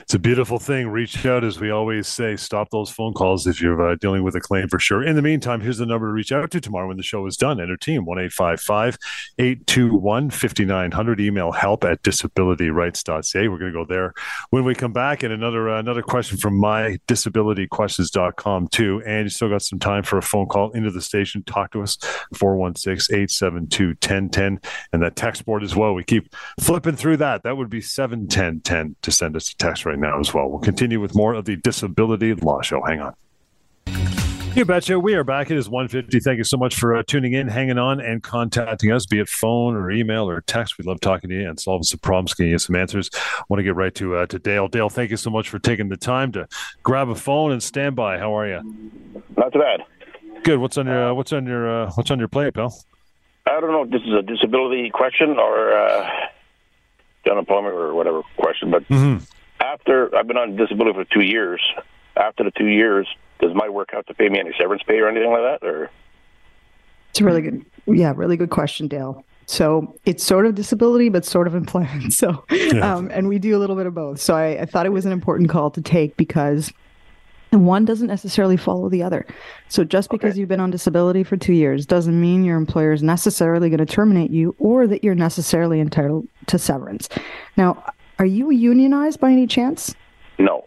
It's 0.03 0.15
a 0.15 0.19
beautiful 0.19 0.59
thing. 0.59 0.89
Reach 0.89 1.25
out, 1.27 1.45
as 1.45 1.61
we 1.61 1.71
always 1.71 2.09
say. 2.09 2.37
Stop 2.37 2.71
those 2.71 2.91
phone 2.91 3.13
calls 3.13 3.47
if 3.47 3.61
you're 3.61 3.91
uh, 3.91 3.97
dealing 3.97 4.23
with 4.23 4.35
a 4.35 4.41
claim 4.41 4.69
for 4.69 4.79
sure. 4.79 5.05
In 5.05 5.17
the 5.17 5.23
meantime, 5.23 5.61
here's 5.61 5.79
the 5.79 5.87
number 5.87 6.07
to 6.07 6.13
reach 6.13 6.33
out 6.33 6.51
to 6.51 6.61
Tamar 6.61 6.87
when 6.87 6.97
the 6.97 7.03
show 7.03 7.27
is 7.27 7.37
done. 7.37 7.61
Enter 7.61 7.77
team 7.77 8.05
1 8.05 8.19
821 8.19 10.31
5900. 10.31 11.21
Email 11.21 11.53
help 11.53 11.85
at 11.85 12.03
disabilityrights.ca. 12.03 13.49
We're 13.49 13.59
going 13.59 13.73
to 13.73 13.79
go 13.79 13.85
there 13.85 14.15
when 14.51 14.65
we 14.65 14.75
come 14.75 14.93
back. 14.93 15.23
And 15.23 15.33
another 15.33 15.69
uh, 15.69 15.79
another 15.79 16.03
question 16.03 16.39
from 16.39 16.59
my 16.59 16.99
disabilityquestions.com, 17.09 18.69
too. 18.69 19.03
And 19.07 19.25
you 19.25 19.31
still 19.31 19.49
got 19.49 19.63
some 19.63 19.79
time 19.79 20.03
for 20.03 20.19
a 20.19 20.23
phone 20.23 20.47
call 20.47 20.71
into 20.73 20.91
the 20.91 21.03
station. 21.03 21.43
Talk 21.45 21.73
to 21.73 21.83
us 21.83 21.97
416 22.35 23.15
872 23.15 23.89
1010. 23.89 24.61
And 24.93 25.03
that 25.03 25.17
text 25.17 25.45
board 25.45 25.63
as 25.63 25.77
well. 25.77 25.95
We 25.95 26.05
keep 26.05 26.35
flipping 26.61 26.97
through 26.97 27.19
that. 27.19 27.43
That 27.43 27.57
would 27.57 27.71
be 27.71 27.81
71010 27.81 28.97
to 29.03 29.13
send 29.13 29.37
us 29.37 29.51
a 29.51 29.57
text 29.57 29.66
text 29.67 29.85
right 29.85 29.99
now 29.99 30.21
as 30.21 30.33
well. 30.33 30.49
We'll 30.49 30.61
continue 30.61 31.01
with 31.01 31.17
more 31.17 31.35
of 31.35 31.45
the 31.45 31.57
Disability 31.57 32.35
Law 32.35 32.63
Show. 32.63 32.83
Hang 32.83 33.01
on. 33.01 33.15
You 34.55 34.65
betcha. 34.65 34.99
We 34.99 35.15
are 35.15 35.25
back. 35.25 35.51
It 35.51 35.59
is 35.59 35.69
150. 35.69 36.21
Thank 36.21 36.39
you 36.39 36.45
so 36.45 36.57
much 36.57 36.77
for 36.77 36.97
uh, 36.97 37.03
tuning 37.07 37.35
in, 37.35 37.49
hanging 37.49 37.77
on, 37.77 38.01
and 38.01 38.23
contacting 38.23 38.91
us, 38.93 39.05
be 39.05 39.19
it 39.19 39.29
phone 39.29 39.75
or 39.75 39.91
email 39.91 40.31
or 40.31 40.41
text. 40.43 40.79
We 40.79 40.85
love 40.85 41.01
talking 41.01 41.29
to 41.29 41.37
you 41.37 41.49
and 41.49 41.61
solving 41.61 41.83
some 41.83 41.99
problems, 41.99 42.33
getting 42.33 42.53
you 42.53 42.59
some 42.59 42.77
answers. 42.77 43.11
I 43.13 43.43
want 43.49 43.59
to 43.59 43.65
get 43.65 43.75
right 43.75 43.95
to 43.97 44.17
uh, 44.17 44.27
to 44.27 44.39
Dale. 44.39 44.69
Dale, 44.69 44.89
thank 44.89 45.11
you 45.11 45.19
so 45.19 45.31
much 45.31 45.51
for 45.51 45.59
taking 45.59 45.89
the 45.89 45.97
time 45.97 46.33
to 46.33 46.49
grab 46.83 47.11
a 47.11 47.15
phone 47.15 47.53
and 47.53 47.63
stand 47.63 47.97
by. 47.97 48.19
How 48.19 48.39
are 48.39 48.49
you? 48.49 48.63
Not 49.37 49.53
too 49.53 49.59
bad. 49.59 49.83
Good. 50.45 50.59
What's 50.59 50.79
on 50.79 50.87
your 50.87 51.11
uh, 51.11 51.15
What's 51.15 51.33
on 51.33 51.45
your 51.45 51.83
uh, 51.83 51.91
What's 51.97 52.11
on 52.11 52.19
your 52.19 52.29
plate, 52.29 52.55
pal? 52.55 52.75
I 53.47 53.61
don't 53.61 53.73
know 53.73 53.83
if 53.83 53.91
this 53.91 54.03
is 54.03 54.15
a 54.15 54.23
disability 54.23 54.91
question 54.91 55.37
or 55.39 55.73
uh, 55.73 56.09
unemployment 57.31 57.75
or 57.75 57.95
whatever 57.95 58.23
question, 58.39 58.71
but 58.71 58.89
mm-hmm 58.89 59.23
after 59.73 60.15
I've 60.17 60.27
been 60.27 60.37
on 60.37 60.57
disability 60.57 60.93
for 60.93 61.05
two 61.05 61.23
years, 61.23 61.61
after 62.17 62.45
the 62.45 62.51
two 62.51 62.67
years, 62.67 63.07
does 63.41 63.53
my 63.55 63.69
work 63.69 63.91
have 63.93 64.07
to 64.07 64.15
pay 64.15 64.29
me 64.29 64.39
any 64.39 64.53
severance 64.59 64.83
pay 64.87 64.99
or 64.99 65.09
anything 65.09 65.31
like 65.31 65.61
that? 65.61 65.67
Or 65.67 65.91
it's 67.11 67.21
a 67.21 67.25
really 67.25 67.43
good, 67.43 67.65
yeah, 67.87 68.13
really 68.17 68.37
good 68.37 68.51
question, 68.51 68.89
Dale. 68.89 69.25
So 69.47 69.97
it's 70.05 70.25
sort 70.25 70.47
of 70.47 70.55
disability, 70.55 71.09
but 71.09 71.25
sort 71.25 71.47
of 71.47 71.55
employment. 71.55 72.13
So, 72.13 72.45
yeah. 72.51 72.95
um, 72.95 73.11
and 73.13 73.29
we 73.29 73.39
do 73.39 73.57
a 73.57 73.59
little 73.59 73.77
bit 73.77 73.87
of 73.87 73.95
both. 73.95 74.21
So 74.21 74.35
I, 74.35 74.63
I 74.63 74.65
thought 74.65 74.87
it 74.87 74.93
was 74.93 75.07
an 75.07 75.13
important 75.13 75.51
call 75.51 75.71
to 75.71 75.81
take 75.81 76.17
because 76.17 76.73
one 77.53 77.85
doesn't 77.85 78.09
necessarily 78.09 78.57
follow 78.57 78.89
the 78.89 79.03
other. 79.03 79.27
So 79.69 79.85
just 79.85 80.11
because 80.11 80.33
okay. 80.33 80.41
you've 80.41 80.49
been 80.49 80.61
on 80.61 80.71
disability 80.71 81.23
for 81.23 81.37
two 81.37 81.53
years 81.53 81.87
doesn't 81.87 82.21
mean 82.21 82.45
your 82.45 82.57
employer 82.57 82.93
is 82.93 83.03
necessarily 83.03 83.69
going 83.69 83.79
to 83.79 83.87
terminate 83.87 84.31
you 84.31 84.55
or 84.59 84.87
that 84.87 85.05
you're 85.05 85.15
necessarily 85.15 85.81
entitled 85.81 86.27
to 86.47 86.59
severance. 86.59 87.09
Now, 87.57 87.83
are 88.19 88.27
you 88.27 88.51
unionized 88.51 89.21
by 89.21 89.31
any 89.31 89.47
chance? 89.47 89.95
No. 90.39 90.65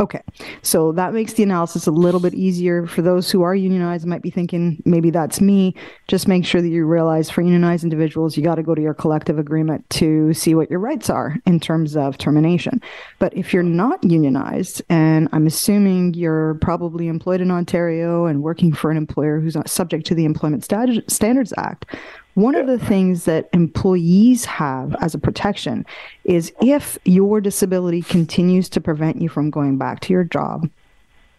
Okay. 0.00 0.22
So 0.62 0.90
that 0.92 1.14
makes 1.14 1.34
the 1.34 1.44
analysis 1.44 1.86
a 1.86 1.92
little 1.92 2.18
bit 2.18 2.34
easier 2.34 2.88
for 2.88 3.02
those 3.02 3.30
who 3.30 3.42
are 3.42 3.54
unionized 3.54 4.04
might 4.04 4.22
be 4.22 4.30
thinking 4.30 4.82
maybe 4.84 5.10
that's 5.10 5.40
me. 5.40 5.76
Just 6.08 6.26
make 6.26 6.44
sure 6.44 6.60
that 6.60 6.68
you 6.68 6.84
realize 6.86 7.30
for 7.30 7.40
unionized 7.40 7.84
individuals 7.84 8.36
you 8.36 8.42
got 8.42 8.56
to 8.56 8.64
go 8.64 8.74
to 8.74 8.82
your 8.82 8.94
collective 8.94 9.38
agreement 9.38 9.88
to 9.90 10.34
see 10.34 10.56
what 10.56 10.70
your 10.70 10.80
rights 10.80 11.08
are 11.08 11.36
in 11.46 11.60
terms 11.60 11.94
of 11.94 12.18
termination. 12.18 12.82
But 13.20 13.36
if 13.36 13.54
you're 13.54 13.62
not 13.62 14.02
unionized 14.02 14.82
and 14.88 15.28
I'm 15.30 15.46
assuming 15.46 16.14
you're 16.14 16.54
probably 16.54 17.06
employed 17.06 17.40
in 17.40 17.52
Ontario 17.52 18.26
and 18.26 18.42
working 18.42 18.72
for 18.72 18.90
an 18.90 18.96
employer 18.96 19.38
who's 19.38 19.54
not 19.54 19.70
subject 19.70 20.04
to 20.06 20.16
the 20.16 20.24
Employment 20.24 20.64
Standards 20.64 21.52
Act, 21.56 21.86
one 22.34 22.54
of 22.54 22.66
the 22.66 22.78
things 22.78 23.24
that 23.24 23.48
employees 23.52 24.44
have 24.46 24.96
as 25.00 25.14
a 25.14 25.18
protection 25.18 25.84
is 26.24 26.52
if 26.62 26.98
your 27.04 27.40
disability 27.40 28.02
continues 28.02 28.68
to 28.70 28.80
prevent 28.80 29.20
you 29.20 29.28
from 29.28 29.50
going 29.50 29.76
back 29.76 30.00
to 30.00 30.12
your 30.12 30.24
job, 30.24 30.68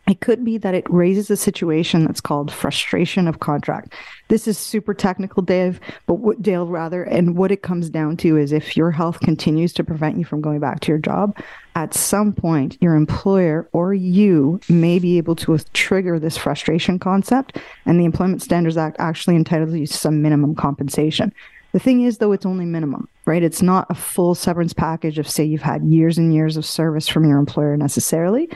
it 0.07 0.19
could 0.19 0.43
be 0.43 0.57
that 0.57 0.75
it 0.75 0.89
raises 0.89 1.31
a 1.31 1.37
situation 1.37 2.03
that's 2.03 2.19
called 2.19 2.51
frustration 2.51 3.27
of 3.27 3.39
contract. 3.39 3.93
This 4.27 4.47
is 4.47 4.57
super 4.57 4.93
technical, 4.93 5.41
Dave, 5.41 5.79
but 6.07 6.15
what 6.15 6.41
Dale 6.41 6.67
rather, 6.67 7.03
and 7.03 7.37
what 7.37 7.51
it 7.51 7.61
comes 7.61 7.89
down 7.89 8.17
to 8.17 8.37
is 8.37 8.51
if 8.51 8.75
your 8.75 8.91
health 8.91 9.21
continues 9.21 9.71
to 9.73 9.83
prevent 9.83 10.17
you 10.17 10.25
from 10.25 10.41
going 10.41 10.59
back 10.59 10.81
to 10.81 10.91
your 10.91 10.97
job, 10.97 11.37
at 11.75 11.93
some 11.93 12.33
point 12.33 12.77
your 12.81 12.95
employer 12.95 13.67
or 13.71 13.93
you 13.93 14.59
may 14.67 14.99
be 14.99 15.17
able 15.17 15.35
to 15.37 15.57
trigger 15.73 16.19
this 16.19 16.37
frustration 16.37 16.99
concept, 16.99 17.57
and 17.85 17.99
the 17.99 18.05
Employment 18.05 18.41
Standards 18.41 18.77
Act 18.77 18.97
actually 18.99 19.37
entitles 19.37 19.73
you 19.73 19.87
to 19.87 19.93
some 19.93 20.21
minimum 20.21 20.53
compensation. 20.53 21.33
The 21.71 21.79
thing 21.79 22.03
is, 22.03 22.19
though, 22.19 22.33
it's 22.33 22.45
only 22.45 22.65
minimum, 22.65 23.07
right? 23.25 23.41
It's 23.41 23.63
not 23.63 23.87
a 23.89 23.95
full 23.95 24.35
severance 24.35 24.73
package 24.73 25.17
of, 25.17 25.27
say, 25.27 25.43
you've 25.43 25.63
had 25.63 25.83
years 25.83 26.19
and 26.19 26.31
years 26.31 26.55
of 26.55 26.67
service 26.67 27.07
from 27.07 27.27
your 27.27 27.39
employer 27.39 27.75
necessarily. 27.75 28.47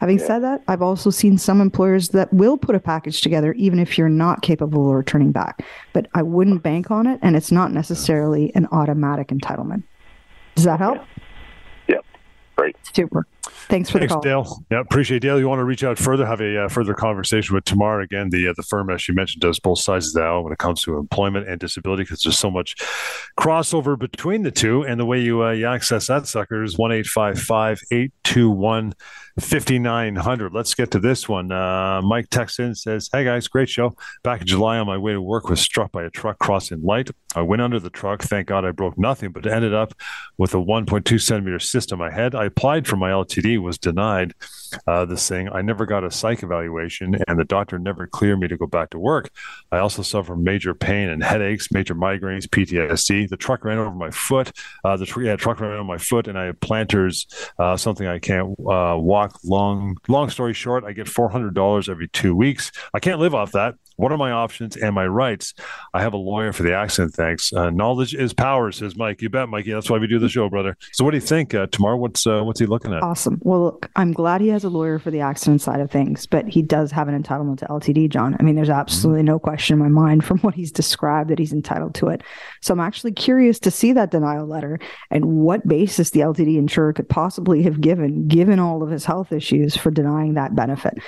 Having 0.00 0.18
yeah. 0.18 0.26
said 0.26 0.38
that, 0.40 0.62
I've 0.68 0.82
also 0.82 1.10
seen 1.10 1.38
some 1.38 1.60
employers 1.60 2.10
that 2.10 2.32
will 2.32 2.58
put 2.58 2.74
a 2.74 2.80
package 2.80 3.20
together 3.20 3.52
even 3.54 3.78
if 3.78 3.96
you're 3.96 4.08
not 4.08 4.42
capable 4.42 4.90
of 4.90 4.96
returning 4.96 5.32
back. 5.32 5.64
But 5.92 6.08
I 6.14 6.22
wouldn't 6.22 6.62
bank 6.62 6.90
on 6.90 7.06
it, 7.06 7.18
and 7.22 7.36
it's 7.36 7.50
not 7.50 7.72
necessarily 7.72 8.52
an 8.54 8.68
automatic 8.72 9.28
entitlement. 9.28 9.82
Does 10.54 10.64
that 10.64 10.80
help? 10.80 10.98
Yep. 11.88 12.04
Great. 12.56 12.76
Super. 12.94 13.26
Thanks 13.68 13.90
for 13.90 13.98
Thanks, 13.98 14.12
the 14.12 14.14
call. 14.14 14.22
Dale. 14.22 14.64
Yeah, 14.70 14.80
appreciate 14.80 15.18
it. 15.18 15.20
Dale. 15.20 15.40
You 15.40 15.48
want 15.48 15.58
to 15.58 15.64
reach 15.64 15.82
out 15.82 15.98
further, 15.98 16.24
have 16.24 16.40
a 16.40 16.64
uh, 16.64 16.68
further 16.68 16.94
conversation 16.94 17.54
with 17.54 17.64
Tamar 17.64 18.00
again. 18.00 18.30
The 18.30 18.48
uh, 18.48 18.54
the 18.56 18.62
firm, 18.62 18.90
as 18.90 19.08
you 19.08 19.14
mentioned, 19.14 19.40
does 19.40 19.58
both 19.58 19.80
sides 19.80 20.08
of 20.08 20.14
the 20.14 20.22
aisle 20.22 20.44
when 20.44 20.52
it 20.52 20.58
comes 20.58 20.82
to 20.82 20.96
employment 20.96 21.48
and 21.48 21.58
disability 21.58 22.04
because 22.04 22.22
there's 22.22 22.38
so 22.38 22.50
much 22.50 22.76
crossover 23.38 23.98
between 23.98 24.42
the 24.42 24.52
two. 24.52 24.82
And 24.82 25.00
the 25.00 25.04
way 25.04 25.20
you 25.20 25.42
uh, 25.42 25.50
you 25.50 25.66
access 25.66 26.06
that 26.06 26.28
sucker 26.28 26.62
is 26.62 26.78
one 26.78 26.92
eight 26.92 27.06
five 27.06 27.40
five 27.40 27.80
eight 27.90 28.12
two 28.22 28.50
one 28.50 28.94
5900. 29.40 30.52
Let's 30.52 30.74
get 30.74 30.90
to 30.92 30.98
this 30.98 31.28
one. 31.28 31.52
Uh, 31.52 32.00
Mike 32.02 32.30
texts 32.30 32.58
in 32.58 32.74
says, 32.74 33.10
Hey 33.12 33.24
guys, 33.24 33.48
great 33.48 33.68
show. 33.68 33.94
Back 34.22 34.40
in 34.40 34.46
July 34.46 34.78
on 34.78 34.86
my 34.86 34.96
way 34.96 35.12
to 35.12 35.20
work 35.20 35.48
was 35.48 35.60
struck 35.60 35.92
by 35.92 36.04
a 36.04 36.10
truck 36.10 36.38
crossing 36.38 36.82
light. 36.82 37.10
I 37.34 37.42
went 37.42 37.60
under 37.60 37.78
the 37.78 37.90
truck. 37.90 38.22
Thank 38.22 38.48
God 38.48 38.64
I 38.64 38.70
broke 38.70 38.96
nothing, 38.96 39.32
but 39.32 39.46
ended 39.46 39.74
up 39.74 39.92
with 40.38 40.54
a 40.54 40.58
1.2 40.58 41.20
centimeter 41.20 41.58
cyst 41.58 41.92
on 41.92 41.98
my 41.98 42.10
head. 42.10 42.34
I 42.34 42.46
applied 42.46 42.86
for 42.86 42.96
my 42.96 43.10
LTD, 43.10 43.60
was 43.60 43.78
denied 43.78 44.32
uh, 44.86 45.04
this 45.04 45.28
thing. 45.28 45.50
I 45.52 45.60
never 45.60 45.84
got 45.84 46.02
a 46.02 46.10
psych 46.10 46.42
evaluation, 46.42 47.18
and 47.28 47.38
the 47.38 47.44
doctor 47.44 47.78
never 47.78 48.06
cleared 48.06 48.40
me 48.40 48.48
to 48.48 48.56
go 48.56 48.66
back 48.66 48.90
to 48.90 48.98
work. 48.98 49.30
I 49.70 49.78
also 49.78 50.00
suffer 50.00 50.34
major 50.34 50.74
pain 50.74 51.10
and 51.10 51.22
headaches, 51.22 51.70
major 51.70 51.94
migraines, 51.94 52.46
PTSD. 52.46 53.28
The 53.28 53.36
truck 53.36 53.64
ran 53.64 53.78
over 53.78 53.94
my 53.94 54.10
foot. 54.10 54.52
Uh, 54.82 54.96
the 54.96 55.04
tr- 55.04 55.22
yeah, 55.22 55.36
truck 55.36 55.60
ran 55.60 55.72
over 55.72 55.84
my 55.84 55.98
foot, 55.98 56.28
and 56.28 56.38
I 56.38 56.44
have 56.44 56.60
planters, 56.60 57.26
uh, 57.58 57.76
something 57.76 58.06
I 58.06 58.18
can't 58.18 58.56
uh, 58.60 58.96
Long, 59.44 59.96
long 60.08 60.30
story 60.30 60.54
short, 60.54 60.84
I 60.84 60.92
get 60.92 61.08
four 61.08 61.28
hundred 61.28 61.54
dollars 61.54 61.88
every 61.88 62.08
two 62.08 62.34
weeks. 62.34 62.72
I 62.94 63.00
can't 63.00 63.20
live 63.20 63.34
off 63.34 63.52
that. 63.52 63.74
What 63.96 64.12
are 64.12 64.18
my 64.18 64.30
options 64.30 64.76
and 64.76 64.94
my 64.94 65.06
rights? 65.06 65.54
I 65.94 66.02
have 66.02 66.12
a 66.12 66.18
lawyer 66.18 66.52
for 66.52 66.62
the 66.62 66.74
accident. 66.74 67.14
Thanks. 67.14 67.52
Uh, 67.52 67.70
knowledge 67.70 68.14
is 68.14 68.34
power, 68.34 68.70
says 68.70 68.94
Mike. 68.94 69.22
You 69.22 69.30
bet, 69.30 69.48
Mikey. 69.48 69.72
That's 69.72 69.88
why 69.88 69.98
we 69.98 70.06
do 70.06 70.18
the 70.18 70.28
show, 70.28 70.50
brother. 70.50 70.76
So, 70.92 71.04
what 71.04 71.12
do 71.12 71.16
you 71.16 71.22
think, 71.22 71.54
uh, 71.54 71.66
Tamar? 71.66 71.96
What's 71.96 72.26
uh, 72.26 72.42
what's 72.42 72.60
he 72.60 72.66
looking 72.66 72.92
at? 72.92 73.02
Awesome. 73.02 73.40
Well, 73.42 73.62
look, 73.62 73.90
I'm 73.96 74.12
glad 74.12 74.42
he 74.42 74.48
has 74.48 74.64
a 74.64 74.68
lawyer 74.68 74.98
for 74.98 75.10
the 75.10 75.20
accident 75.20 75.62
side 75.62 75.80
of 75.80 75.90
things, 75.90 76.26
but 76.26 76.46
he 76.46 76.60
does 76.60 76.92
have 76.92 77.08
an 77.08 77.20
entitlement 77.20 77.58
to 77.58 77.66
LTD, 77.66 78.10
John. 78.10 78.36
I 78.38 78.42
mean, 78.42 78.54
there's 78.54 78.68
absolutely 78.68 79.20
mm-hmm. 79.20 79.28
no 79.28 79.38
question 79.38 79.74
in 79.74 79.78
my 79.80 79.88
mind 79.88 80.24
from 80.24 80.38
what 80.40 80.54
he's 80.54 80.72
described 80.72 81.30
that 81.30 81.38
he's 81.38 81.54
entitled 81.54 81.94
to 81.96 82.08
it. 82.08 82.22
So, 82.60 82.74
I'm 82.74 82.80
actually 82.80 83.12
curious 83.12 83.58
to 83.60 83.70
see 83.70 83.92
that 83.94 84.10
denial 84.10 84.46
letter 84.46 84.78
and 85.10 85.24
what 85.24 85.66
basis 85.66 86.10
the 86.10 86.20
LTD 86.20 86.58
insurer 86.58 86.92
could 86.92 87.08
possibly 87.08 87.62
have 87.62 87.80
given, 87.80 88.28
given 88.28 88.58
all 88.58 88.82
of 88.82 88.90
his 88.90 89.06
health 89.06 89.32
issues, 89.32 89.74
for 89.74 89.90
denying 89.90 90.34
that 90.34 90.54
benefit. 90.54 90.98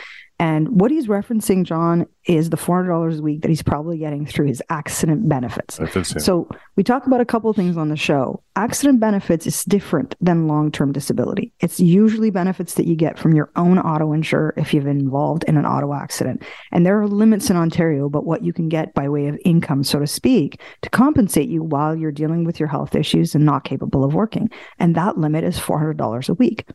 And 0.41 0.81
what 0.81 0.93
he's 0.93 1.09
referencing, 1.09 1.65
John, 1.65 2.07
is 2.25 2.51
the 2.51 2.57
$400 2.57 3.19
a 3.19 3.23
week 3.23 3.43
that 3.43 3.49
he's 3.49 3.63
probably 3.63 3.99
getting 3.99 4.25
through 4.25 4.47
his 4.47 4.63
accident 4.69 5.29
benefits. 5.29 5.81
So 6.23 6.49
we 6.77 6.85
talk 6.85 7.07
about 7.07 7.21
a 7.21 7.25
couple 7.25 7.51
of 7.51 7.57
things 7.57 7.77
on 7.77 7.89
the 7.89 7.97
show. 7.97 8.41
Accident 8.55 9.01
benefits 9.01 9.47
is 9.49 9.65
different 9.65 10.15
than 10.21 10.47
long-term 10.47 10.93
disability. 10.93 11.53
It's 11.59 11.81
usually 11.81 12.31
benefits 12.31 12.75
that 12.75 12.87
you 12.87 12.95
get 12.95 13.19
from 13.19 13.35
your 13.35 13.51
own 13.57 13.81
auto 13.81 14.13
insurer 14.13 14.55
if 14.57 14.73
you've 14.73 14.85
been 14.85 15.01
involved 15.01 15.43
in 15.45 15.57
an 15.57 15.67
auto 15.67 15.93
accident. 15.93 16.45
And 16.71 16.87
there 16.87 17.01
are 17.01 17.09
limits 17.09 17.51
in 17.51 17.57
Ontario 17.57 18.07
about 18.07 18.25
what 18.25 18.45
you 18.45 18.53
can 18.53 18.69
get 18.69 18.95
by 18.95 19.09
way 19.09 19.27
of 19.27 19.39
income, 19.45 19.83
so 19.83 19.99
to 19.99 20.07
speak, 20.07 20.61
to 20.83 20.91
compensate 20.91 21.49
you 21.49 21.65
while 21.65 21.97
you're 21.97 22.13
dealing 22.13 22.45
with 22.45 22.61
your 22.61 22.69
health 22.69 22.95
issues 22.95 23.35
and 23.35 23.45
not 23.45 23.65
capable 23.65 24.05
of 24.05 24.15
working. 24.15 24.51
And 24.79 24.95
that 24.95 25.19
limit 25.19 25.43
is 25.43 25.59
$400 25.59 26.29
a 26.29 26.35
week. 26.35 26.69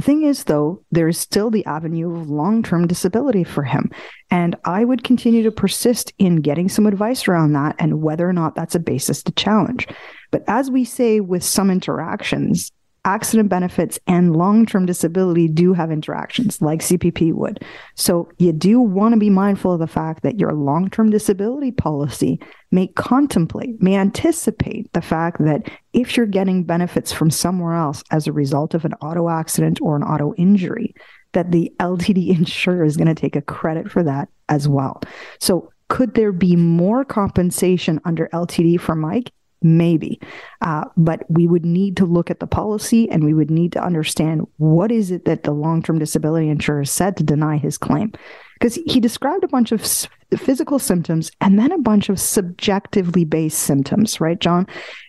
The 0.00 0.06
thing 0.06 0.22
is, 0.22 0.44
though, 0.44 0.82
there 0.90 1.08
is 1.08 1.18
still 1.18 1.50
the 1.50 1.66
avenue 1.66 2.10
of 2.16 2.30
long 2.30 2.62
term 2.62 2.86
disability 2.86 3.44
for 3.44 3.64
him. 3.64 3.90
And 4.30 4.56
I 4.64 4.82
would 4.82 5.04
continue 5.04 5.42
to 5.42 5.50
persist 5.50 6.14
in 6.16 6.36
getting 6.36 6.70
some 6.70 6.86
advice 6.86 7.28
around 7.28 7.52
that 7.52 7.76
and 7.78 8.00
whether 8.00 8.26
or 8.26 8.32
not 8.32 8.54
that's 8.54 8.74
a 8.74 8.80
basis 8.80 9.22
to 9.24 9.32
challenge. 9.32 9.86
But 10.30 10.42
as 10.46 10.70
we 10.70 10.86
say 10.86 11.20
with 11.20 11.44
some 11.44 11.70
interactions, 11.70 12.72
accident 13.04 13.48
benefits 13.48 13.98
and 14.06 14.36
long 14.36 14.66
term 14.66 14.86
disability 14.86 15.48
do 15.48 15.72
have 15.72 15.90
interactions 15.90 16.60
like 16.60 16.80
CPP 16.80 17.32
would. 17.32 17.64
So 17.94 18.30
you 18.38 18.52
do 18.52 18.80
want 18.80 19.14
to 19.14 19.18
be 19.18 19.30
mindful 19.30 19.72
of 19.72 19.80
the 19.80 19.86
fact 19.86 20.22
that 20.22 20.38
your 20.38 20.52
long 20.52 20.90
term 20.90 21.10
disability 21.10 21.72
policy 21.72 22.40
may 22.70 22.86
contemplate, 22.88 23.80
may 23.82 23.96
anticipate 23.96 24.92
the 24.92 25.02
fact 25.02 25.42
that 25.44 25.70
if 25.92 26.16
you're 26.16 26.26
getting 26.26 26.64
benefits 26.64 27.12
from 27.12 27.30
somewhere 27.30 27.74
else 27.74 28.02
as 28.10 28.26
a 28.26 28.32
result 28.32 28.74
of 28.74 28.84
an 28.84 28.94
auto 28.94 29.28
accident 29.28 29.80
or 29.80 29.96
an 29.96 30.02
auto 30.02 30.34
injury, 30.34 30.94
that 31.32 31.50
the 31.50 31.72
LTD 31.80 32.28
insurer 32.38 32.84
is 32.84 32.96
going 32.96 33.08
to 33.08 33.14
take 33.14 33.36
a 33.36 33.42
credit 33.42 33.90
for 33.90 34.02
that 34.02 34.28
as 34.48 34.68
well. 34.68 35.00
So 35.40 35.72
could 35.88 36.14
there 36.14 36.32
be 36.32 36.54
more 36.54 37.04
compensation 37.04 38.00
under 38.04 38.28
LTD 38.32 38.80
for 38.80 38.94
Mike? 38.94 39.32
Maybe. 39.62 40.20
Uh, 40.60 40.84
but 40.96 41.24
we 41.28 41.46
would 41.46 41.64
need 41.64 41.96
to 41.98 42.04
look 42.04 42.30
at 42.30 42.40
the 42.40 42.46
policy 42.46 43.10
and 43.10 43.24
we 43.24 43.34
would 43.34 43.50
need 43.50 43.72
to 43.72 43.82
understand 43.82 44.46
what 44.56 44.90
is 44.90 45.10
it 45.10 45.24
that 45.24 45.42
the 45.42 45.52
long-term 45.52 45.98
disability 45.98 46.48
insurer 46.48 46.84
said 46.84 47.16
to 47.16 47.24
deny 47.24 47.56
his 47.56 47.78
claim. 47.78 48.12
Because 48.58 48.74
he 48.86 49.00
described 49.00 49.42
a 49.44 49.48
bunch 49.48 49.72
of 49.72 49.80
s- 49.80 50.06
physical 50.36 50.78
symptoms 50.78 51.30
and 51.40 51.58
then 51.58 51.72
a 51.72 51.78
bunch 51.78 52.08
of 52.08 52.20
subjectively 52.20 53.24
based 53.24 53.60
symptoms 53.60 54.20
right 54.20 54.38
john? 54.38 54.66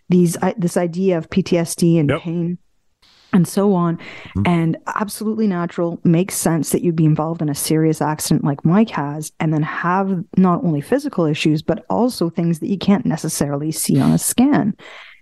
These 0.10 0.38
uh, 0.38 0.54
this 0.58 0.78
idea 0.78 1.18
of 1.18 1.30
ptsd 1.30 2.00
and 2.00 2.10
yep. 2.10 2.22
pain 2.22 2.58
and 3.34 3.48
so 3.48 3.74
on. 3.74 3.98
Mm-hmm. 3.98 4.44
And 4.46 4.78
absolutely 4.88 5.48
natural, 5.48 6.00
makes 6.04 6.36
sense 6.36 6.72
that 6.72 6.82
you'd 6.82 6.96
be 6.96 7.06
involved 7.06 7.42
in 7.42 7.50
a 7.50 7.56
serious 7.56 8.02
accident 8.02 8.44
like 8.44 8.66
Mike 8.66 8.90
has, 8.92 9.32
and 9.40 9.54
then 9.54 9.64
have 9.64 10.24
not 10.38 10.64
only 10.64 10.82
physical 10.82 11.26
issues, 11.26 11.62
but 11.62 11.86
also 11.90 12.30
things 12.30 12.60
that 12.60 12.70
you 12.70 12.78
can't 12.78 13.06
necessarily 13.06 13.72
see 13.72 14.00
on 14.00 14.12
a 14.12 14.18
scan. 14.18 14.76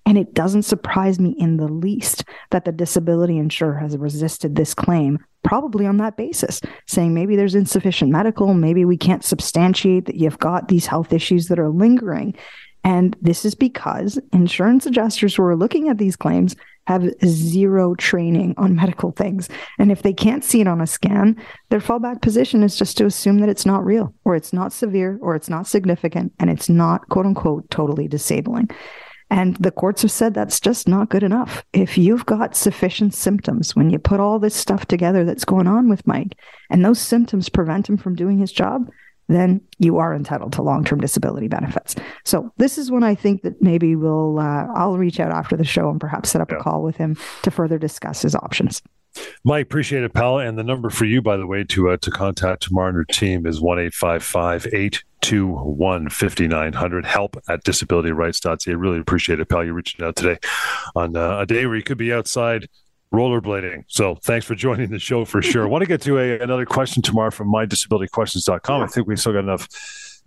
And 0.06 0.18
it 0.18 0.34
doesn't 0.34 0.64
surprise 0.64 1.20
me 1.20 1.36
in 1.38 1.58
the 1.58 1.68
least 1.68 2.24
that 2.50 2.66
the 2.66 2.72
disability 2.72 3.38
insurer 3.38 3.78
has 3.78 3.96
resisted 3.96 4.56
this 4.56 4.74
claim, 4.74 5.20
probably 5.44 5.86
on 5.86 5.98
that 5.98 6.18
basis, 6.18 6.62
saying 6.88 7.14
maybe 7.14 7.36
there's 7.36 7.54
insufficient 7.54 8.10
medical, 8.10 8.56
maybe 8.56 8.86
we 8.86 8.98
can't 8.98 9.24
substantiate 9.24 10.06
that 10.06 10.16
you've 10.16 10.40
got 10.40 10.68
these 10.68 10.88
health 10.88 11.14
issues 11.14 11.48
that 11.48 11.60
are 11.60 11.70
lingering. 11.70 12.34
And 12.84 13.16
this 13.22 13.46
is 13.46 13.56
because 13.56 14.20
insurance 14.32 14.86
adjusters 14.86 15.36
who 15.36 15.44
are 15.44 15.56
looking 15.56 15.90
at 15.90 15.98
these 15.98 16.16
claims 16.16 16.56
have 16.90 17.14
zero 17.24 17.94
training 17.94 18.56
on 18.58 18.76
medical 18.76 19.12
things. 19.12 19.48
And 19.78 19.92
if 19.92 20.02
they 20.02 20.12
can't 20.12 20.44
see 20.44 20.60
it 20.60 20.68
on 20.68 20.82
a 20.82 20.88
scan, 20.88 21.36
their 21.70 21.80
fallback 21.80 22.24
position 22.24 22.64
is 22.64 22.76
just 22.76 22.98
to 22.98 23.06
assume 23.06 23.38
that 23.42 23.50
it's 23.50 23.66
not 23.66 23.86
real 23.86 24.12
or 24.26 24.36
it's 24.36 24.52
not 24.52 24.74
severe 24.74 25.20
or 25.22 25.36
it's 25.36 25.50
not 25.50 25.68
significant 25.68 26.34
and 26.40 26.50
it's 26.50 26.68
not 26.68 27.08
quote 27.10 27.28
unquote 27.28 27.70
totally 27.70 28.08
disabling. 28.08 28.72
And 29.30 29.56
the 29.58 29.70
courts 29.70 30.02
have 30.02 30.10
said 30.10 30.34
that's 30.34 30.60
just 30.60 30.88
not 30.88 31.10
good 31.10 31.22
enough. 31.22 31.64
If 31.74 31.96
you've 31.96 32.26
got 32.26 32.56
sufficient 32.56 33.14
symptoms, 33.14 33.76
when 33.76 33.92
you 33.92 34.00
put 34.00 34.20
all 34.20 34.40
this 34.40 34.56
stuff 34.56 34.88
together 34.88 35.24
that's 35.24 35.46
going 35.46 35.68
on 35.68 35.90
with 35.90 36.08
Mike, 36.08 36.40
and 36.72 36.84
those 36.84 37.00
symptoms 37.00 37.50
prevent 37.50 37.88
him 37.88 37.98
from 37.98 38.16
doing 38.16 38.40
his 38.40 38.52
job, 38.52 38.90
then 39.36 39.62
you 39.78 39.98
are 39.98 40.14
entitled 40.14 40.54
to 40.54 40.62
long-term 40.62 41.00
disability 41.00 41.48
benefits. 41.48 41.96
So 42.26 42.52
this 42.58 42.78
is 42.78 42.92
when 42.92 43.04
I 43.04 43.16
think 43.16 43.44
that 43.44 43.62
maybe 43.62 43.96
we'll 43.96 44.40
uh, 44.40 44.68
I'll 44.76 44.98
reach 44.98 45.20
out 45.20 45.32
after 45.32 45.56
the 45.56 45.64
show 45.64 45.90
and 45.90 46.00
perhaps 46.00 46.30
set 46.30 46.42
up 46.42 46.52
yeah. 46.52 46.58
a 46.58 46.62
call 46.62 46.84
with 46.84 46.98
him 46.98 47.18
to 47.44 47.52
further 47.52 47.78
discuss 47.78 48.22
his 48.22 48.36
options. 48.36 48.82
Mike, 49.44 49.64
appreciate 49.64 50.04
it, 50.04 50.14
pal. 50.14 50.40
And 50.40 50.58
the 50.58 50.64
number 50.64 50.90
for 50.90 51.06
you, 51.06 51.22
by 51.22 51.38
the 51.38 51.48
way, 51.48 51.64
to 51.66 51.90
uh, 51.90 51.98
to 51.98 52.12
contact 52.12 52.64
Tamar 52.64 52.90
and 52.90 52.96
her 52.96 53.06
team 53.06 53.46
is 53.46 53.60
one 53.60 53.80
eight 53.80 53.94
five 53.94 54.24
five 54.24 54.68
eight 54.74 55.04
two 55.22 55.48
one 55.48 56.10
fifty 56.10 56.48
nine 56.48 56.74
hundred. 56.74 57.06
Help 57.06 57.38
at 57.50 57.64
disabilityrights.ca. 57.64 58.76
Really 58.76 59.00
appreciate 59.00 59.40
it, 59.40 59.50
pal. 59.50 59.66
You 59.66 59.74
reaching 59.74 60.06
out 60.06 60.16
today 60.16 60.40
on 60.96 61.16
uh, 61.16 61.40
a 61.40 61.46
day 61.46 61.66
where 61.66 61.76
you 61.76 61.84
could 61.84 61.98
be 61.98 62.14
outside 62.14 62.68
rollerblading. 63.14 63.86
So 63.88 64.16
thanks 64.16 64.46
for 64.46 64.56
joining 64.56 64.90
the 64.90 65.00
show 65.00 65.26
for 65.26 65.42
sure. 65.42 65.64
I 65.64 65.68
want 65.68 65.82
to 65.82 65.88
get 65.88 66.02
to 66.02 66.20
a, 66.20 66.40
another 66.40 66.66
question 66.66 67.02
Tamar 67.02 67.32
from 67.32 67.52
mydisabilityquestions.com. 67.52 68.84
I 68.84 68.88
think 68.88 69.08
we 69.08 69.16
still 69.16 69.34
got 69.34 69.40
enough 69.40 69.68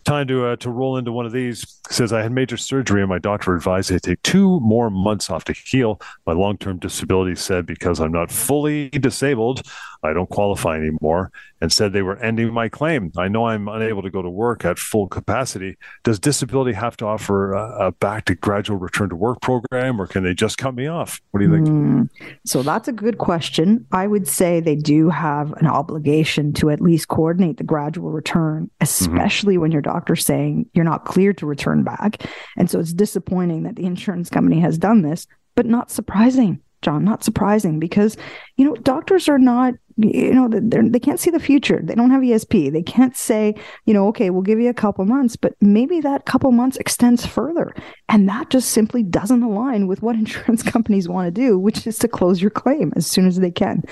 time 0.04 0.26
to 0.28 0.46
uh, 0.46 0.56
to 0.56 0.70
roll 0.70 0.96
into 0.96 1.12
one 1.12 1.26
of 1.26 1.32
these. 1.32 1.62
It 1.62 1.94
says 1.94 2.12
I 2.12 2.22
had 2.22 2.32
major 2.32 2.56
surgery 2.56 3.00
and 3.00 3.08
my 3.08 3.18
doctor 3.18 3.54
advised 3.54 3.92
I 3.92 3.98
take 3.98 4.22
two 4.22 4.60
more 4.60 4.90
months 4.90 5.30
off 5.30 5.44
to 5.44 5.52
heal. 5.52 6.00
My 6.26 6.32
long 6.32 6.58
term 6.58 6.78
disability 6.78 7.36
said 7.36 7.66
because 7.66 8.00
I'm 8.00 8.12
not 8.12 8.30
fully 8.30 8.88
disabled, 8.90 9.62
I 10.02 10.12
don't 10.12 10.28
qualify 10.28 10.76
anymore 10.76 11.30
and 11.60 11.72
said 11.72 11.92
they 11.92 12.02
were 12.02 12.16
ending 12.16 12.52
my 12.52 12.68
claim. 12.68 13.12
I 13.16 13.28
know 13.28 13.46
I'm 13.46 13.68
unable 13.68 14.02
to 14.02 14.10
go 14.10 14.20
to 14.20 14.28
work 14.28 14.64
at 14.64 14.78
full 14.78 15.06
capacity. 15.06 15.76
Does 16.02 16.18
disability 16.18 16.72
have 16.72 16.96
to 16.96 17.06
offer 17.06 17.52
a, 17.52 17.86
a 17.86 17.92
back 17.92 18.24
to 18.24 18.34
gradual 18.34 18.78
return 18.78 19.10
to 19.10 19.16
work 19.16 19.40
program 19.40 20.00
or 20.00 20.08
can 20.08 20.24
they 20.24 20.34
just 20.34 20.58
cut 20.58 20.74
me 20.74 20.88
off? 20.88 21.20
What 21.30 21.38
do 21.38 21.46
you 21.46 21.52
think? 21.52 21.68
Mm, 21.68 22.10
so 22.44 22.64
that's 22.64 22.88
a 22.88 22.92
good 22.92 23.18
question. 23.18 23.86
I 23.92 24.08
would 24.08 24.26
say 24.26 24.58
they 24.58 24.74
do 24.74 25.08
have 25.08 25.52
an 25.52 25.68
obligation 25.68 26.52
to 26.54 26.70
at 26.70 26.80
least 26.80 27.06
coordinate 27.06 27.58
the 27.58 27.64
gradual 27.64 28.10
return, 28.10 28.64
mm-hmm. 28.64 28.82
especially 28.82 29.54
mm-hmm. 29.54 29.62
when 29.62 29.72
your 29.72 29.82
doctor's 29.92 30.24
saying 30.24 30.66
you're 30.72 30.84
not 30.84 31.04
cleared 31.04 31.38
to 31.38 31.46
return 31.46 31.82
back. 31.82 32.26
And 32.56 32.70
so 32.70 32.80
it's 32.80 32.92
disappointing 32.92 33.64
that 33.64 33.76
the 33.76 33.84
insurance 33.84 34.30
company 34.30 34.60
has 34.60 34.78
done 34.78 35.02
this, 35.02 35.26
but 35.54 35.66
not 35.66 35.90
surprising 35.90 36.60
John. 36.82 37.04
Not 37.04 37.24
surprising 37.24 37.78
because, 37.78 38.16
you 38.56 38.64
know, 38.64 38.74
doctors 38.74 39.28
are 39.28 39.38
not, 39.38 39.74
you 39.96 40.34
know, 40.34 40.48
they 40.48 40.98
can't 40.98 41.20
see 41.20 41.30
the 41.30 41.38
future. 41.38 41.80
They 41.82 41.94
don't 41.94 42.10
have 42.10 42.22
ESP. 42.22 42.72
They 42.72 42.82
can't 42.82 43.16
say, 43.16 43.54
you 43.86 43.94
know, 43.94 44.08
okay, 44.08 44.30
we'll 44.30 44.42
give 44.42 44.58
you 44.58 44.68
a 44.68 44.74
couple 44.74 45.04
months, 45.04 45.36
but 45.36 45.54
maybe 45.60 46.00
that 46.00 46.26
couple 46.26 46.50
months 46.50 46.76
extends 46.78 47.24
further. 47.24 47.72
And 48.08 48.28
that 48.28 48.50
just 48.50 48.70
simply 48.70 49.02
doesn't 49.02 49.42
align 49.42 49.86
with 49.86 50.02
what 50.02 50.16
insurance 50.22 50.62
companies 50.62 51.08
want 51.08 51.26
to 51.26 51.40
do, 51.40 51.58
which 51.58 51.86
is 51.86 51.98
to 51.98 52.08
close 52.08 52.42
your 52.42 52.50
claim 52.50 52.92
as 52.96 53.06
soon 53.06 53.26
as 53.26 53.38
they 53.38 53.52
can. 53.52 53.82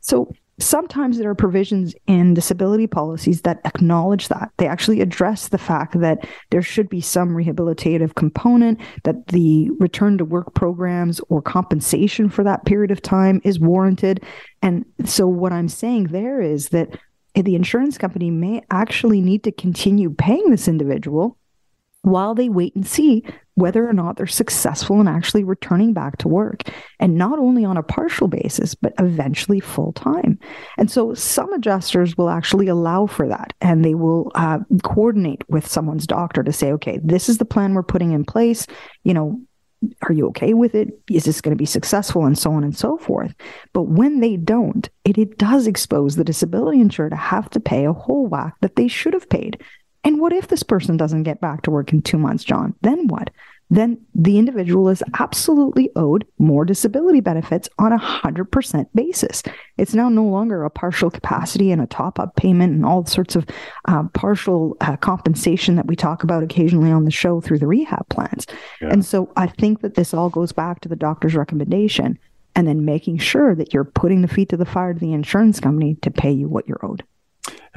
So 0.00 0.32
sometimes 0.58 1.18
there 1.18 1.30
are 1.30 1.34
provisions 1.34 1.94
in 2.06 2.34
disability 2.34 2.86
policies 2.86 3.42
that 3.42 3.60
acknowledge 3.64 4.28
that. 4.28 4.50
They 4.56 4.66
actually 4.66 5.00
address 5.00 5.48
the 5.48 5.58
fact 5.58 6.00
that 6.00 6.26
there 6.50 6.62
should 6.62 6.88
be 6.88 7.00
some 7.00 7.30
rehabilitative 7.30 8.14
component, 8.14 8.80
that 9.04 9.28
the 9.28 9.70
return 9.78 10.18
to 10.18 10.24
work 10.24 10.54
programs 10.54 11.20
or 11.28 11.40
compensation 11.40 12.28
for 12.28 12.42
that 12.44 12.64
period 12.64 12.90
of 12.90 13.02
time 13.02 13.40
is 13.44 13.60
warranted. 13.60 14.24
And 14.62 14.84
so, 15.04 15.26
what 15.26 15.52
I'm 15.52 15.68
saying 15.68 16.04
there 16.04 16.40
is 16.40 16.70
that 16.70 16.98
the 17.34 17.54
insurance 17.54 17.98
company 17.98 18.30
may 18.30 18.62
actually 18.70 19.20
need 19.20 19.44
to 19.44 19.52
continue 19.52 20.10
paying 20.10 20.50
this 20.50 20.66
individual 20.66 21.38
while 22.08 22.34
they 22.34 22.48
wait 22.48 22.74
and 22.74 22.86
see 22.86 23.22
whether 23.54 23.88
or 23.88 23.92
not 23.92 24.16
they're 24.16 24.26
successful 24.26 25.00
in 25.00 25.08
actually 25.08 25.42
returning 25.42 25.92
back 25.92 26.16
to 26.18 26.28
work 26.28 26.62
and 27.00 27.16
not 27.16 27.38
only 27.38 27.64
on 27.64 27.76
a 27.76 27.82
partial 27.82 28.28
basis 28.28 28.74
but 28.74 28.92
eventually 28.98 29.60
full 29.60 29.92
time 29.92 30.38
and 30.76 30.90
so 30.90 31.12
some 31.14 31.52
adjusters 31.52 32.16
will 32.16 32.30
actually 32.30 32.68
allow 32.68 33.06
for 33.06 33.26
that 33.28 33.52
and 33.60 33.84
they 33.84 33.94
will 33.94 34.30
uh, 34.34 34.58
coordinate 34.84 35.42
with 35.48 35.66
someone's 35.66 36.06
doctor 36.06 36.42
to 36.42 36.52
say 36.52 36.72
okay 36.72 37.00
this 37.02 37.28
is 37.28 37.38
the 37.38 37.44
plan 37.44 37.74
we're 37.74 37.82
putting 37.82 38.12
in 38.12 38.24
place 38.24 38.66
you 39.02 39.12
know 39.12 39.40
are 40.02 40.12
you 40.12 40.26
okay 40.28 40.54
with 40.54 40.74
it? 40.74 40.88
Is 41.08 41.24
this 41.24 41.40
going 41.40 41.56
to 41.56 41.58
be 41.58 41.66
successful? 41.66 42.24
And 42.24 42.36
so 42.36 42.52
on 42.52 42.64
and 42.64 42.76
so 42.76 42.98
forth. 42.98 43.34
But 43.72 43.82
when 43.82 44.20
they 44.20 44.36
don't, 44.36 44.88
it, 45.04 45.18
it 45.18 45.38
does 45.38 45.66
expose 45.66 46.16
the 46.16 46.24
disability 46.24 46.80
insurer 46.80 47.10
to 47.10 47.16
have 47.16 47.48
to 47.50 47.60
pay 47.60 47.84
a 47.84 47.92
whole 47.92 48.26
whack 48.26 48.54
that 48.60 48.76
they 48.76 48.88
should 48.88 49.12
have 49.12 49.28
paid 49.28 49.62
and 50.08 50.20
what 50.20 50.32
if 50.32 50.48
this 50.48 50.62
person 50.62 50.96
doesn't 50.96 51.24
get 51.24 51.38
back 51.38 51.60
to 51.60 51.70
work 51.70 51.92
in 51.92 52.00
two 52.00 52.16
months, 52.16 52.42
John? 52.42 52.74
Then 52.80 53.08
what? 53.08 53.28
Then 53.68 54.00
the 54.14 54.38
individual 54.38 54.88
is 54.88 55.02
absolutely 55.18 55.90
owed 55.96 56.26
more 56.38 56.64
disability 56.64 57.20
benefits 57.20 57.68
on 57.78 57.92
a 57.92 57.98
100% 57.98 58.86
basis. 58.94 59.42
It's 59.76 59.92
now 59.92 60.08
no 60.08 60.24
longer 60.24 60.64
a 60.64 60.70
partial 60.70 61.10
capacity 61.10 61.70
and 61.70 61.82
a 61.82 61.86
top 61.86 62.18
up 62.18 62.36
payment 62.36 62.72
and 62.72 62.86
all 62.86 63.04
sorts 63.04 63.36
of 63.36 63.44
uh, 63.84 64.04
partial 64.14 64.78
uh, 64.80 64.96
compensation 64.96 65.76
that 65.76 65.86
we 65.86 65.94
talk 65.94 66.22
about 66.22 66.42
occasionally 66.42 66.90
on 66.90 67.04
the 67.04 67.10
show 67.10 67.42
through 67.42 67.58
the 67.58 67.66
rehab 67.66 68.08
plans. 68.08 68.46
Yeah. 68.80 68.88
And 68.88 69.04
so 69.04 69.30
I 69.36 69.48
think 69.48 69.82
that 69.82 69.94
this 69.94 70.14
all 70.14 70.30
goes 70.30 70.52
back 70.52 70.80
to 70.80 70.88
the 70.88 70.96
doctor's 70.96 71.34
recommendation 71.34 72.18
and 72.56 72.66
then 72.66 72.86
making 72.86 73.18
sure 73.18 73.54
that 73.54 73.74
you're 73.74 73.84
putting 73.84 74.22
the 74.22 74.28
feet 74.28 74.48
to 74.48 74.56
the 74.56 74.64
fire 74.64 74.94
to 74.94 75.00
the 75.00 75.12
insurance 75.12 75.60
company 75.60 75.96
to 75.96 76.10
pay 76.10 76.32
you 76.32 76.48
what 76.48 76.66
you're 76.66 76.82
owed. 76.82 77.04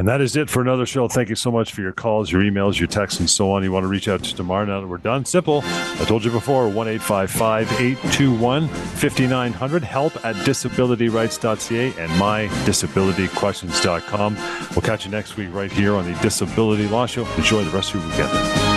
And 0.02 0.08
that 0.08 0.20
is 0.20 0.36
it 0.36 0.50
for 0.50 0.64
another 0.64 0.88
show. 0.88 1.08
Thank 1.08 1.30
you 1.30 1.36
so 1.36 1.52
much 1.52 1.74
for 1.74 1.82
your 1.82 1.92
calls, 1.92 2.32
your 2.32 2.42
emails, 2.42 2.80
your 2.80 2.88
texts, 2.88 3.20
and 3.20 3.30
so 3.30 3.52
on. 3.52 3.62
You 3.62 3.72
want 3.72 3.84
to 3.84 3.88
reach 3.88 4.08
out 4.08 4.24
to 4.24 4.36
Tamar 4.36 4.66
now 4.66 4.82
that 4.82 4.88
we're 4.88 4.98
done? 4.98 5.26
Simple. 5.26 5.62
I 5.64 6.06
told 6.08 6.26
you 6.26 6.32
before 6.32 6.68
1 6.68 6.88
821 6.88 8.68
5900. 8.68 9.84
Help 9.84 10.16
at 10.26 10.36
disabilityrights.ca 10.38 11.94
and 12.00 12.12
mydisabilityquestions.com. 12.14 14.36
We'll 14.72 14.82
catch 14.82 15.06
you 15.06 15.12
next 15.12 15.38
week 15.38 15.54
right 15.54 15.72
here 15.72 15.94
on 15.94 16.12
the 16.12 16.20
Disability 16.20 16.88
Law 16.88 17.06
Show. 17.06 17.28
Enjoy 17.36 17.64
the 17.64 17.70
rest 17.70 17.94
of 17.94 18.02
your 18.02 18.10
weekend. 18.10 18.71